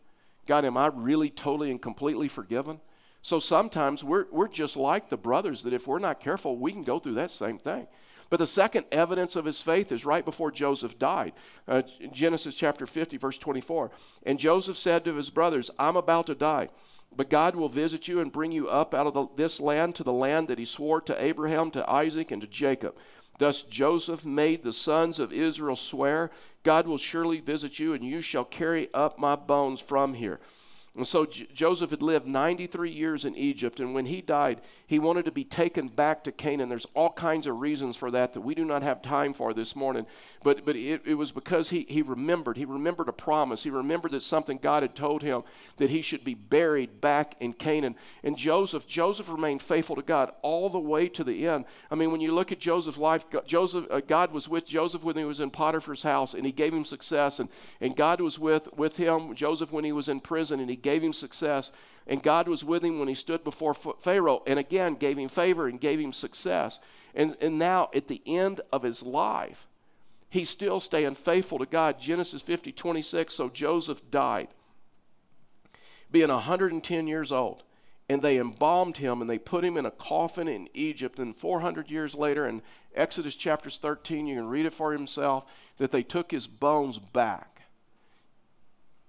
God, 0.47 0.65
am 0.65 0.77
I 0.77 0.88
really 0.88 1.30
totally 1.30 1.71
and 1.71 1.82
completely 1.82 2.27
forgiven? 2.27 2.80
So 3.21 3.39
sometimes 3.39 4.03
we're, 4.03 4.25
we're 4.32 4.47
just 4.47 4.77
like 4.77 5.10
the 5.10 5.17
brothers 5.17 5.63
that 5.63 5.73
if 5.73 5.88
we're 5.88 5.99
not 5.99 6.19
careful, 6.19 6.58
we 6.58 6.71
can 6.71 6.84
go 6.84 6.99
through 6.99 7.15
that 7.15 7.32
same 7.32 7.58
thing. 7.58 7.88
But 8.30 8.38
the 8.38 8.47
second 8.47 8.86
evidence 8.91 9.36
of 9.36 9.45
his 9.45 9.62
faith 9.62 9.91
is 9.91 10.06
right 10.06 10.23
before 10.23 10.51
Joseph 10.51 10.99
died. 10.99 11.34
Uh, 11.67 11.84
Genesis 12.12 12.56
chapter 12.56 12.86
50, 12.86 13.17
verse 13.17 13.38
24. 13.38 13.91
And 14.23 14.38
Joseph 14.38 14.77
said 14.77 15.06
to 15.06 15.15
his 15.15 15.30
brothers, 15.30 15.71
I'm 15.80 15.95
about 15.95 16.27
to 16.27 16.36
die, 16.36 16.69
but 17.15 17.29
God 17.29 17.55
will 17.55 17.69
visit 17.69 18.07
you 18.07 18.19
and 18.19 18.31
bring 18.31 18.51
you 18.51 18.67
up 18.67 18.93
out 18.93 19.07
of 19.07 19.13
the, 19.13 19.27
this 19.35 19.59
land 19.59 19.95
to 19.95 20.03
the 20.03 20.13
land 20.13 20.47
that 20.47 20.59
he 20.59 20.65
swore 20.65 21.01
to 21.01 21.23
Abraham, 21.23 21.71
to 21.71 21.89
Isaac, 21.89 22.31
and 22.31 22.41
to 22.41 22.47
Jacob. 22.47 22.95
Thus 23.39 23.61
Joseph 23.63 24.25
made 24.25 24.63
the 24.63 24.73
sons 24.73 25.19
of 25.19 25.31
Israel 25.31 25.75
swear, 25.75 26.31
God 26.63 26.87
will 26.87 26.97
surely 26.97 27.39
visit 27.39 27.79
you, 27.79 27.93
and 27.93 28.03
you 28.03 28.21
shall 28.21 28.45
carry 28.45 28.91
up 28.93 29.19
my 29.19 29.35
bones 29.35 29.79
from 29.79 30.13
here. 30.13 30.39
And 30.97 31.05
so 31.05 31.25
J- 31.25 31.47
Joseph 31.53 31.91
had 31.91 32.01
lived 32.01 32.25
93 32.25 32.89
years 32.89 33.23
in 33.23 33.36
Egypt, 33.36 33.79
and 33.79 33.93
when 33.93 34.07
he 34.07 34.19
died, 34.19 34.62
he 34.88 34.97
wanted 34.97 35.25
to 35.25 35.31
be 35.31 35.43
taken 35.43 35.88
back 35.88 36.23
to 36.23 36.31
Canaan. 36.31 36.69
There's 36.69 36.88
all 36.95 37.12
kinds 37.12 37.45
of 37.45 37.60
reasons 37.60 37.95
for 37.95 38.10
that 38.12 38.33
that 38.33 38.41
we 38.41 38.55
do 38.55 38.65
not 38.65 38.81
have 38.81 39.03
time 39.03 39.33
for 39.33 39.53
this 39.53 39.75
morning. 39.75 40.07
But, 40.43 40.65
but 40.65 40.75
it, 40.75 41.03
it 41.05 41.13
was 41.13 41.31
because 41.31 41.69
he, 41.69 41.86
he 41.88 42.01
remembered. 42.01 42.57
He 42.57 42.65
remembered 42.65 43.10
a 43.10 43.13
promise. 43.13 43.63
He 43.63 43.69
remembered 43.69 44.12
that 44.12 44.23
something 44.23 44.57
God 44.57 44.81
had 44.81 44.95
told 44.95 45.21
him 45.21 45.43
that 45.77 45.91
he 45.91 46.01
should 46.01 46.23
be 46.23 46.33
buried 46.33 46.99
back 46.99 47.36
in 47.39 47.53
Canaan. 47.53 47.95
And 48.23 48.36
Joseph, 48.36 48.88
Joseph 48.88 49.29
remained 49.29 49.62
faithful 49.62 49.95
to 49.97 50.01
God 50.01 50.31
all 50.41 50.69
the 50.69 50.79
way 50.79 51.07
to 51.10 51.23
the 51.23 51.47
end. 51.47 51.65
I 51.91 51.95
mean, 51.95 52.12
when 52.12 52.21
you 52.21 52.33
look 52.33 52.51
at 52.51 52.60
Joseph's 52.60 52.97
life, 52.97 53.25
Joseph, 53.45 53.86
uh, 53.91 54.01
God 54.01 54.31
was 54.31 54.49
with 54.49 54.65
Joseph 54.65 55.03
when 55.03 55.15
he 55.15 55.25
was 55.25 55.41
in 55.41 55.51
Potiphar's 55.51 56.01
house, 56.01 56.33
and 56.33 56.43
he 56.43 56.51
gave 56.51 56.73
him 56.73 56.86
success. 56.86 57.39
And, 57.39 57.49
and 57.81 57.95
God 57.95 58.19
was 58.19 58.39
with, 58.39 58.67
with 58.75 58.97
him, 58.97 59.36
Joseph, 59.36 59.71
when 59.71 59.83
he 59.83 59.91
was 59.91 60.10
in 60.10 60.21
prison, 60.21 60.60
and 60.60 60.69
he 60.69 60.75
gave 60.88 61.04
him 61.04 61.12
success. 61.12 61.73
And 62.08 62.23
God 62.23 62.47
was 62.47 62.63
with 62.63 62.82
him 62.86 62.97
when 62.97 63.10
he 63.10 63.13
stood 63.13 63.43
before 63.43 63.73
Pharaoh 63.73 64.41
and 64.47 64.58
again 64.58 64.95
gave 64.95 65.17
him 65.17 65.28
favor 65.28 65.67
and 65.67 65.82
gave 65.82 66.00
him 66.00 66.13
success. 66.13 66.80
And, 67.13 67.36
and 67.41 67.60
now, 67.60 67.89
at 67.93 68.08
the 68.08 68.21
end 68.26 68.62
of 68.71 68.84
his 68.84 69.04
life, 69.04 69.67
he's 70.30 70.50
still 70.50 70.80
staying 70.80 71.15
faithful 71.15 71.60
to 71.60 71.65
God. 71.65 72.00
Genesis 72.00 72.41
50 72.41 72.71
26. 72.71 73.34
So 73.34 73.50
Joseph 73.50 74.02
died, 74.10 74.47
being 76.10 76.30
110 76.30 77.08
years 77.08 77.34
old. 77.34 77.63
And 78.10 78.21
they 78.21 78.38
embalmed 78.38 78.95
him 78.95 79.19
and 79.19 79.30
they 79.30 79.38
put 79.38 79.65
him 79.65 79.76
in 79.76 79.86
a 79.86 79.91
coffin 79.91 80.47
in 80.47 80.69
Egypt. 80.73 81.19
And 81.19 81.36
400 81.36 81.91
years 81.91 82.15
later, 82.15 82.47
in 82.47 82.62
Exodus 82.95 83.36
chapters 83.36 83.78
13, 83.82 84.28
you 84.28 84.38
can 84.38 84.47
read 84.47 84.65
it 84.65 84.73
for 84.73 84.93
himself, 84.93 85.43
that 85.76 85.91
they 85.91 86.04
took 86.04 86.32
his 86.32 86.47
bones 86.47 87.00
back. 87.00 87.63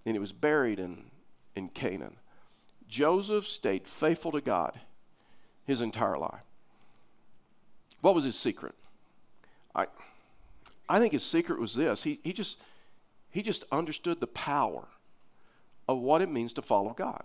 And 0.04 0.16
he 0.16 0.18
was 0.18 0.32
buried 0.32 0.80
in 0.80 1.04
in 1.58 1.68
Canaan. 1.68 2.16
Joseph 2.88 3.46
stayed 3.46 3.86
faithful 3.86 4.32
to 4.32 4.40
God 4.40 4.80
his 5.66 5.82
entire 5.82 6.16
life. 6.16 6.40
What 8.00 8.14
was 8.14 8.24
his 8.24 8.36
secret? 8.36 8.74
I, 9.74 9.86
I 10.88 10.98
think 10.98 11.12
his 11.12 11.24
secret 11.24 11.60
was 11.60 11.74
this. 11.74 12.02
He, 12.02 12.20
he, 12.22 12.32
just, 12.32 12.56
he 13.30 13.42
just 13.42 13.64
understood 13.70 14.20
the 14.20 14.26
power 14.28 14.88
of 15.86 15.98
what 15.98 16.22
it 16.22 16.30
means 16.30 16.54
to 16.54 16.62
follow 16.62 16.94
God. 16.94 17.22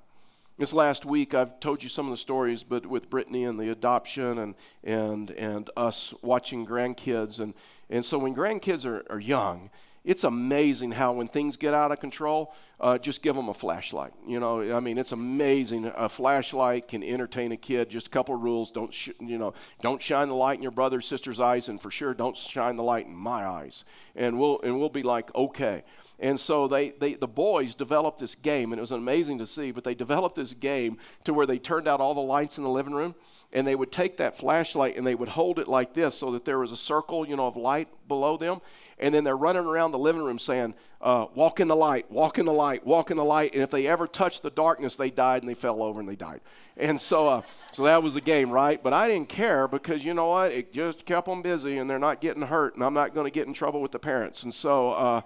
This 0.58 0.74
last 0.74 1.06
week, 1.06 1.34
I've 1.34 1.60
told 1.60 1.82
you 1.82 1.90
some 1.90 2.06
of 2.06 2.12
the 2.12 2.18
stories, 2.18 2.64
but 2.64 2.86
with 2.86 3.10
Brittany 3.10 3.46
and 3.46 3.60
the 3.60 3.72
adoption 3.72 4.38
and, 4.38 4.56
and, 4.84 5.32
and 5.32 5.70
us 5.76 6.14
watching 6.22 6.66
grandkids. 6.66 7.40
And, 7.40 7.54
and 7.90 8.04
so 8.06 8.20
when 8.20 8.36
grandkids 8.36 8.86
are, 8.86 9.04
are 9.10 9.20
young, 9.20 9.72
it's 10.04 10.24
amazing 10.24 10.92
how 10.92 11.14
when 11.14 11.28
things 11.28 11.58
get 11.58 11.74
out 11.74 11.92
of 11.92 12.00
control, 12.00 12.54
uh, 12.84 12.98
just 12.98 13.22
give 13.22 13.34
them 13.34 13.48
a 13.48 13.54
flashlight. 13.54 14.12
You 14.28 14.42
know, 14.42 14.76
I 14.76 14.82
mean, 14.82 14.98
it's 14.98 15.14
amazing. 15.14 15.90
A 15.96 16.10
flashlight 16.10 16.90
can 16.90 17.02
entertain 17.02 17.54
a 17.54 17.58
kid. 17.58 17.90
Just 17.90 18.08
a 18.08 18.10
couple 18.10 18.36
of 18.36 18.42
rules: 18.42 18.72
don't 18.72 18.94
sh- 18.94 19.12
you 19.22 19.38
know, 19.38 19.54
don't 19.82 20.02
shine 20.02 20.28
the 20.28 20.36
light 20.36 20.58
in 20.58 20.62
your 20.64 20.72
brother's 20.72 21.06
sister's 21.06 21.40
eyes, 21.40 21.70
and 21.70 21.82
for 21.82 21.90
sure, 21.90 22.14
don't 22.14 22.36
shine 22.36 22.76
the 22.76 22.84
light 22.84 23.06
in 23.06 23.16
my 23.16 23.48
eyes. 23.48 23.86
And 24.18 24.38
we'll 24.38 24.60
and 24.62 24.78
we'll 24.78 24.90
be 24.90 25.02
like, 25.02 25.34
okay. 25.34 25.84
And 26.20 26.38
so 26.40 26.68
they, 26.68 26.92
they 26.92 27.14
the 27.14 27.28
boys 27.28 27.74
developed 27.74 28.20
this 28.20 28.36
game, 28.36 28.74
and 28.74 28.80
it 28.80 28.82
was 28.82 28.92
amazing 28.92 29.38
to 29.38 29.48
see. 29.48 29.72
But 29.72 29.86
they 29.86 29.96
developed 29.96 30.36
this 30.36 30.52
game 30.52 30.98
to 31.24 31.34
where 31.34 31.46
they 31.46 31.60
turned 31.60 31.88
out 31.88 32.02
all 32.02 32.14
the 32.14 32.20
lights 32.20 32.58
in 32.58 32.66
the 32.66 32.70
living 32.70 32.94
room, 32.94 33.16
and 33.54 33.66
they 33.66 33.76
would 33.76 33.94
take 33.94 34.18
that 34.18 34.38
flashlight 34.38 34.98
and 34.98 35.08
they 35.08 35.16
would 35.16 35.30
hold 35.30 35.58
it 35.58 35.70
like 35.70 35.94
this, 35.94 36.16
so 36.16 36.32
that 36.32 36.44
there 36.44 36.60
was 36.60 36.74
a 36.74 36.78
circle, 36.78 37.26
you 37.26 37.38
know, 37.38 37.48
of 37.48 37.56
light 37.56 37.88
below 38.10 38.36
them 38.36 38.60
and 39.00 39.14
then 39.14 39.24
they're 39.24 39.38
running 39.38 39.66
around 39.66 39.92
the 39.92 40.00
living 40.00 40.24
room 40.24 40.40
saying, 40.40 40.74
uh, 41.04 41.28
Walk 41.36 41.60
in 41.60 41.68
the 41.68 41.76
light, 41.76 42.10
walk 42.10 42.40
in 42.40 42.46
the 42.46 42.54
light, 42.54 42.86
walk 42.86 43.12
in 43.12 43.18
the 43.18 43.24
light. 43.24 43.54
And 43.54 43.62
if 43.62 43.70
they 43.70 43.88
ever 43.88 44.08
touched 44.08 44.42
the 44.42 44.50
darkness, 44.50 44.96
they 44.96 45.12
died 45.12 45.44
and 45.44 45.50
they 45.50 45.54
fell 45.54 45.84
over 45.84 46.00
and 46.00 46.08
they 46.08 46.16
died. 46.16 46.40
And 46.78 47.00
so, 47.00 47.28
uh, 47.28 47.42
so 47.74 47.84
that 47.84 48.02
was 48.02 48.14
the 48.14 48.22
game, 48.22 48.50
right? 48.50 48.82
But 48.82 48.94
I 48.94 49.10
didn't 49.10 49.28
care 49.28 49.68
because 49.68 50.04
you 50.06 50.14
know 50.14 50.30
what? 50.30 50.54
It 50.54 50.74
just 50.74 51.06
kept 51.06 51.28
them 51.28 51.42
busy 51.42 51.78
and 51.78 51.90
they're 51.90 52.00
not 52.00 52.22
getting 52.22 52.42
hurt, 52.42 52.76
and 52.76 52.84
I'm 52.84 52.94
not 52.94 53.14
going 53.14 53.26
to 53.26 53.32
get 53.32 53.48
in 53.48 53.54
trouble 53.54 53.82
with 53.82 53.92
the 53.92 54.00
parents. 54.00 54.44
And 54.44 54.54
so, 54.54 54.92
uh, 54.94 55.22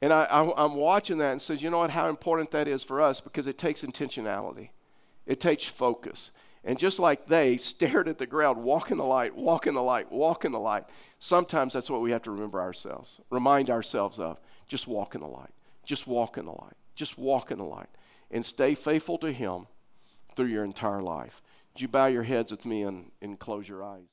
and 0.00 0.12
I, 0.12 0.24
I, 0.24 0.64
I'm 0.64 0.74
watching 0.74 1.18
that 1.18 1.32
and 1.32 1.40
says, 1.40 1.62
you 1.62 1.68
know 1.68 1.78
what? 1.78 1.90
How 1.90 2.08
important 2.08 2.50
that 2.52 2.68
is 2.68 2.82
for 2.82 3.02
us 3.02 3.20
because 3.20 3.46
it 3.46 3.58
takes 3.58 3.82
intentionality, 3.82 4.70
it 5.26 5.40
takes 5.40 5.64
focus. 5.64 6.30
And 6.66 6.78
just 6.78 6.98
like 6.98 7.26
they 7.26 7.56
stared 7.56 8.08
at 8.08 8.18
the 8.18 8.26
ground, 8.26 8.62
walk 8.62 8.90
in 8.90 8.98
the 8.98 9.04
light, 9.04 9.34
walk 9.34 9.66
in 9.66 9.74
the 9.74 9.82
light, 9.82 10.10
walk 10.12 10.44
in 10.44 10.52
the 10.52 10.58
light. 10.58 10.84
Sometimes 11.20 11.72
that's 11.72 11.88
what 11.88 12.02
we 12.02 12.10
have 12.10 12.22
to 12.22 12.30
remember 12.30 12.60
ourselves, 12.60 13.20
remind 13.30 13.70
ourselves 13.70 14.18
of. 14.18 14.38
Just 14.68 14.88
walk 14.88 15.14
in 15.14 15.20
the 15.20 15.26
light. 15.26 15.54
Just 15.84 16.06
walk 16.08 16.36
in 16.36 16.44
the 16.44 16.50
light. 16.50 16.74
Just 16.96 17.16
walk 17.16 17.52
in 17.52 17.58
the 17.58 17.64
light. 17.64 17.88
And 18.32 18.44
stay 18.44 18.74
faithful 18.74 19.16
to 19.18 19.32
Him 19.32 19.68
through 20.34 20.46
your 20.46 20.64
entire 20.64 21.00
life. 21.00 21.40
Would 21.72 21.80
you 21.82 21.88
bow 21.88 22.06
your 22.06 22.24
heads 22.24 22.50
with 22.50 22.66
me 22.66 22.82
and, 22.82 23.12
and 23.22 23.38
close 23.38 23.68
your 23.68 23.84
eyes? 23.84 24.08